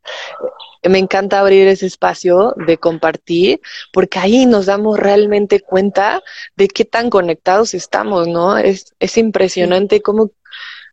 me 0.82 0.98
encanta 0.98 1.40
abrir 1.40 1.68
ese 1.68 1.86
espacio 1.86 2.54
de 2.66 2.78
compartir, 2.78 3.60
porque 3.92 4.18
ahí 4.18 4.46
nos 4.46 4.66
damos 4.66 4.98
realmente 4.98 5.60
cuenta 5.60 6.22
de 6.56 6.68
qué 6.68 6.84
tan 6.84 7.10
conectados 7.10 7.74
estamos, 7.74 8.26
¿no? 8.28 8.58
Es, 8.58 8.94
es 8.98 9.16
impresionante 9.18 10.02
cómo 10.02 10.30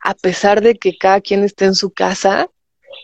a 0.08 0.14
pesar 0.14 0.62
de 0.62 0.76
que 0.76 0.98
cada 0.98 1.20
quien 1.20 1.44
esté 1.44 1.66
en 1.66 1.76
su 1.76 1.92
casa, 1.92 2.50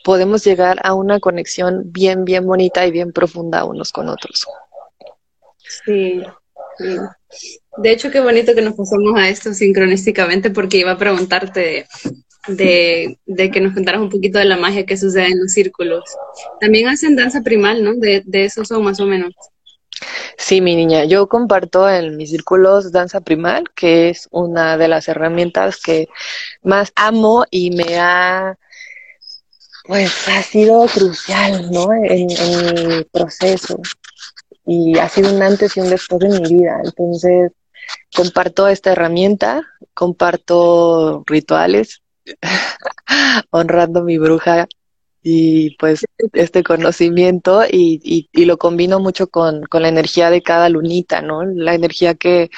podemos 0.06 0.46
llegar 0.46 0.80
a 0.84 0.94
una 0.94 1.20
conexión 1.20 1.82
bien, 1.92 2.24
bien 2.24 2.46
bonita 2.46 2.88
y 2.88 2.92
bien 2.92 3.12
profunda 3.12 3.66
unos 3.66 3.92
con 3.92 4.08
otros. 4.08 4.46
Sí, 5.86 6.24
De 7.78 7.92
hecho, 7.92 8.10
qué 8.10 8.22
bonito 8.22 8.56
que 8.56 8.62
nos 8.62 8.76
pasamos 8.76 9.20
a 9.20 9.28
esto 9.28 9.54
sincronísticamente 9.54 10.50
porque 10.50 10.78
iba 10.78 10.92
a 10.92 10.98
preguntarte 10.98 11.88
de, 12.48 13.18
que 13.52 13.60
nos 13.60 13.74
contaras 13.74 14.00
un 14.00 14.10
poquito 14.10 14.40
de 14.40 14.46
la 14.46 14.56
magia 14.56 14.86
que 14.86 14.96
sucede 14.96 15.28
en 15.28 15.42
los 15.42 15.52
círculos. 15.52 16.06
También 16.62 16.88
hacen 16.88 17.18
danza 17.18 17.42
primal, 17.42 17.84
¿no? 17.84 17.96
De, 17.96 18.24
de 18.26 18.46
eso 18.46 18.64
son 18.64 18.82
más 18.82 19.02
o 19.02 19.06
menos. 19.06 19.34
Sí, 20.38 20.62
mi 20.62 20.76
niña, 20.76 21.06
yo 21.06 21.28
comparto 21.28 21.90
en 21.90 22.18
mis 22.18 22.32
círculos 22.32 22.92
danza 22.92 23.22
primal, 23.22 23.66
que 23.76 24.10
es 24.10 24.28
una 24.32 24.78
de 24.78 24.88
las 24.88 25.08
herramientas 25.08 25.78
que 25.78 26.08
más 26.62 26.92
amo 26.96 27.46
y 27.52 27.72
me 27.72 28.00
ha, 28.00 28.58
pues, 29.86 30.28
ha 30.28 30.42
sido 30.44 30.86
crucial, 30.88 31.72
¿no? 31.72 31.94
En, 31.94 32.28
mi 32.28 33.04
proceso. 33.06 33.80
Y 34.66 34.98
ha 34.98 35.10
sido 35.10 35.34
un 35.34 35.42
antes 35.42 35.76
y 35.78 35.82
un 35.82 35.90
después 35.90 36.20
de 36.20 36.40
mi 36.40 36.56
vida. 36.56 36.80
Entonces, 36.84 37.52
comparto 38.16 38.68
esta 38.68 38.92
herramienta, 38.94 39.62
comparto 39.94 41.24
rituales, 41.28 42.02
honrando 43.52 44.04
mi 44.04 44.18
bruja 44.18 44.68
y 45.24 45.78
pues 45.78 46.06
este 46.34 46.64
conocimiento 46.64 47.64
y, 47.64 48.28
y, 48.32 48.46
lo 48.46 48.58
combino 48.58 49.00
mucho 49.00 49.28
con, 49.28 49.64
con, 49.64 49.82
la 49.82 49.88
energía 49.88 50.30
de 50.30 50.44
cada 50.44 50.68
lunita, 50.68 51.22
¿no? 51.22 51.46
La 51.46 51.74
energía 51.74 52.14
que 52.14 52.52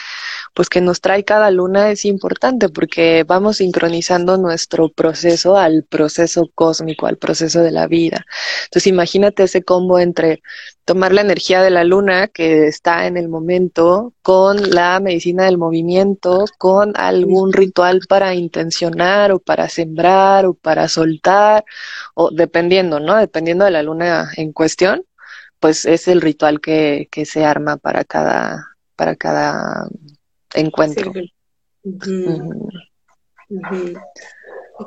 pues 0.56 0.70
que 0.70 0.82
nos 0.82 1.02
trae 1.02 1.26
cada 1.26 1.52
luna 1.52 1.92
es 1.92 2.06
importante 2.06 2.70
porque 2.70 3.26
vamos 3.28 3.58
sincronizando 3.58 4.38
nuestro 4.38 4.90
proceso 4.90 5.58
al 5.58 5.84
proceso 5.84 6.50
cósmico, 6.56 7.08
al 7.08 7.18
proceso 7.18 7.62
de 7.62 7.72
la 7.72 7.88
vida. 7.88 8.26
Entonces 8.64 8.88
imagínate 8.88 9.44
ese 9.44 9.64
combo 9.64 10.00
entre 10.00 10.42
tomar 10.86 11.14
la 11.14 11.22
energía 11.22 11.62
de 11.62 11.72
la 11.72 11.84
luna 11.84 12.30
que 12.30 12.68
está 12.68 13.06
en 13.06 13.18
el 13.18 13.28
momento 13.28 14.14
con 14.22 14.70
la 14.72 15.00
medicina 15.02 15.44
del 15.44 15.58
movimiento, 15.58 16.46
con 16.58 16.94
algún 16.96 17.52
ritual 17.52 18.00
para 18.08 18.34
intencionar 18.34 19.34
o 19.34 19.40
para 19.40 19.68
sembrar 19.68 20.46
o 20.46 20.54
para 20.54 20.88
soltar, 20.88 21.66
o 22.14 22.32
dependiendo, 22.32 23.02
¿no? 23.02 23.18
Dependiendo 23.18 23.66
de 23.66 23.72
la 23.72 23.84
luna 23.84 24.32
en 24.38 24.54
cuestión, 24.54 25.04
pues 25.60 25.86
es 25.86 26.08
el 26.08 26.22
ritual 26.22 26.62
que, 26.62 27.10
que 27.12 27.26
se 27.26 27.44
arma 27.44 27.76
para 27.78 28.06
cada, 28.06 28.78
para 28.96 29.16
cada 29.18 29.90
encuentro. 30.56 31.14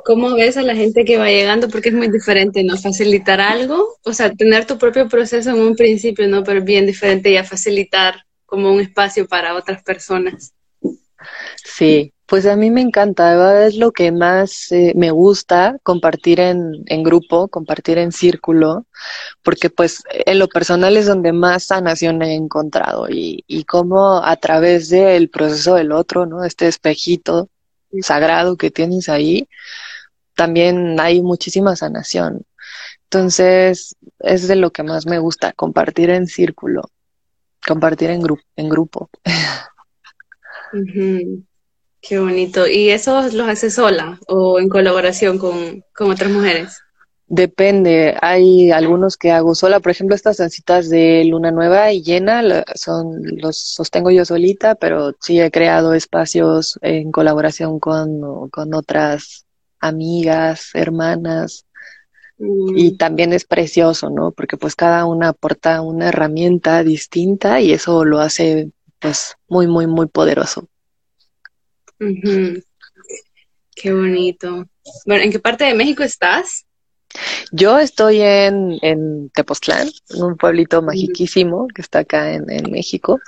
¿Cómo 0.05 0.35
ves 0.35 0.57
a 0.57 0.61
la 0.61 0.75
gente 0.75 1.03
que 1.03 1.17
va 1.17 1.29
llegando? 1.29 1.67
Porque 1.69 1.89
es 1.89 1.95
muy 1.95 2.09
diferente, 2.09 2.63
¿no? 2.63 2.77
Facilitar 2.77 3.41
algo, 3.41 3.97
o 4.03 4.13
sea, 4.13 4.31
tener 4.31 4.65
tu 4.65 4.77
propio 4.77 5.07
proceso 5.07 5.49
en 5.49 5.59
un 5.59 5.75
principio, 5.75 6.27
¿no? 6.27 6.43
Pero 6.43 6.61
bien 6.61 6.85
diferente 6.85 7.31
ya 7.31 7.43
facilitar 7.43 8.23
como 8.45 8.71
un 8.71 8.81
espacio 8.81 9.27
para 9.27 9.55
otras 9.55 9.81
personas. 9.83 10.53
Sí, 11.63 12.13
pues 12.29 12.45
a 12.45 12.55
mí 12.55 12.69
me 12.69 12.81
encanta, 12.81 13.65
es 13.65 13.75
lo 13.75 13.91
que 13.91 14.11
más 14.11 14.71
eh, 14.71 14.93
me 14.95 15.09
gusta, 15.09 15.79
compartir 15.81 16.39
en, 16.39 16.83
en, 16.85 17.01
grupo, 17.01 17.47
compartir 17.47 17.97
en 17.97 18.11
círculo, 18.11 18.85
porque 19.41 19.71
pues 19.71 20.03
en 20.11 20.37
lo 20.37 20.47
personal 20.47 20.95
es 20.95 21.07
donde 21.07 21.33
más 21.33 21.65
sanación 21.65 22.21
he 22.21 22.35
encontrado 22.35 23.09
y, 23.09 23.43
y 23.47 23.63
cómo 23.63 24.23
a 24.23 24.35
través 24.35 24.89
del 24.89 25.31
proceso 25.31 25.73
del 25.73 25.91
otro, 25.91 26.27
¿no? 26.27 26.43
Este 26.43 26.67
espejito 26.67 27.49
sagrado 28.01 28.57
que 28.57 28.69
tienes 28.69 29.09
ahí, 29.09 29.49
también 30.35 30.99
hay 30.99 31.23
muchísima 31.23 31.75
sanación. 31.75 32.43
Entonces, 33.05 33.95
es 34.19 34.47
de 34.47 34.55
lo 34.55 34.71
que 34.71 34.83
más 34.83 35.07
me 35.07 35.17
gusta, 35.17 35.51
compartir 35.53 36.11
en 36.11 36.27
círculo, 36.27 36.91
compartir 37.67 38.11
en, 38.11 38.21
grupo 38.21 38.43
en 38.55 38.69
grupo. 38.69 39.09
Qué 42.01 42.17
bonito. 42.19 42.67
¿Y 42.67 42.89
eso 42.89 43.21
los 43.23 43.47
hace 43.47 43.69
sola 43.69 44.19
o 44.27 44.59
en 44.59 44.69
colaboración 44.69 45.37
con, 45.37 45.83
con 45.93 46.11
otras 46.11 46.31
mujeres? 46.31 46.79
Depende, 47.31 48.17
hay 48.23 48.71
algunos 48.71 49.15
que 49.15 49.29
hago 49.31 49.53
sola, 49.53 49.79
por 49.79 49.91
ejemplo, 49.91 50.15
estas 50.15 50.37
citas 50.51 50.89
de 50.89 51.23
luna 51.25 51.51
nueva 51.51 51.91
y 51.91 52.01
llena 52.01 52.41
son 52.73 53.21
los 53.37 53.55
sostengo 53.55 54.09
yo 54.09 54.25
solita, 54.25 54.73
pero 54.73 55.13
sí 55.21 55.39
he 55.39 55.51
creado 55.51 55.93
espacios 55.93 56.79
en 56.81 57.11
colaboración 57.11 57.79
con, 57.79 58.49
con 58.49 58.73
otras 58.73 59.45
amigas, 59.79 60.71
hermanas, 60.73 61.65
y 62.39 62.93
mm. 62.93 62.97
también 62.97 63.33
es 63.33 63.43
precioso, 63.43 64.09
¿no? 64.09 64.31
Porque 64.31 64.57
pues 64.57 64.75
cada 64.75 65.05
una 65.05 65.29
aporta 65.29 65.81
una 65.81 66.07
herramienta 66.07 66.83
distinta 66.83 67.59
y 67.59 67.73
eso 67.73 68.05
lo 68.05 68.19
hace 68.19 68.71
pues 68.99 69.35
muy, 69.47 69.67
muy, 69.67 69.87
muy 69.87 70.07
poderoso. 70.07 70.68
Qué 73.75 73.93
bonito. 73.93 74.65
Bueno, 75.05 75.23
¿en 75.23 75.31
qué 75.31 75.39
parte 75.39 75.65
de 75.65 75.73
México 75.73 76.03
estás? 76.03 76.65
Yo 77.51 77.79
estoy 77.79 78.21
en, 78.21 78.77
en 78.81 79.29
Tepoztlán, 79.31 79.89
en 80.09 80.23
un 80.23 80.37
pueblito 80.37 80.81
magiquísimo 80.81 81.67
que 81.73 81.81
está 81.81 81.99
acá 81.99 82.33
en, 82.33 82.45
México. 82.71 83.19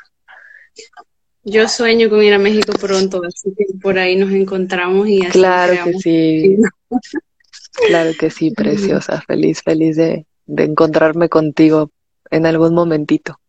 Yo 1.43 1.67
sueño 1.67 2.09
con 2.09 2.22
ir 2.22 2.34
a 2.34 2.38
México 2.38 2.74
pronto, 2.80 3.22
así 3.26 3.51
que 3.57 3.65
por 3.82 3.97
ahí 3.97 4.15
nos 4.15 4.32
encontramos 4.32 5.07
y 5.07 5.22
así 5.22 5.32
Claro 5.32 5.74
que 5.84 5.93
sí. 5.93 6.57
claro 7.88 8.11
que 8.19 8.30
sí, 8.30 8.51
preciosa. 8.51 9.22
Feliz, 9.22 9.63
feliz 9.63 9.95
de, 9.95 10.28
de 10.45 10.63
encontrarme 10.63 11.30
contigo 11.30 11.91
en 12.30 12.45
algún 12.45 12.76
momentito. 12.76 13.39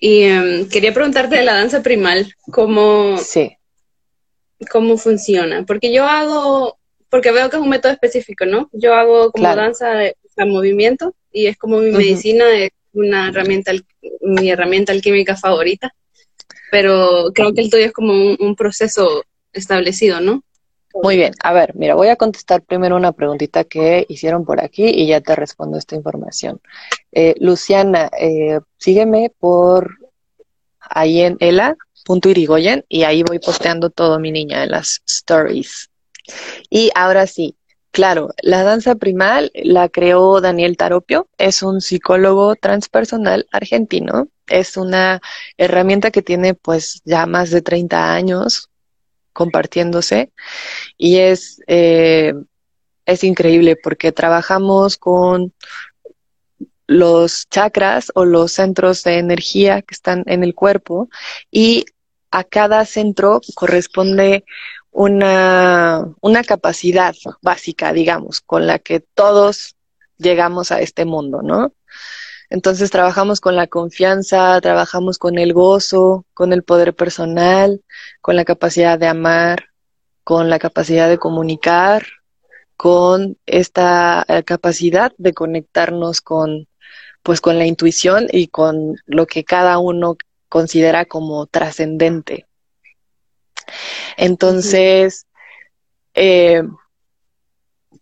Y 0.00 0.22
em, 0.22 0.68
quería 0.68 0.94
preguntarte 0.94 1.36
de 1.36 1.44
la 1.44 1.54
danza 1.54 1.82
primal, 1.82 2.34
¿cómo, 2.50 3.18
sí. 3.18 3.56
cómo 4.70 4.96
funciona? 4.96 5.64
Porque 5.66 5.92
yo 5.92 6.06
hago 6.06 6.80
porque 7.10 7.32
veo 7.32 7.50
que 7.50 7.56
es 7.56 7.62
un 7.62 7.68
método 7.68 7.92
específico, 7.92 8.46
¿no? 8.46 8.70
Yo 8.72 8.94
hago 8.94 9.32
como 9.32 9.54
danza 9.54 9.90
de, 9.90 10.16
movimiento 10.46 11.14
y 11.30 11.48
es 11.48 11.58
como 11.58 11.80
mi 11.80 11.90
medicina, 11.90 12.50
es 12.56 12.70
una 12.94 13.28
herramienta, 13.28 13.72
mi 14.22 14.50
herramienta 14.50 14.90
alquímica 14.90 15.36
favorita, 15.36 15.94
pero 16.70 17.30
creo 17.34 17.52
que 17.52 17.60
el 17.60 17.68
tuyo 17.68 17.84
es 17.84 17.92
como 17.92 18.14
un, 18.14 18.56
proceso 18.56 19.22
establecido, 19.52 20.22
¿no? 20.22 20.42
Muy 20.92 21.16
bien, 21.16 21.32
a 21.42 21.52
ver, 21.52 21.74
mira, 21.76 21.94
voy 21.94 22.08
a 22.08 22.16
contestar 22.16 22.62
primero 22.62 22.96
una 22.96 23.12
preguntita 23.12 23.64
que 23.64 24.06
hicieron 24.08 24.44
por 24.44 24.60
aquí 24.60 24.86
y 24.88 25.06
ya 25.06 25.20
te 25.20 25.36
respondo 25.36 25.78
esta 25.78 25.94
información. 25.94 26.60
Eh, 27.12 27.34
Luciana, 27.38 28.10
eh, 28.18 28.60
sígueme 28.76 29.32
por 29.38 29.98
ahí 30.80 31.20
en 31.20 31.36
ela.irigoyen 31.38 32.84
y 32.88 33.04
ahí 33.04 33.22
voy 33.22 33.38
posteando 33.38 33.90
todo, 33.90 34.18
mi 34.18 34.32
niña, 34.32 34.64
en 34.64 34.72
las 34.72 35.00
stories. 35.06 35.90
Y 36.70 36.90
ahora 36.96 37.28
sí, 37.28 37.56
claro, 37.92 38.30
la 38.42 38.64
danza 38.64 38.96
primal 38.96 39.52
la 39.54 39.88
creó 39.88 40.40
Daniel 40.40 40.76
Taropio, 40.76 41.28
es 41.38 41.62
un 41.62 41.80
psicólogo 41.80 42.56
transpersonal 42.56 43.46
argentino, 43.52 44.28
es 44.48 44.76
una 44.76 45.20
herramienta 45.56 46.10
que 46.10 46.22
tiene 46.22 46.54
pues 46.54 47.00
ya 47.04 47.26
más 47.26 47.50
de 47.50 47.62
30 47.62 48.12
años 48.12 48.69
compartiéndose 49.32 50.32
y 50.96 51.18
es, 51.18 51.62
eh, 51.66 52.34
es 53.06 53.24
increíble 53.24 53.76
porque 53.76 54.12
trabajamos 54.12 54.96
con 54.96 55.52
los 56.86 57.48
chakras 57.48 58.10
o 58.14 58.24
los 58.24 58.52
centros 58.52 59.04
de 59.04 59.18
energía 59.18 59.82
que 59.82 59.94
están 59.94 60.24
en 60.26 60.42
el 60.42 60.54
cuerpo 60.54 61.08
y 61.50 61.84
a 62.32 62.44
cada 62.44 62.84
centro 62.84 63.40
corresponde 63.54 64.44
una, 64.90 66.04
una 66.20 66.44
capacidad 66.44 67.14
básica, 67.42 67.92
digamos, 67.92 68.40
con 68.40 68.66
la 68.66 68.78
que 68.78 69.00
todos 69.00 69.76
llegamos 70.18 70.72
a 70.72 70.80
este 70.80 71.04
mundo, 71.04 71.42
¿no? 71.42 71.72
Entonces 72.50 72.90
trabajamos 72.90 73.40
con 73.40 73.56
la 73.56 73.68
confianza, 73.68 74.60
trabajamos 74.60 75.18
con 75.18 75.38
el 75.38 75.52
gozo, 75.52 76.26
con 76.34 76.52
el 76.52 76.64
poder 76.64 76.94
personal, 76.94 77.82
con 78.20 78.36
la 78.36 78.44
capacidad 78.44 78.98
de 78.98 79.06
amar, 79.06 79.66
con 80.24 80.50
la 80.50 80.58
capacidad 80.58 81.08
de 81.08 81.18
comunicar, 81.18 82.04
con 82.76 83.38
esta 83.46 84.24
eh, 84.28 84.42
capacidad 84.42 85.12
de 85.16 85.32
conectarnos 85.32 86.20
con 86.20 86.66
pues 87.22 87.40
con 87.40 87.58
la 87.58 87.66
intuición 87.66 88.26
y 88.32 88.48
con 88.48 88.96
lo 89.06 89.26
que 89.26 89.44
cada 89.44 89.78
uno 89.78 90.16
considera 90.48 91.04
como 91.04 91.46
trascendente. 91.46 92.46
Entonces, 94.16 95.26
eh, 96.14 96.62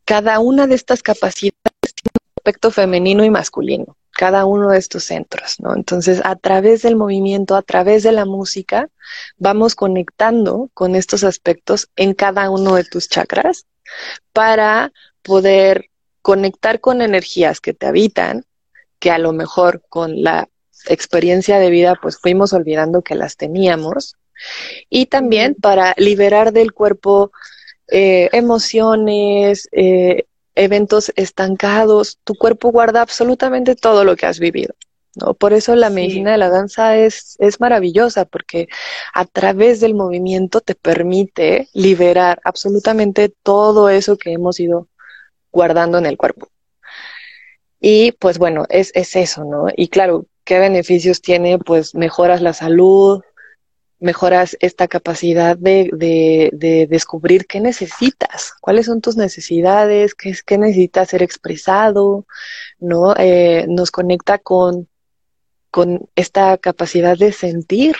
cada 0.05 0.39
una 0.39 0.67
de 0.67 0.75
estas 0.75 1.03
capacidades 1.03 1.55
tiene 1.83 2.13
un 2.15 2.33
aspecto 2.39 2.71
femenino 2.71 3.25
y 3.25 3.31
masculino, 3.31 3.98
cada 4.19 4.47
uno 4.47 4.71
de 4.71 4.79
estos 4.79 5.05
centros, 5.05 5.61
¿no? 5.61 5.77
Entonces, 5.77 6.21
a 6.25 6.35
través 6.35 6.83
del 6.83 6.97
movimiento, 6.97 7.55
a 7.55 7.63
través 7.63 8.03
de 8.03 8.11
la 8.11 8.25
música, 8.25 8.89
vamos 9.37 9.77
conectando 9.77 10.71
con 10.75 10.97
estos 10.97 11.23
aspectos 11.23 11.89
en 11.95 12.15
cada 12.15 12.51
uno 12.51 12.75
de 12.75 12.83
tus 12.83 13.09
chakras 13.09 13.67
para 14.33 14.93
poder 15.23 15.91
conectar 16.21 16.81
con 16.81 17.01
energías 17.01 17.61
que 17.61 17.75
te 17.75 17.87
habitan, 17.87 18.45
que 18.99 19.13
a 19.13 19.19
lo 19.19 19.33
mejor 19.33 19.85
con 19.89 20.21
la 20.21 20.49
experiencia 20.89 21.61
de 21.61 21.71
vida 21.71 21.95
pues 22.03 22.19
fuimos 22.19 22.53
olvidando 22.53 23.03
que 23.03 23.15
las 23.15 23.37
teníamos 23.37 24.17
y 24.91 25.07
también 25.07 25.55
para 25.55 25.95
liberar 25.97 26.53
del 26.53 26.73
cuerpo 26.73 27.31
eh, 27.87 28.31
emociones, 28.33 29.69
eh, 29.71 30.25
eventos 30.59 31.13
estancados. 31.17 32.19
Tu 32.25 32.35
cuerpo 32.35 32.71
guarda 32.71 33.01
absolutamente 33.01 33.77
todo 33.77 34.05
lo 34.05 34.17
que 34.17 34.27
has 34.27 34.39
vivido. 34.39 34.75
¿no? 35.15 35.35
Por 35.35 35.53
eso 35.53 35.75
la 35.75 35.91
medicina 35.91 36.33
de 36.33 36.39
la 36.39 36.51
danza 36.51 36.97
es, 36.97 37.37
es 37.39 37.61
maravillosa, 37.61 38.25
porque 38.25 38.69
a 39.15 39.25
través 39.25 39.81
del 39.81 39.95
movimiento 39.95 40.61
te 40.61 40.75
permite 40.75 41.69
liberar 41.73 42.41
absolutamente 42.45 43.33
todo 43.43 43.89
eso 43.89 44.17
que 44.17 44.33
hemos 44.33 44.61
ido 44.61 44.89
guardando 45.51 45.99
en 45.99 46.07
el 46.07 46.17
cuerpo. 46.17 46.49
Y 47.81 48.13
pues 48.13 48.39
bueno, 48.39 48.65
es, 48.69 48.91
es 48.95 49.15
eso, 49.17 49.45
¿no? 49.45 49.67
Y 49.77 49.89
claro, 49.89 50.27
¿qué 50.45 50.59
beneficios 50.59 51.23
tiene? 51.23 51.59
Pues 51.59 51.95
mejoras 51.95 52.43
la 52.43 52.53
salud, 52.53 53.23
mejoras 54.01 54.57
esta 54.61 54.87
capacidad 54.87 55.57
de, 55.57 55.91
de, 55.93 56.87
descubrir 56.89 57.47
qué 57.47 57.61
necesitas, 57.61 58.53
cuáles 58.61 58.87
son 58.87 59.01
tus 59.01 59.17
necesidades, 59.17 60.15
qué, 60.15 60.37
qué 60.47 60.59
necesitas 60.59 61.09
ser 61.09 61.23
expresado, 61.23 62.27
¿no? 62.79 63.15
Eh, 63.17 63.67
nos 63.69 63.91
conecta 63.91 64.39
con, 64.39 64.89
con 65.71 66.09
esta 66.15 66.59
capacidad 66.59 67.17
de 67.17 67.33
sentir, 67.33 67.97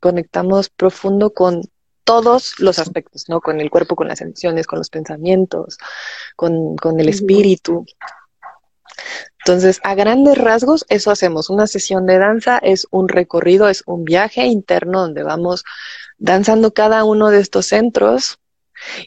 conectamos 0.00 0.68
profundo 0.68 1.32
con 1.32 1.62
todos 2.04 2.58
los 2.58 2.78
aspectos, 2.78 3.28
¿no? 3.28 3.40
Con 3.40 3.60
el 3.60 3.70
cuerpo, 3.70 3.96
con 3.96 4.08
las 4.08 4.20
emociones, 4.20 4.66
con 4.66 4.78
los 4.78 4.90
pensamientos, 4.90 5.78
con, 6.36 6.76
con 6.76 6.98
el 7.00 7.08
espíritu. 7.08 7.84
Entonces, 9.48 9.80
a 9.82 9.94
grandes 9.94 10.36
rasgos, 10.36 10.84
eso 10.90 11.10
hacemos. 11.10 11.48
Una 11.48 11.66
sesión 11.66 12.04
de 12.04 12.18
danza 12.18 12.58
es 12.58 12.86
un 12.90 13.08
recorrido, 13.08 13.70
es 13.70 13.82
un 13.86 14.04
viaje 14.04 14.44
interno 14.44 15.00
donde 15.00 15.22
vamos 15.22 15.64
danzando 16.18 16.74
cada 16.74 17.04
uno 17.04 17.30
de 17.30 17.40
estos 17.40 17.64
centros. 17.64 18.38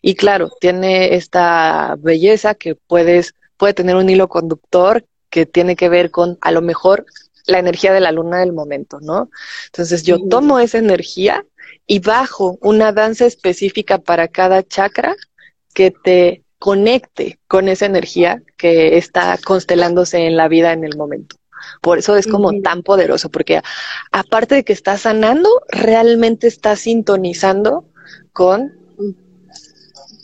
Y 0.01 0.15
claro, 0.15 0.49
tiene 0.59 1.13
esta 1.13 1.95
belleza 1.99 2.55
que 2.55 2.73
puedes, 2.73 3.35
puede 3.55 3.75
tener 3.75 3.95
un 3.95 4.09
hilo 4.09 4.29
conductor 4.29 5.05
que 5.29 5.45
tiene 5.45 5.75
que 5.75 5.89
ver 5.89 6.09
con, 6.09 6.39
a 6.41 6.51
lo 6.51 6.63
mejor, 6.63 7.05
la 7.45 7.59
energía 7.59 7.93
de 7.93 7.99
la 7.99 8.11
luna 8.11 8.39
del 8.39 8.51
momento, 8.51 8.99
¿no? 8.99 9.29
Entonces 9.67 10.01
yo 10.01 10.27
tomo 10.27 10.57
esa 10.57 10.79
energía 10.79 11.45
y 11.85 11.99
bajo 11.99 12.57
una 12.61 12.91
danza 12.91 13.27
específica 13.27 13.99
para 13.99 14.27
cada 14.27 14.63
chakra 14.63 15.15
que 15.75 15.91
te 15.91 16.43
conecte 16.62 17.39
con 17.47 17.68
esa 17.70 17.88
energía 17.88 18.43
que 18.55 18.95
está 18.99 19.36
constelándose 19.43 20.28
en 20.28 20.38
la 20.38 20.47
vida 20.47 20.74
en 20.74 20.84
el 20.84 20.95
momento. 20.95 21.38
Por 21.82 21.97
eso 21.97 22.16
es 22.16 22.28
como 22.28 22.62
tan 22.62 22.84
poderoso, 22.84 23.32
porque 23.32 23.62
aparte 24.12 24.53
de 24.53 24.64
que 24.64 24.72
está 24.72 24.95
sanando, 24.99 25.49
realmente 25.70 26.45
está 26.45 26.76
sintonizando 26.76 27.86
con 28.32 28.78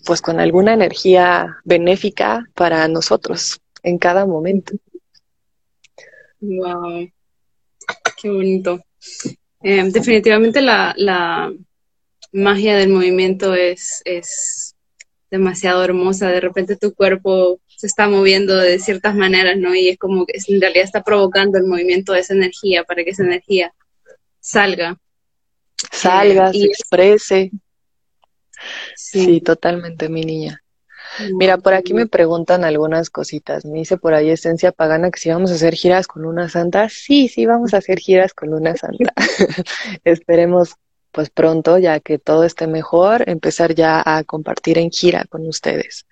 pues 0.06 0.22
con 0.22 0.40
alguna 0.40 0.76
energía 0.76 1.58
benéfica 1.64 2.48
para 2.54 2.88
nosotros 2.88 3.60
en 3.82 3.98
cada 3.98 4.28
momento. 4.28 4.74
Wow, 6.40 7.10
qué 8.22 8.30
bonito. 8.30 8.80
Eh, 9.64 9.90
definitivamente 9.92 10.62
la, 10.62 10.94
la, 10.98 11.52
magia 12.32 12.78
del 12.78 12.90
movimiento 12.90 13.56
es, 13.56 14.04
es 14.06 14.67
demasiado 15.30 15.84
hermosa. 15.84 16.30
De 16.30 16.40
repente 16.40 16.76
tu 16.76 16.94
cuerpo 16.94 17.60
se 17.68 17.88
está 17.88 18.08
moviendo 18.08 18.56
de 18.56 18.80
ciertas 18.80 19.16
maneras, 19.16 19.58
¿no? 19.58 19.76
Y 19.76 19.90
es 19.90 19.98
como 19.98 20.26
que 20.26 20.38
en 20.48 20.62
realidad 20.62 20.86
está 20.86 21.04
provocando 21.04 21.58
el 21.58 21.66
movimiento 21.66 22.14
de 22.14 22.20
esa 22.20 22.34
energía 22.34 22.84
para 22.84 23.04
que 23.04 23.12
esa 23.12 23.24
energía 23.24 23.74
salga. 24.40 24.98
Salga, 25.92 26.52
se 26.52 26.66
exprese. 26.66 27.52
sí, 28.96 29.42
totalmente, 29.42 30.10
mi 30.10 30.22
niña. 30.22 30.62
Mira, 31.34 31.58
por 31.58 31.74
aquí 31.74 31.94
me 31.94 32.08
preguntan 32.08 32.64
algunas 32.64 33.10
cositas. 33.10 33.66
Me 33.66 33.80
dice 33.80 33.98
por 33.98 34.14
ahí 34.14 34.30
Esencia 34.30 34.72
Pagana 34.72 35.10
que 35.10 35.20
si 35.20 35.30
vamos 35.30 35.52
a 35.52 35.56
hacer 35.56 35.76
giras 35.76 36.08
con 36.08 36.26
una 36.26 36.50
santa. 36.50 36.90
Sí, 36.90 37.28
sí, 37.28 37.46
vamos 37.46 37.74
a 37.74 37.78
hacer 37.78 38.00
giras 38.00 38.34
con 38.34 38.54
una 38.54 38.76
santa. 38.76 39.14
Esperemos 40.04 40.76
pues 41.12 41.30
pronto, 41.30 41.78
ya 41.78 42.00
que 42.00 42.20
todo 42.20 42.44
esté 42.44 42.68
mejor, 42.68 43.28
empezar 43.28 43.74
ya 43.76 44.02
a 44.06 44.24
compartir 44.24 44.78
en 44.78 44.92
gira 44.92 45.26
con 45.30 45.48
ustedes. 45.48 46.06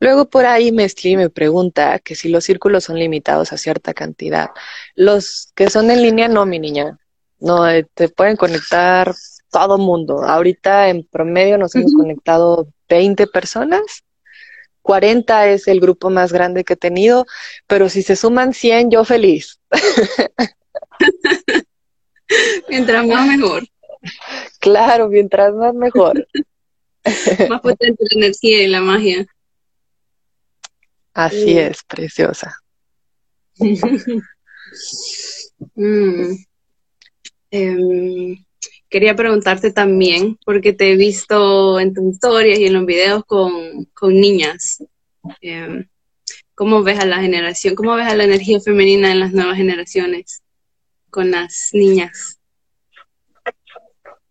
Luego 0.00 0.28
por 0.28 0.46
ahí 0.46 0.72
Mestli 0.72 1.16
me 1.16 1.30
pregunta 1.30 1.98
que 1.98 2.14
si 2.14 2.28
los 2.28 2.44
círculos 2.44 2.84
son 2.84 2.98
limitados 2.98 3.52
a 3.52 3.58
cierta 3.58 3.94
cantidad. 3.94 4.50
Los 4.94 5.52
que 5.54 5.70
son 5.70 5.90
en 5.90 6.02
línea, 6.02 6.28
no, 6.28 6.46
mi 6.46 6.58
niña. 6.58 6.98
No, 7.40 7.68
eh, 7.68 7.86
te 7.94 8.08
pueden 8.08 8.36
conectar 8.36 9.14
todo 9.50 9.78
mundo. 9.78 10.22
Ahorita 10.22 10.88
en 10.88 11.04
promedio 11.04 11.56
nos 11.58 11.74
hemos 11.74 11.92
conectado 11.94 12.68
20 12.88 13.26
personas 13.28 14.04
40 14.88 15.48
es 15.48 15.68
el 15.68 15.80
grupo 15.80 16.08
más 16.08 16.32
grande 16.32 16.64
que 16.64 16.72
he 16.72 16.76
tenido, 16.76 17.26
pero 17.66 17.90
si 17.90 18.02
se 18.02 18.16
suman 18.16 18.54
100, 18.54 18.90
yo 18.90 19.04
feliz. 19.04 19.60
mientras 22.70 23.06
más 23.06 23.26
mejor. 23.26 23.64
Claro, 24.60 25.08
mientras 25.08 25.54
más 25.54 25.74
mejor. 25.74 26.26
más 27.48 27.60
potente 27.60 28.04
la 28.10 28.20
energía 28.20 28.62
y 28.62 28.68
la 28.68 28.80
magia. 28.80 29.26
Así 31.14 31.58
es, 31.58 31.82
preciosa. 31.84 32.56
Mm. 35.74 36.36
Em, 37.50 38.44
quería 38.88 39.16
preguntarte 39.16 39.72
también, 39.72 40.38
porque 40.44 40.72
te 40.72 40.92
he 40.92 40.96
visto 40.96 41.80
en 41.80 41.94
tus 41.94 42.14
historias 42.14 42.58
y 42.58 42.66
en 42.66 42.74
los 42.74 42.86
videos 42.86 43.24
con, 43.24 43.88
niñas. 44.02 44.84
Em, 45.40 45.88
¿Cómo 46.54 46.82
ves 46.82 46.98
a 47.00 47.06
la 47.06 47.20
generación? 47.20 47.74
¿Cómo 47.74 47.94
ves 47.94 48.06
a 48.08 48.14
la 48.14 48.24
energía 48.24 48.60
femenina 48.60 49.10
en 49.10 49.20
las 49.20 49.32
nuevas 49.32 49.56
generaciones 49.56 50.42
con 51.10 51.30
las 51.30 51.70
niñas? 51.72 52.37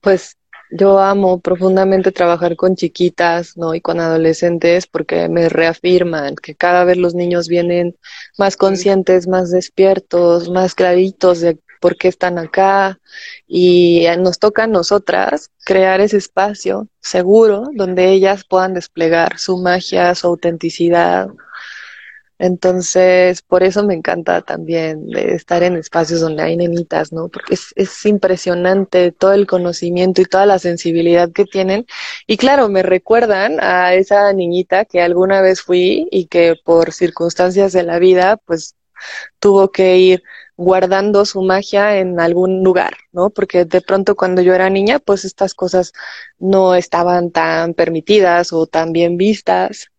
Pues 0.02 0.38
yo 0.70 1.00
amo 1.00 1.40
profundamente 1.40 2.12
trabajar 2.12 2.56
con 2.56 2.76
chiquitas, 2.76 3.56
¿no? 3.58 3.74
Y 3.74 3.82
con 3.82 4.00
adolescentes 4.00 4.88
porque 4.88 5.30
me 5.30 5.50
reafirman 5.50 6.36
que 6.36 6.56
cada 6.56 6.84
vez 6.84 6.98
los 6.98 7.16
niños 7.16 7.48
vienen 7.48 7.96
más 8.38 8.58
conscientes, 8.58 9.28
más 9.28 9.52
despiertos, 9.52 10.50
más 10.50 10.76
claritos 10.76 11.40
de 11.40 11.58
por 11.80 11.96
qué 11.98 12.08
están 12.08 12.38
acá 12.40 13.00
y 13.48 14.06
nos 14.20 14.40
toca 14.40 14.64
a 14.64 14.68
nosotras 14.68 15.52
crear 15.64 16.02
ese 16.02 16.18
espacio 16.18 16.88
seguro 17.00 17.64
donde 17.74 18.10
ellas 18.10 18.44
puedan 18.44 18.74
desplegar 18.74 19.38
su 19.38 19.58
magia, 19.58 20.16
su 20.16 20.28
autenticidad. 20.28 21.30
Entonces, 22.40 23.42
por 23.42 23.64
eso 23.64 23.84
me 23.84 23.96
encanta 23.96 24.42
también 24.42 25.08
de 25.08 25.34
estar 25.34 25.64
en 25.64 25.76
espacios 25.76 26.22
donde 26.22 26.44
hay 26.44 26.56
nenitas, 26.56 27.12
¿no? 27.12 27.30
Porque 27.30 27.56
es, 27.56 27.74
es 27.76 28.06
impresionante 28.06 29.12
todo 29.12 29.34
el 29.34 29.48
conocimiento 29.48 30.22
y 30.22 30.26
toda 30.26 30.46
la 30.46 30.60
sensibilidad 30.60 31.32
que 31.32 31.46
tienen. 31.46 31.86
Y 32.28 32.38
claro, 32.38 32.70
me 32.70 32.84
recuerdan 32.84 33.60
a 33.60 33.96
esa 33.96 34.32
niñita 34.34 34.86
que 34.86 35.02
alguna 35.02 35.42
vez 35.42 35.62
fui 35.62 36.08
y 36.12 36.26
que 36.28 36.56
por 36.64 36.94
circunstancias 36.94 37.74
de 37.74 37.84
la 37.84 38.00
vida, 38.00 38.38
pues 38.38 38.76
tuvo 39.40 39.72
que 39.72 39.98
ir 39.98 40.24
guardando 40.58 41.26
su 41.26 41.42
magia 41.44 41.98
en 41.98 42.20
algún 42.20 42.64
lugar, 42.64 42.94
¿no? 43.12 43.30
Porque 43.30 43.66
de 43.66 43.82
pronto 43.82 44.16
cuando 44.16 44.42
yo 44.42 44.54
era 44.54 44.70
niña, 44.70 45.00
pues 45.00 45.26
estas 45.26 45.54
cosas 45.54 45.94
no 46.40 46.76
estaban 46.76 47.32
tan 47.32 47.74
permitidas 47.76 48.54
o 48.54 48.66
tan 48.66 48.92
bien 48.92 49.18
vistas, 49.18 49.90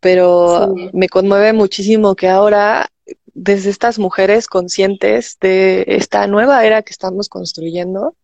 pero 0.00 0.74
me 0.92 1.08
conmueve 1.08 1.52
muchísimo 1.52 2.16
que 2.16 2.28
ahora 2.28 2.88
desde 3.34 3.70
estas 3.70 3.98
mujeres 3.98 4.46
conscientes 4.48 5.38
de 5.40 5.84
esta 5.86 6.26
nueva 6.26 6.64
era 6.64 6.82
que 6.82 6.92
estamos 6.92 7.28
construyendo, 7.28 8.16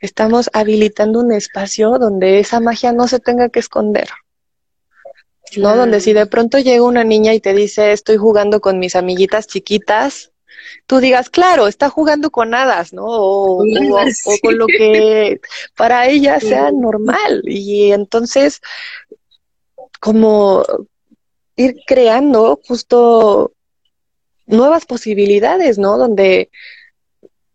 estamos 0.00 0.50
habilitando 0.52 1.20
un 1.20 1.32
espacio 1.32 1.98
donde 1.98 2.38
esa 2.38 2.60
magia 2.60 2.92
no 2.92 3.08
se 3.08 3.18
tenga 3.18 3.48
que 3.48 3.60
esconder. 3.60 4.08
¿No? 5.56 5.76
Donde 5.76 6.00
si 6.00 6.14
de 6.14 6.24
pronto 6.24 6.58
llega 6.58 6.82
una 6.82 7.04
niña 7.04 7.34
y 7.34 7.40
te 7.40 7.52
dice, 7.52 7.92
estoy 7.92 8.16
jugando 8.16 8.62
con 8.62 8.78
mis 8.78 8.96
amiguitas 8.96 9.46
chiquitas, 9.46 10.32
tú 10.86 10.98
digas, 10.98 11.28
claro, 11.28 11.68
está 11.68 11.90
jugando 11.90 12.30
con 12.30 12.54
hadas, 12.54 12.94
¿no? 12.94 13.04
O, 13.04 13.58
con 14.42 14.56
lo 14.56 14.66
que 14.66 15.40
para 15.76 16.06
ella 16.08 16.40
sea 16.40 16.70
normal. 16.72 17.42
Y 17.44 17.92
entonces, 17.92 18.62
como 20.00 20.64
ir 21.56 21.76
creando 21.86 22.60
justo 22.66 23.52
nuevas 24.46 24.86
posibilidades, 24.86 25.78
¿no? 25.78 25.98
Donde, 25.98 26.50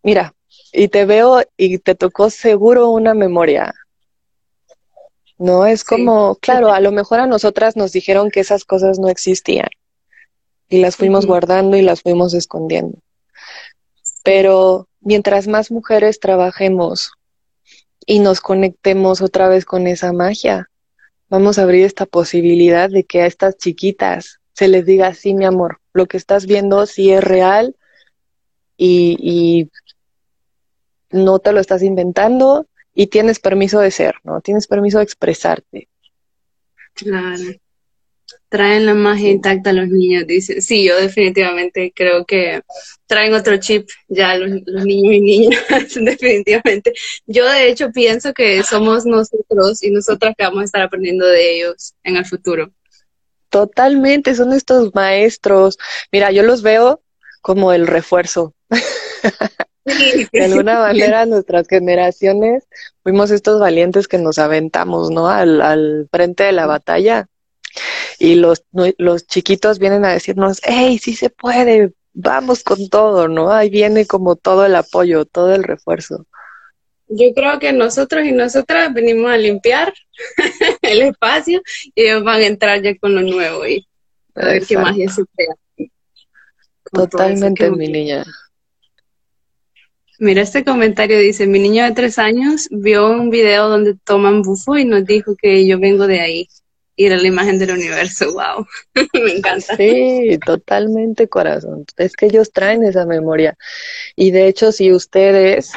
mira, 0.02 0.34
y 0.72 0.88
te 0.88 1.04
veo 1.04 1.42
y 1.56 1.78
te 1.78 1.94
tocó 1.94 2.30
seguro 2.30 2.90
una 2.90 3.14
memoria. 3.14 3.74
No 5.38 5.66
es 5.66 5.84
como, 5.84 6.34
claro, 6.36 6.72
a 6.72 6.80
lo 6.80 6.90
mejor 6.90 7.20
a 7.20 7.26
nosotras 7.26 7.76
nos 7.76 7.92
dijeron 7.92 8.30
que 8.30 8.40
esas 8.40 8.64
cosas 8.64 8.98
no 8.98 9.08
existían 9.08 9.68
y 10.68 10.80
las 10.80 10.96
fuimos 10.96 11.26
guardando 11.26 11.76
y 11.76 11.82
las 11.82 12.02
fuimos 12.02 12.34
escondiendo. 12.34 12.98
Pero 14.24 14.88
mientras 15.00 15.46
más 15.46 15.70
mujeres 15.70 16.18
trabajemos 16.18 17.12
y 18.04 18.18
nos 18.18 18.40
conectemos 18.40 19.22
otra 19.22 19.48
vez 19.48 19.64
con 19.64 19.86
esa 19.86 20.12
magia, 20.12 20.68
vamos 21.28 21.58
a 21.58 21.62
abrir 21.62 21.84
esta 21.84 22.06
posibilidad 22.06 22.90
de 22.90 23.04
que 23.04 23.22
a 23.22 23.26
estas 23.26 23.56
chiquitas 23.56 24.40
se 24.52 24.68
les 24.68 24.84
diga, 24.86 25.14
sí, 25.14 25.34
mi 25.34 25.44
amor, 25.44 25.80
lo 25.92 26.06
que 26.06 26.16
estás 26.16 26.46
viendo 26.46 26.86
sí 26.86 27.10
es 27.10 27.22
real 27.22 27.76
y, 28.76 29.16
y 29.20 29.70
no 31.10 31.38
te 31.38 31.52
lo 31.52 31.60
estás 31.60 31.82
inventando 31.82 32.66
y 32.94 33.08
tienes 33.08 33.38
permiso 33.38 33.80
de 33.80 33.90
ser, 33.90 34.16
¿no? 34.24 34.40
Tienes 34.40 34.66
permiso 34.66 34.98
de 34.98 35.04
expresarte. 35.04 35.88
Claro 36.94 37.60
traen 38.48 38.86
la 38.86 38.94
magia 38.94 39.30
intacta 39.30 39.70
a 39.70 39.72
los 39.74 39.88
niños, 39.88 40.26
dice. 40.26 40.60
Sí, 40.60 40.84
yo 40.86 40.96
definitivamente 40.96 41.92
creo 41.94 42.24
que 42.24 42.62
traen 43.06 43.34
otro 43.34 43.56
chip 43.58 43.88
ya 44.08 44.36
los, 44.36 44.50
niños 44.84 45.14
y 45.14 45.20
niñas, 45.20 45.62
definitivamente. 46.00 46.94
Yo 47.26 47.50
de 47.50 47.68
hecho 47.68 47.90
pienso 47.92 48.32
que 48.32 48.62
somos 48.62 49.04
nosotros 49.04 49.82
y 49.82 49.90
nosotras 49.90 50.34
que 50.36 50.44
vamos 50.44 50.62
a 50.62 50.64
estar 50.64 50.82
aprendiendo 50.82 51.26
de 51.26 51.56
ellos 51.56 51.94
en 52.02 52.16
el 52.16 52.24
futuro. 52.24 52.72
Totalmente, 53.50 54.34
son 54.34 54.52
estos 54.52 54.94
maestros. 54.94 55.78
Mira, 56.12 56.30
yo 56.32 56.42
los 56.42 56.62
veo 56.62 57.02
como 57.40 57.72
el 57.72 57.86
refuerzo. 57.86 58.54
de 60.32 60.44
alguna 60.44 60.80
manera 60.80 61.24
nuestras 61.24 61.66
generaciones 61.66 62.64
fuimos 63.02 63.30
estos 63.30 63.58
valientes 63.58 64.06
que 64.06 64.18
nos 64.18 64.38
aventamos, 64.38 65.10
¿no? 65.10 65.28
Al, 65.28 65.62
al 65.62 66.08
frente 66.10 66.44
de 66.44 66.52
la 66.52 66.66
batalla 66.66 67.26
y 68.18 68.34
los, 68.34 68.64
los 68.72 69.26
chiquitos 69.26 69.78
vienen 69.78 70.04
a 70.04 70.12
decirnos, 70.12 70.60
hey, 70.64 70.98
sí 70.98 71.14
se 71.14 71.30
puede, 71.30 71.92
vamos 72.12 72.64
con 72.64 72.88
todo, 72.88 73.28
¿no? 73.28 73.52
Ahí 73.52 73.70
viene 73.70 74.06
como 74.06 74.36
todo 74.36 74.66
el 74.66 74.74
apoyo, 74.74 75.24
todo 75.24 75.54
el 75.54 75.62
refuerzo. 75.62 76.26
Yo 77.08 77.32
creo 77.34 77.58
que 77.58 77.72
nosotros 77.72 78.24
y 78.26 78.32
nosotras 78.32 78.92
venimos 78.92 79.30
a 79.30 79.38
limpiar 79.38 79.94
el 80.82 81.02
espacio 81.02 81.62
y 81.94 82.02
ellos 82.02 82.22
van 82.22 82.40
a 82.40 82.46
entrar 82.46 82.82
ya 82.82 82.96
con 82.98 83.14
lo 83.14 83.22
nuevo 83.22 83.66
y 83.66 83.86
a 84.34 84.46
ver 84.46 84.66
qué 84.66 84.76
magia 84.76 85.08
se 85.08 85.22
crea. 85.34 85.90
Totalmente, 86.92 87.70
mi 87.70 87.88
niña. 87.88 88.24
Mira, 90.18 90.42
este 90.42 90.64
comentario 90.64 91.18
dice, 91.18 91.46
mi 91.46 91.60
niño 91.60 91.84
de 91.84 91.92
tres 91.92 92.18
años 92.18 92.68
vio 92.70 93.08
un 93.08 93.30
video 93.30 93.68
donde 93.68 93.94
toman 94.04 94.42
bufo 94.42 94.76
y 94.76 94.84
nos 94.84 95.04
dijo 95.04 95.36
que 95.40 95.66
yo 95.66 95.78
vengo 95.78 96.06
de 96.06 96.20
ahí. 96.20 96.48
Y 96.98 97.06
era 97.06 97.16
la 97.16 97.28
imagen 97.28 97.60
del 97.60 97.70
universo, 97.70 98.32
wow, 98.32 98.66
me 99.24 99.36
encanta. 99.36 99.76
Sí, 99.76 100.36
totalmente 100.44 101.28
corazón. 101.28 101.84
Es 101.96 102.16
que 102.16 102.26
ellos 102.26 102.50
traen 102.50 102.82
esa 102.82 103.06
memoria. 103.06 103.56
Y 104.16 104.32
de 104.32 104.48
hecho, 104.48 104.72
si 104.72 104.92
ustedes 104.92 105.70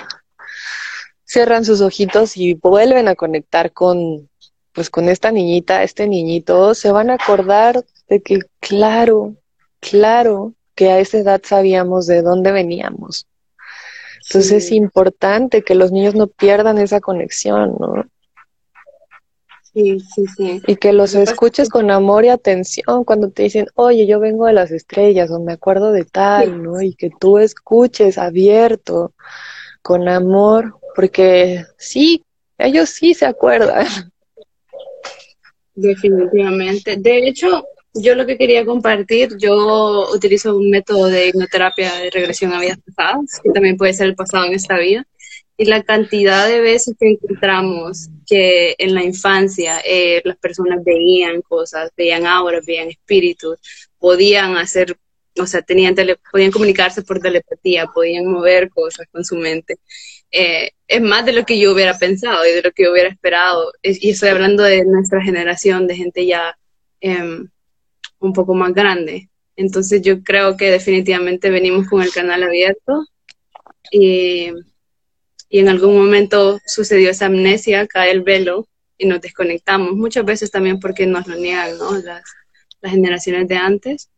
cierran 1.23 1.63
sus 1.63 1.79
ojitos 1.81 2.37
y 2.37 2.55
vuelven 2.55 3.07
a 3.07 3.13
conectar 3.13 3.71
con, 3.71 4.29
pues 4.71 4.89
con 4.89 5.09
esta 5.09 5.31
niñita, 5.31 5.83
este 5.83 6.07
niñito, 6.07 6.73
se 6.73 6.91
van 6.91 7.11
a 7.11 7.13
acordar 7.13 7.85
de 8.09 8.23
que, 8.23 8.39
claro, 8.59 9.35
claro, 9.79 10.55
que 10.73 10.89
a 10.89 10.97
esa 10.97 11.19
edad 11.19 11.41
sabíamos 11.45 12.07
de 12.07 12.23
dónde 12.23 12.51
veníamos. 12.51 13.27
Entonces 14.27 14.65
es 14.65 14.71
importante 14.71 15.61
que 15.61 15.75
los 15.75 15.91
niños 15.91 16.15
no 16.15 16.25
pierdan 16.25 16.79
esa 16.79 16.99
conexión, 16.99 17.75
¿no? 17.79 18.05
Sí, 19.73 19.99
sí, 19.99 20.25
sí. 20.35 20.61
Y 20.67 20.75
que 20.75 20.91
los 20.91 21.15
escuches 21.15 21.69
con 21.69 21.91
amor 21.91 22.25
y 22.25 22.29
atención 22.29 23.05
cuando 23.05 23.29
te 23.29 23.43
dicen, 23.43 23.67
oye, 23.75 24.05
yo 24.05 24.19
vengo 24.19 24.45
de 24.45 24.53
las 24.53 24.71
estrellas 24.71 25.31
o 25.31 25.39
me 25.39 25.53
acuerdo 25.53 25.91
de 25.93 26.03
tal, 26.03 26.61
¿no? 26.61 26.81
Y 26.81 26.93
que 26.93 27.09
tú 27.19 27.37
escuches 27.37 28.17
abierto, 28.17 29.13
con 29.81 30.09
amor, 30.09 30.75
porque 30.93 31.63
sí, 31.77 32.23
ellos 32.57 32.89
sí 32.89 33.13
se 33.13 33.25
acuerdan. 33.25 33.87
Definitivamente. 35.73 36.97
De 36.97 37.27
hecho, 37.27 37.65
yo 37.93 38.15
lo 38.15 38.25
que 38.25 38.37
quería 38.37 38.65
compartir, 38.65 39.37
yo 39.37 40.09
utilizo 40.13 40.55
un 40.55 40.69
método 40.69 41.07
de 41.07 41.27
hipnoterapia 41.27 41.93
de 41.95 42.09
regresión 42.09 42.53
a 42.53 42.59
vidas 42.59 42.79
pasadas, 42.93 43.39
que 43.41 43.51
también 43.51 43.77
puede 43.77 43.93
ser 43.93 44.07
el 44.07 44.15
pasado 44.15 44.45
en 44.45 44.53
esta 44.53 44.77
vida. 44.77 45.05
Y 45.61 45.65
la 45.65 45.83
cantidad 45.83 46.47
de 46.47 46.59
veces 46.59 46.95
que 46.99 47.07
encontramos 47.07 48.09
que 48.25 48.73
en 48.79 48.95
la 48.95 49.03
infancia 49.03 49.79
eh, 49.85 50.19
las 50.25 50.35
personas 50.37 50.83
veían 50.83 51.43
cosas, 51.43 51.91
veían 51.95 52.25
auras, 52.25 52.65
veían 52.65 52.89
espíritus, 52.89 53.59
podían 53.99 54.57
hacer, 54.57 54.97
o 55.37 55.45
sea, 55.45 55.61
tenían 55.61 55.95
podían 56.31 56.49
comunicarse 56.49 57.03
por 57.03 57.19
telepatía, 57.19 57.85
podían 57.85 58.25
mover 58.25 58.71
cosas 58.71 59.05
con 59.11 59.23
su 59.23 59.35
mente. 59.35 59.77
Eh, 60.31 60.71
es 60.87 60.99
más 60.99 61.27
de 61.27 61.33
lo 61.33 61.45
que 61.45 61.59
yo 61.59 61.73
hubiera 61.73 61.95
pensado 61.95 62.43
y 62.43 62.53
de 62.53 62.63
lo 62.63 62.71
que 62.71 62.85
yo 62.85 62.91
hubiera 62.91 63.09
esperado. 63.09 63.71
y 63.83 64.09
estoy 64.09 64.29
hablando 64.29 64.63
de 64.63 64.83
nuestra 64.83 65.21
generación, 65.21 65.85
de 65.85 65.95
gente 65.95 66.25
ya 66.25 66.57
em, 67.01 67.47
un 68.17 68.33
poco 68.33 68.55
más 68.55 68.73
grande. 68.73 69.29
Entonces 69.55 70.01
yo 70.01 70.23
creo 70.23 70.57
que 70.57 70.71
definitivamente 70.71 71.51
venimos 71.51 71.87
con 71.87 72.01
el 72.01 72.11
canal 72.11 72.41
abierto 72.41 73.05
y, 73.91 74.49
y 75.53 75.59
en 75.59 75.67
algún 75.67 75.97
momento 75.97 76.61
sucedió 76.65 77.09
esa 77.09 77.25
amnesia, 77.25 77.85
cae 77.85 78.09
el 78.11 78.21
velo 78.21 78.69
y 78.97 79.05
nos 79.05 79.19
desconectamos. 79.19 79.91
Muchas 79.91 80.23
veces 80.23 80.49
también 80.49 80.79
porque 80.79 81.05
nos 81.05 81.27
lo 81.27 81.35
niegan 81.35 81.77
¿no? 81.77 81.91
las, 81.97 82.23
las 82.79 82.91
generaciones 82.93 83.49
de 83.49 83.57
antes. 83.57 84.09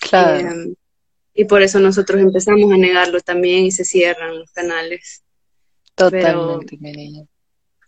Claro. 0.00 0.40
Em, 0.40 0.74
y 1.32 1.44
por 1.44 1.62
eso 1.62 1.78
nosotros 1.78 2.20
empezamos 2.20 2.72
a 2.72 2.76
negarlo 2.76 3.20
también 3.20 3.66
y 3.66 3.70
se 3.70 3.84
cierran 3.84 4.36
los 4.36 4.50
canales. 4.50 5.22
Totalmente, 5.94 6.76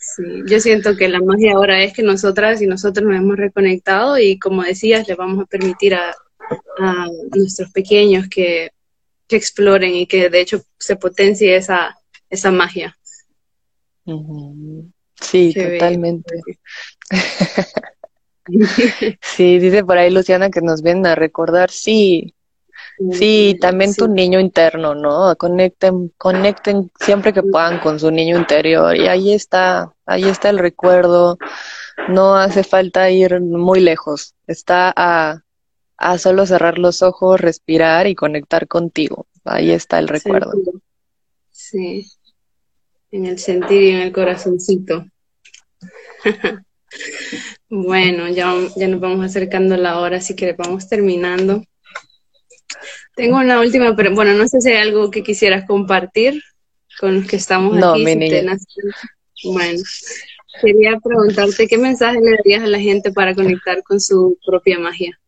Sí, 0.03 0.23
yo 0.47 0.61
siento 0.61 0.97
que 0.97 1.09
la 1.09 1.21
magia 1.21 1.53
ahora 1.53 1.83
es 1.83 1.93
que 1.93 2.03
nosotras 2.03 2.63
y 2.63 2.67
nosotros 2.67 3.07
nos 3.07 3.19
hemos 3.19 3.37
reconectado 3.37 4.17
y 4.19 4.39
como 4.39 4.63
decías, 4.63 5.07
le 5.07 5.15
vamos 5.15 5.43
a 5.43 5.47
permitir 5.47 5.95
a, 5.95 6.15
nuestros 7.37 7.71
pequeños 7.71 8.27
que, 8.29 8.71
exploren 9.29 9.95
y 9.95 10.07
que 10.07 10.29
de 10.29 10.41
hecho 10.41 10.65
se 10.79 10.97
potencie 10.97 11.55
esa, 11.55 12.00
esa 12.31 12.51
magia. 12.51 12.97
Sí, 15.21 15.53
totalmente. 15.53 16.41
sí, 19.21 19.59
dice 19.59 19.85
por 19.85 19.99
ahí 19.99 20.11
Luciana 20.11 20.51
que 20.51 20.63
nos 20.63 20.83
vienen 20.83 21.07
a 21.07 21.15
recordar, 21.15 21.71
sí, 21.71 22.35
Sí, 23.13 23.57
también 23.61 23.95
tu 23.95 24.09
niño 24.09 24.41
interno, 24.41 24.95
¿no? 24.95 25.35
Conecten, 25.37 26.13
conecten 26.19 26.91
siempre 27.01 27.33
que 27.33 27.43
puedan 27.43 27.81
con 27.81 27.99
su 27.99 28.11
niño 28.11 28.37
interior 28.37 28.95
y 28.95 29.09
ahí 29.09 29.33
está, 29.33 29.95
ahí 30.05 30.25
está 30.25 30.51
el 30.51 30.59
recuerdo. 30.59 31.39
No 32.09 32.37
hace 32.37 32.63
falta 32.63 33.11
ir 33.11 33.41
muy 33.41 33.81
lejos. 33.81 34.35
Está 34.47 34.93
a, 34.95 35.41
a 35.97 36.19
solo 36.19 36.45
cerrar 36.45 36.79
los 36.79 37.03
ojos, 37.03 37.41
respirar 37.41 38.07
y 38.07 38.15
conectar 38.15 38.69
contigo. 38.69 39.27
Ahí 39.45 39.71
está 39.71 39.99
el 39.99 40.09
recuerdo. 40.09 40.53
Sí, 41.51 42.07
en 43.11 43.27
el 43.27 43.39
sentir 43.39 43.83
y 43.83 43.91
en 43.91 44.01
el 44.01 44.13
corazoncito. 44.13 45.07
bueno, 47.69 48.29
ya, 48.29 48.55
ya 48.77 48.89
nos 48.89 49.01
vamos 49.01 49.25
acercando 49.25 49.77
la 49.77 50.01
hora, 50.01 50.19
así 50.19 50.35
que 50.35 50.53
vamos 50.53 50.89
terminando. 50.89 51.65
Tengo 53.17 53.39
una 53.39 53.61
última, 53.61 53.97
pero 53.97 54.15
bueno, 54.15 54.35
no 54.35 54.47
sé 54.47 54.61
si 54.61 54.71
hay 54.71 54.79
algo 54.79 55.11
que 55.11 55.23
quisieras 55.23 55.67
compartir 55.67 56.43
con 56.99 57.17
los 57.17 57.27
que 57.27 57.37
estamos 57.37 57.77
no, 57.77 57.93
aquí. 57.93 58.05
bueno, 59.45 59.81
quería 60.61 60.99
preguntarte 61.03 61.67
qué 61.67 61.79
mensaje 61.79 62.21
le 62.21 62.37
darías 62.37 62.63
a 62.63 62.67
la 62.67 62.79
gente 62.79 63.13
para 63.13 63.35
conectar 63.35 63.83
con 63.83 64.01
su 64.01 64.39
propia 64.45 64.79
magia. 64.79 65.19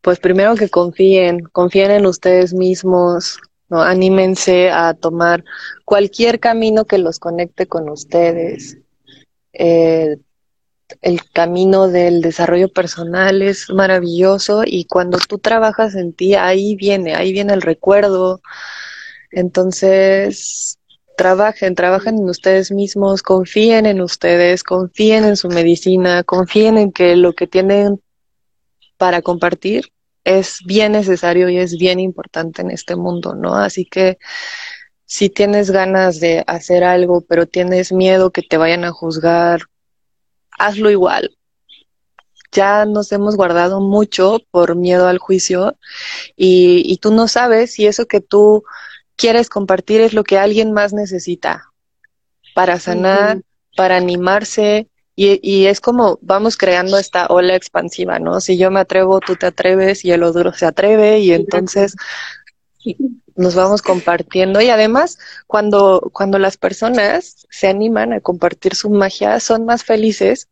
Pues 0.00 0.18
primero 0.18 0.56
que 0.56 0.68
confíen, 0.68 1.40
confíen 1.52 1.92
en 1.92 2.06
ustedes 2.06 2.52
mismos, 2.52 3.38
anímense 3.80 4.70
a 4.70 4.94
tomar 4.94 5.44
cualquier 5.84 6.40
camino 6.40 6.84
que 6.84 6.98
los 6.98 7.18
conecte 7.18 7.66
con 7.66 7.88
ustedes. 7.88 8.78
Eh, 9.52 10.16
el 11.00 11.20
camino 11.30 11.88
del 11.88 12.20
desarrollo 12.20 12.68
personal 12.68 13.40
es 13.40 13.70
maravilloso 13.70 14.62
y 14.66 14.84
cuando 14.84 15.18
tú 15.26 15.38
trabajas 15.38 15.94
en 15.94 16.12
ti, 16.12 16.34
ahí 16.34 16.74
viene, 16.76 17.14
ahí 17.14 17.32
viene 17.32 17.54
el 17.54 17.62
recuerdo. 17.62 18.42
Entonces, 19.30 20.78
trabajen, 21.16 21.74
trabajen 21.74 22.18
en 22.18 22.28
ustedes 22.28 22.70
mismos, 22.70 23.22
confíen 23.22 23.86
en 23.86 24.02
ustedes, 24.02 24.62
confíen 24.62 25.24
en 25.24 25.36
su 25.36 25.48
medicina, 25.48 26.24
confíen 26.24 26.76
en 26.76 26.92
que 26.92 27.16
lo 27.16 27.32
que 27.32 27.46
tienen 27.46 28.00
para 28.98 29.22
compartir 29.22 29.90
es 30.24 30.60
bien 30.64 30.92
necesario 30.92 31.48
y 31.48 31.58
es 31.58 31.76
bien 31.76 32.00
importante 32.00 32.62
en 32.62 32.70
este 32.70 32.96
mundo, 32.96 33.34
¿no? 33.34 33.54
Así 33.54 33.84
que 33.84 34.18
si 35.04 35.28
tienes 35.28 35.70
ganas 35.70 36.20
de 36.20 36.44
hacer 36.46 36.84
algo, 36.84 37.22
pero 37.22 37.46
tienes 37.46 37.92
miedo 37.92 38.30
que 38.30 38.42
te 38.42 38.56
vayan 38.56 38.84
a 38.84 38.92
juzgar 38.92 39.62
hazlo 40.62 40.90
igual. 40.90 41.36
Ya 42.52 42.84
nos 42.84 43.10
hemos 43.12 43.36
guardado 43.36 43.80
mucho 43.80 44.40
por 44.50 44.76
miedo 44.76 45.08
al 45.08 45.18
juicio 45.18 45.78
y, 46.36 46.98
tú 46.98 47.12
no 47.12 47.26
sabes 47.26 47.72
si 47.72 47.86
eso 47.86 48.06
que 48.06 48.20
tú 48.20 48.64
quieres 49.16 49.48
compartir 49.48 50.00
es 50.00 50.12
lo 50.12 50.22
que 50.22 50.38
alguien 50.38 50.72
más 50.72 50.92
necesita 50.92 51.70
para 52.54 52.78
sanar, 52.78 53.40
para 53.74 53.96
animarse, 53.96 54.88
y, 55.14 55.38
y, 55.42 55.66
es 55.66 55.80
como 55.80 56.18
vamos 56.22 56.56
creando 56.56 56.98
esta 56.98 57.26
ola 57.26 57.54
expansiva, 57.54 58.18
¿no? 58.18 58.40
Si 58.40 58.56
yo 58.56 58.70
me 58.70 58.80
atrevo, 58.80 59.20
tú 59.20 59.36
te 59.36 59.46
atreves 59.46 60.04
y 60.04 60.10
el 60.10 60.22
otro 60.22 60.52
se 60.54 60.64
atreve 60.64 61.18
y 61.18 61.32
entonces 61.32 61.94
nos 63.36 63.54
vamos 63.54 63.82
compartiendo 63.82 64.60
y 64.60 64.68
además 64.68 65.18
cuando, 65.46 66.10
cuando 66.12 66.38
las 66.38 66.56
personas 66.56 67.46
se 67.50 67.68
animan 67.68 68.12
a 68.12 68.20
compartir 68.20 68.74
su 68.74 68.90
magia 68.90 69.38
son 69.40 69.64
más 69.64 69.84
felices, 69.84 70.48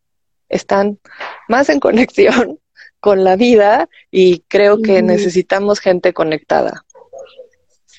están 0.49 0.99
más 1.47 1.69
en 1.69 1.79
conexión 1.81 2.59
con 2.99 3.23
la 3.23 3.35
vida 3.35 3.89
y 4.11 4.41
creo 4.47 4.81
que 4.81 5.01
necesitamos 5.01 5.79
gente 5.79 6.13
conectada. 6.13 6.85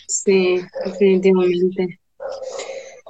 Sí, 0.06 0.60
definitivamente. 0.84 1.98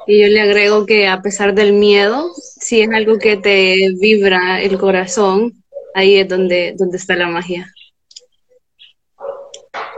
Y 0.06 0.20
yo 0.20 0.28
le 0.28 0.40
agrego 0.40 0.86
que 0.86 1.06
a 1.06 1.22
pesar 1.22 1.54
del 1.54 1.72
miedo, 1.72 2.32
si 2.36 2.80
es 2.80 2.90
algo 2.90 3.18
que 3.18 3.36
te 3.36 3.90
vibra 4.00 4.60
el 4.60 4.78
corazón, 4.78 5.62
ahí 5.94 6.16
es 6.16 6.28
donde, 6.28 6.74
donde 6.76 6.96
está 6.96 7.14
la 7.14 7.28
magia. 7.28 7.72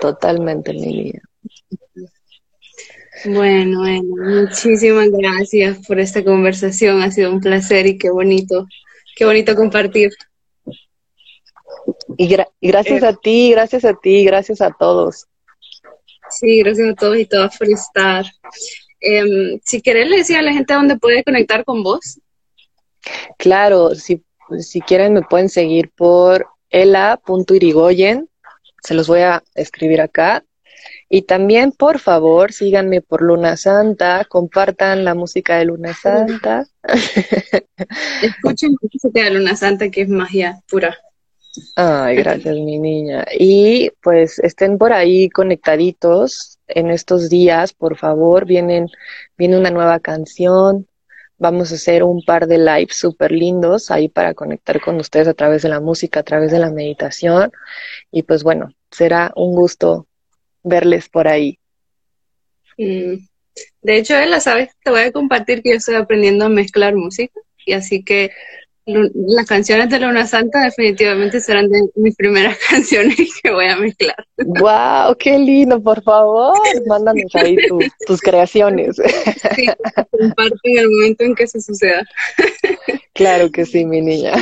Totalmente, 0.00 0.72
mi 0.72 1.04
vida. 1.04 1.22
Bueno, 3.24 3.80
bueno, 3.80 4.42
muchísimas 4.42 5.08
gracias 5.10 5.78
por 5.86 5.98
esta 5.98 6.22
conversación. 6.22 7.00
Ha 7.00 7.10
sido 7.10 7.32
un 7.32 7.40
placer 7.40 7.86
y 7.86 7.96
qué 7.96 8.10
bonito, 8.10 8.66
qué 9.16 9.24
bonito 9.24 9.56
compartir. 9.56 10.12
Y, 12.18 12.36
gracias 12.60 13.02
eh, 13.02 13.06
a 13.06 13.14
ti, 13.14 13.50
gracias 13.52 13.84
a 13.86 13.94
ti, 13.94 14.24
gracias 14.24 14.60
a 14.60 14.70
todos. 14.78 15.26
Sí, 16.28 16.58
gracias 16.58 16.90
a 16.90 16.94
todos 16.94 17.16
y 17.16 17.24
todas 17.24 17.56
por 17.56 17.68
estar. 17.70 18.26
Em, 19.04 19.60
si 19.62 19.82
querés, 19.82 20.08
le 20.08 20.18
decía 20.18 20.38
a 20.38 20.42
la 20.42 20.52
gente 20.52 20.72
dónde 20.72 20.96
puede 20.96 21.22
conectar 21.22 21.64
con 21.64 21.82
vos. 21.82 22.20
Claro, 23.36 23.94
si, 23.94 24.24
si 24.58 24.80
quieren 24.80 25.12
me 25.12 25.20
pueden 25.22 25.50
seguir 25.50 25.90
por 25.94 26.46
ela.irigoyen, 26.70 28.28
se 28.82 28.94
los 28.94 29.06
voy 29.06 29.20
a 29.20 29.42
escribir 29.54 30.00
acá, 30.00 30.44
Y 31.08 31.22
también, 31.22 31.72
por 31.72 31.98
favor, 31.98 32.52
síganme 32.52 33.00
por 33.00 33.22
Luna 33.22 33.56
Santa, 33.56 34.24
compartan 34.24 35.04
la 35.04 35.14
música 35.14 35.58
de 35.58 35.66
Luna 35.66 35.94
Santa. 35.94 36.66
Escuchen 38.22 38.76
música 38.80 39.24
de 39.24 39.30
Luna 39.30 39.54
Santa, 39.54 39.90
que 39.90 40.02
es 40.02 40.08
magia 40.08 40.60
pura. 40.68 40.96
Ay, 41.76 42.16
gracias, 42.16 42.56
mi 42.56 42.78
niña. 42.78 43.24
Y 43.38 43.90
pues 44.02 44.38
estén 44.40 44.76
por 44.76 44.92
ahí 44.92 45.28
conectaditos 45.28 46.53
en 46.68 46.90
estos 46.90 47.28
días, 47.28 47.72
por 47.72 47.96
favor. 47.96 48.46
Vienen, 48.46 48.88
viene 49.36 49.58
una 49.58 49.70
nueva 49.70 50.00
canción. 50.00 50.86
Vamos 51.38 51.72
a 51.72 51.74
hacer 51.74 52.02
un 52.02 52.22
par 52.24 52.46
de 52.46 52.58
lives 52.58 52.96
súper 52.96 53.32
lindos 53.32 53.90
ahí 53.90 54.08
para 54.08 54.34
conectar 54.34 54.80
con 54.80 54.96
ustedes 54.96 55.28
a 55.28 55.34
través 55.34 55.62
de 55.62 55.68
la 55.68 55.80
música, 55.80 56.20
a 56.20 56.22
través 56.22 56.52
de 56.52 56.58
la 56.58 56.70
meditación. 56.70 57.52
Y 58.10 58.22
pues 58.22 58.42
bueno, 58.42 58.72
será 58.90 59.32
un 59.36 59.54
gusto 59.54 60.06
verles 60.62 61.08
por 61.08 61.28
ahí. 61.28 61.58
Mm. 62.78 63.26
De 63.82 63.96
hecho, 63.98 64.16
Ella, 64.16 64.40
sabes, 64.40 64.70
te 64.82 64.90
voy 64.90 65.02
a 65.02 65.12
compartir 65.12 65.62
que 65.62 65.70
yo 65.70 65.76
estoy 65.76 65.94
aprendiendo 65.94 66.44
a 66.44 66.48
mezclar 66.48 66.94
música 66.94 67.40
y 67.64 67.72
así 67.72 68.02
que 68.02 68.30
las 68.86 69.46
canciones 69.46 69.88
de 69.88 69.98
Luna 69.98 70.26
Santa 70.26 70.64
definitivamente 70.64 71.40
serán 71.40 71.70
de 71.70 71.88
mis 71.94 72.14
primeras 72.16 72.58
canciones 72.70 73.16
que 73.42 73.50
voy 73.50 73.66
a 73.66 73.76
mezclar. 73.76 74.26
¡Wow! 74.38 75.16
¡Qué 75.18 75.38
lindo! 75.38 75.82
Por 75.82 76.02
favor, 76.02 76.58
mándanos 76.86 77.34
ahí 77.34 77.56
tus 78.06 78.20
creaciones. 78.20 78.96
Sí, 79.56 79.66
comparto 80.10 80.58
en 80.64 80.78
el 80.78 80.90
momento 80.90 81.24
en 81.24 81.34
que 81.34 81.44
eso 81.44 81.60
suceda. 81.60 82.04
Claro 83.16 83.48
que 83.52 83.64
sí, 83.64 83.84
mi 83.84 84.00
niña. 84.00 84.32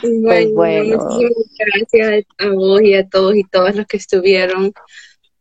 Pues 0.00 0.52
bueno, 0.52 0.98
muchísimas 0.98 1.46
gracias 1.56 2.24
a 2.38 2.48
vos 2.48 2.82
y 2.82 2.94
a 2.94 3.08
todos 3.08 3.36
y 3.36 3.44
todas 3.44 3.76
los 3.76 3.86
que 3.86 3.98
estuvieron. 3.98 4.72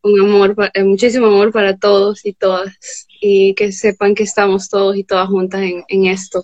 Un 0.04 0.20
amor, 0.20 0.56
eh, 0.76 0.84
muchísimo 0.84 1.26
amor 1.26 1.52
para 1.52 1.78
todos 1.78 2.24
y 2.24 2.34
todas. 2.34 3.08
Y 3.20 3.56
que 3.56 3.72
sepan 3.72 4.14
que 4.14 4.22
estamos 4.22 4.70
todos 4.70 4.96
y 4.98 5.04
todas 5.04 5.30
juntas 5.30 5.64
en, 5.64 5.84
en 5.88 6.06
esto. 6.06 6.44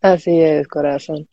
Así 0.00 0.40
es, 0.40 0.68
corazón. 0.68 1.28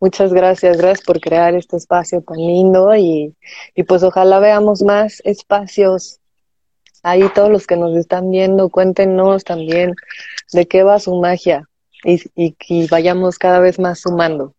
Muchas 0.00 0.32
gracias, 0.32 0.76
gracias 0.76 1.04
por 1.06 1.20
crear 1.20 1.54
este 1.54 1.76
espacio 1.76 2.22
tan 2.22 2.36
lindo 2.36 2.94
y, 2.96 3.34
y 3.74 3.82
pues 3.84 4.02
ojalá 4.02 4.40
veamos 4.40 4.82
más 4.82 5.22
espacios. 5.24 6.18
Ahí 7.04 7.22
todos 7.34 7.50
los 7.50 7.66
que 7.66 7.76
nos 7.76 7.96
están 7.96 8.30
viendo, 8.30 8.70
cuéntenos 8.70 9.44
también 9.44 9.94
de 10.52 10.66
qué 10.66 10.82
va 10.82 10.98
su 10.98 11.14
magia 11.14 11.68
y, 12.04 12.20
y, 12.34 12.88
vayamos 12.88 13.38
cada 13.38 13.60
vez 13.60 13.78
más 13.78 14.00
sumando. 14.00 14.54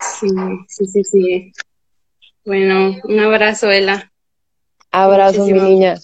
Sí, 0.00 0.28
sí, 0.68 0.86
sí, 0.86 1.04
sí. 1.04 1.52
Bueno, 2.44 2.96
un 3.04 3.20
abrazo, 3.20 3.70
Ela. 3.70 4.10
Abrazo, 4.90 5.46
mi 5.46 5.60
niña. 5.60 5.96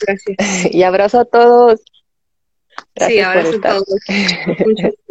Gracias. 0.00 0.36
Y 0.74 0.82
abrazo 0.82 1.20
a 1.20 1.24
todos. 1.24 1.80
sí, 3.06 3.20
abrazo 3.20 3.56
a 3.56 3.60
todos. 3.60 3.86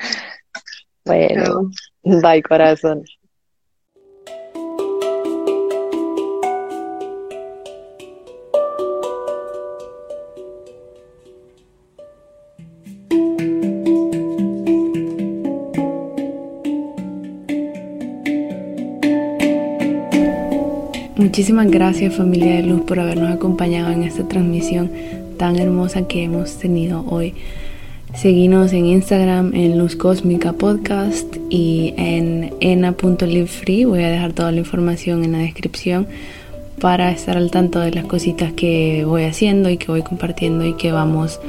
bueno, 1.04 1.70
bye, 2.04 2.42
corazón. 2.42 3.04
Muchísimas 21.20 21.70
gracias 21.70 22.16
familia 22.16 22.56
de 22.56 22.62
luz 22.62 22.80
por 22.80 22.98
habernos 22.98 23.30
acompañado 23.30 23.92
en 23.92 24.02
esta 24.02 24.26
transmisión 24.26 24.90
tan 25.38 25.58
hermosa 25.58 26.08
que 26.08 26.24
hemos 26.24 26.58
tenido 26.58 27.04
hoy. 27.08 27.34
Seguinos 28.14 28.72
en 28.72 28.86
Instagram 28.86 29.54
en 29.54 29.78
Luz 29.78 29.96
Cósmica 29.96 30.52
Podcast 30.52 31.36
y 31.48 31.94
en 31.96 32.54
ena.livefree. 32.60 33.86
Voy 33.86 34.02
a 34.02 34.10
dejar 34.10 34.32
toda 34.32 34.52
la 34.52 34.58
información 34.58 35.24
en 35.24 35.32
la 35.32 35.38
descripción 35.38 36.06
para 36.80 37.10
estar 37.10 37.36
al 37.36 37.50
tanto 37.50 37.80
de 37.80 37.92
las 37.92 38.04
cositas 38.04 38.52
que 38.52 39.04
voy 39.04 39.24
haciendo 39.24 39.70
y 39.70 39.76
que 39.76 39.86
voy 39.86 40.02
compartiendo 40.02 40.66
y 40.66 40.74
que 40.74 40.92
vamos 40.92 41.40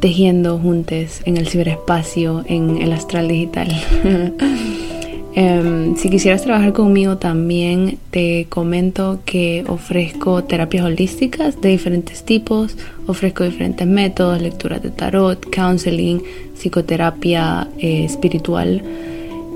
tejiendo 0.00 0.58
juntos 0.58 1.20
en 1.24 1.36
el 1.36 1.48
ciberespacio, 1.48 2.42
en 2.46 2.82
el 2.82 2.92
astral 2.92 3.28
digital. 3.28 3.70
Em, 5.34 5.96
si 5.96 6.10
quisieras 6.10 6.42
trabajar 6.42 6.74
conmigo 6.74 7.16
también 7.16 7.98
te 8.10 8.46
comento 8.50 9.20
que 9.24 9.64
ofrezco 9.66 10.44
terapias 10.44 10.84
holísticas 10.84 11.58
de 11.62 11.70
diferentes 11.70 12.22
tipos, 12.24 12.76
ofrezco 13.06 13.42
diferentes 13.42 13.86
métodos, 13.86 14.42
lecturas 14.42 14.82
de 14.82 14.90
tarot, 14.90 15.48
counseling, 15.48 16.22
psicoterapia 16.54 17.66
eh, 17.78 18.04
espiritual 18.04 18.82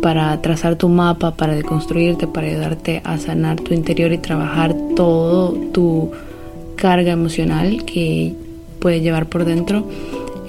para 0.01 0.41
trazar 0.41 0.77
tu 0.77 0.89
mapa, 0.89 1.37
para 1.37 1.55
deconstruirte, 1.55 2.27
para 2.27 2.47
ayudarte 2.47 3.03
a 3.05 3.19
sanar 3.19 3.61
tu 3.61 3.75
interior 3.75 4.13
y 4.13 4.19
trabajar 4.19 4.75
todo 4.95 5.53
tu 5.73 6.11
carga 6.77 7.13
emocional 7.13 7.85
que 7.85 8.35
puedes 8.79 9.03
llevar 9.03 9.27
por 9.27 9.45
dentro 9.45 9.87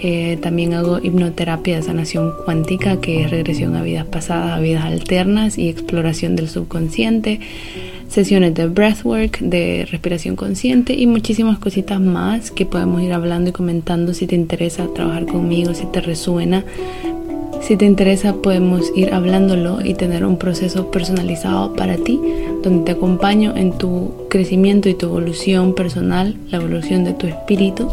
eh, 0.01 0.37
también 0.41 0.73
hago 0.73 0.99
hipnoterapia 0.99 1.77
de 1.77 1.83
sanación 1.83 2.33
cuántica, 2.45 2.99
que 2.99 3.23
es 3.23 3.31
regresión 3.31 3.75
a 3.75 3.81
vidas 3.81 4.05
pasadas, 4.05 4.51
a 4.51 4.59
vidas 4.59 4.85
alternas 4.85 5.57
y 5.57 5.69
exploración 5.69 6.35
del 6.35 6.49
subconsciente. 6.49 7.39
Sesiones 8.07 8.53
de 8.53 8.67
breathwork, 8.67 9.39
de 9.39 9.85
respiración 9.91 10.37
consciente 10.37 10.93
y 10.93 11.07
muchísimas 11.07 11.59
cositas 11.59 11.99
más 11.99 12.51
que 12.51 12.65
podemos 12.65 13.01
ir 13.01 13.11
hablando 13.11 13.49
y 13.49 13.53
comentando 13.53 14.13
si 14.13 14.27
te 14.27 14.35
interesa 14.35 14.87
trabajar 14.93 15.25
conmigo, 15.25 15.73
si 15.73 15.85
te 15.87 15.99
resuena. 15.99 16.63
Si 17.61 17.75
te 17.75 17.85
interesa 17.85 18.35
podemos 18.35 18.93
ir 18.95 19.13
hablándolo 19.13 19.79
y 19.83 19.93
tener 19.93 20.23
un 20.25 20.37
proceso 20.37 20.89
personalizado 20.89 21.73
para 21.73 21.97
ti, 21.97 22.17
donde 22.63 22.85
te 22.85 22.91
acompaño 22.93 23.57
en 23.57 23.77
tu 23.77 24.13
crecimiento 24.29 24.87
y 24.87 24.93
tu 24.93 25.07
evolución 25.07 25.75
personal, 25.75 26.37
la 26.49 26.59
evolución 26.59 27.03
de 27.03 27.13
tu 27.13 27.27
espíritu, 27.27 27.89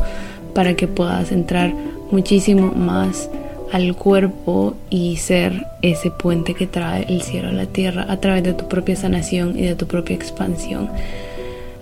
para 0.54 0.76
que 0.76 0.86
puedas 0.86 1.32
entrar 1.32 1.74
muchísimo 2.14 2.70
más 2.70 3.28
al 3.72 3.96
cuerpo 3.96 4.76
y 4.88 5.16
ser 5.16 5.66
ese 5.82 6.12
puente 6.12 6.54
que 6.54 6.68
trae 6.68 7.04
el 7.08 7.22
cielo 7.22 7.48
a 7.48 7.52
la 7.52 7.66
tierra 7.66 8.06
a 8.08 8.20
través 8.20 8.44
de 8.44 8.54
tu 8.54 8.68
propia 8.68 8.94
sanación 8.94 9.58
y 9.58 9.62
de 9.62 9.74
tu 9.74 9.88
propia 9.88 10.14
expansión. 10.14 10.88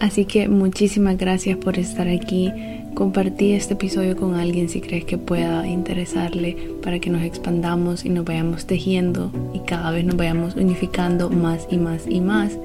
Así 0.00 0.24
que 0.24 0.48
muchísimas 0.48 1.18
gracias 1.18 1.58
por 1.58 1.78
estar 1.78 2.08
aquí. 2.08 2.50
Compartí 2.94 3.52
este 3.52 3.74
episodio 3.74 4.16
con 4.16 4.34
alguien 4.34 4.70
si 4.70 4.80
crees 4.80 5.04
que 5.04 5.18
pueda 5.18 5.66
interesarle 5.66 6.56
para 6.82 6.98
que 6.98 7.10
nos 7.10 7.22
expandamos 7.24 8.06
y 8.06 8.08
nos 8.08 8.24
vayamos 8.24 8.64
tejiendo 8.64 9.30
y 9.52 9.58
cada 9.58 9.90
vez 9.90 10.06
nos 10.06 10.16
vayamos 10.16 10.56
unificando 10.56 11.28
más 11.28 11.68
y 11.70 11.76
más 11.76 12.06
y 12.08 12.22
más 12.22 12.56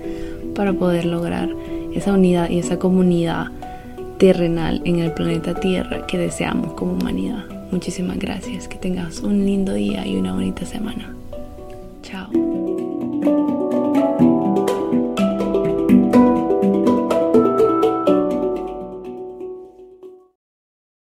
para 0.55 0.71
poder 0.71 1.03
lograr 1.03 1.49
esa 1.93 2.13
unidad 2.13 2.49
y 2.49 2.59
esa 2.59 2.79
comunidad 2.79 3.47
terrenal 4.19 4.81
en 4.85 4.99
el 4.99 5.11
planeta 5.11 5.53
Tierra 5.53 6.07
que 6.07 6.17
deseamos 6.17 6.73
como 6.73 6.93
humanidad. 6.93 7.56
Muchísimas 7.71 8.17
gracias, 8.17 8.67
que 8.67 8.77
tengas 8.77 9.19
un 9.19 9.45
lindo 9.45 9.73
día 9.73 10.05
y 10.05 10.15
una 10.15 10.33
bonita 10.33 10.65
semana. 10.65 11.13
Chao. 12.01 12.46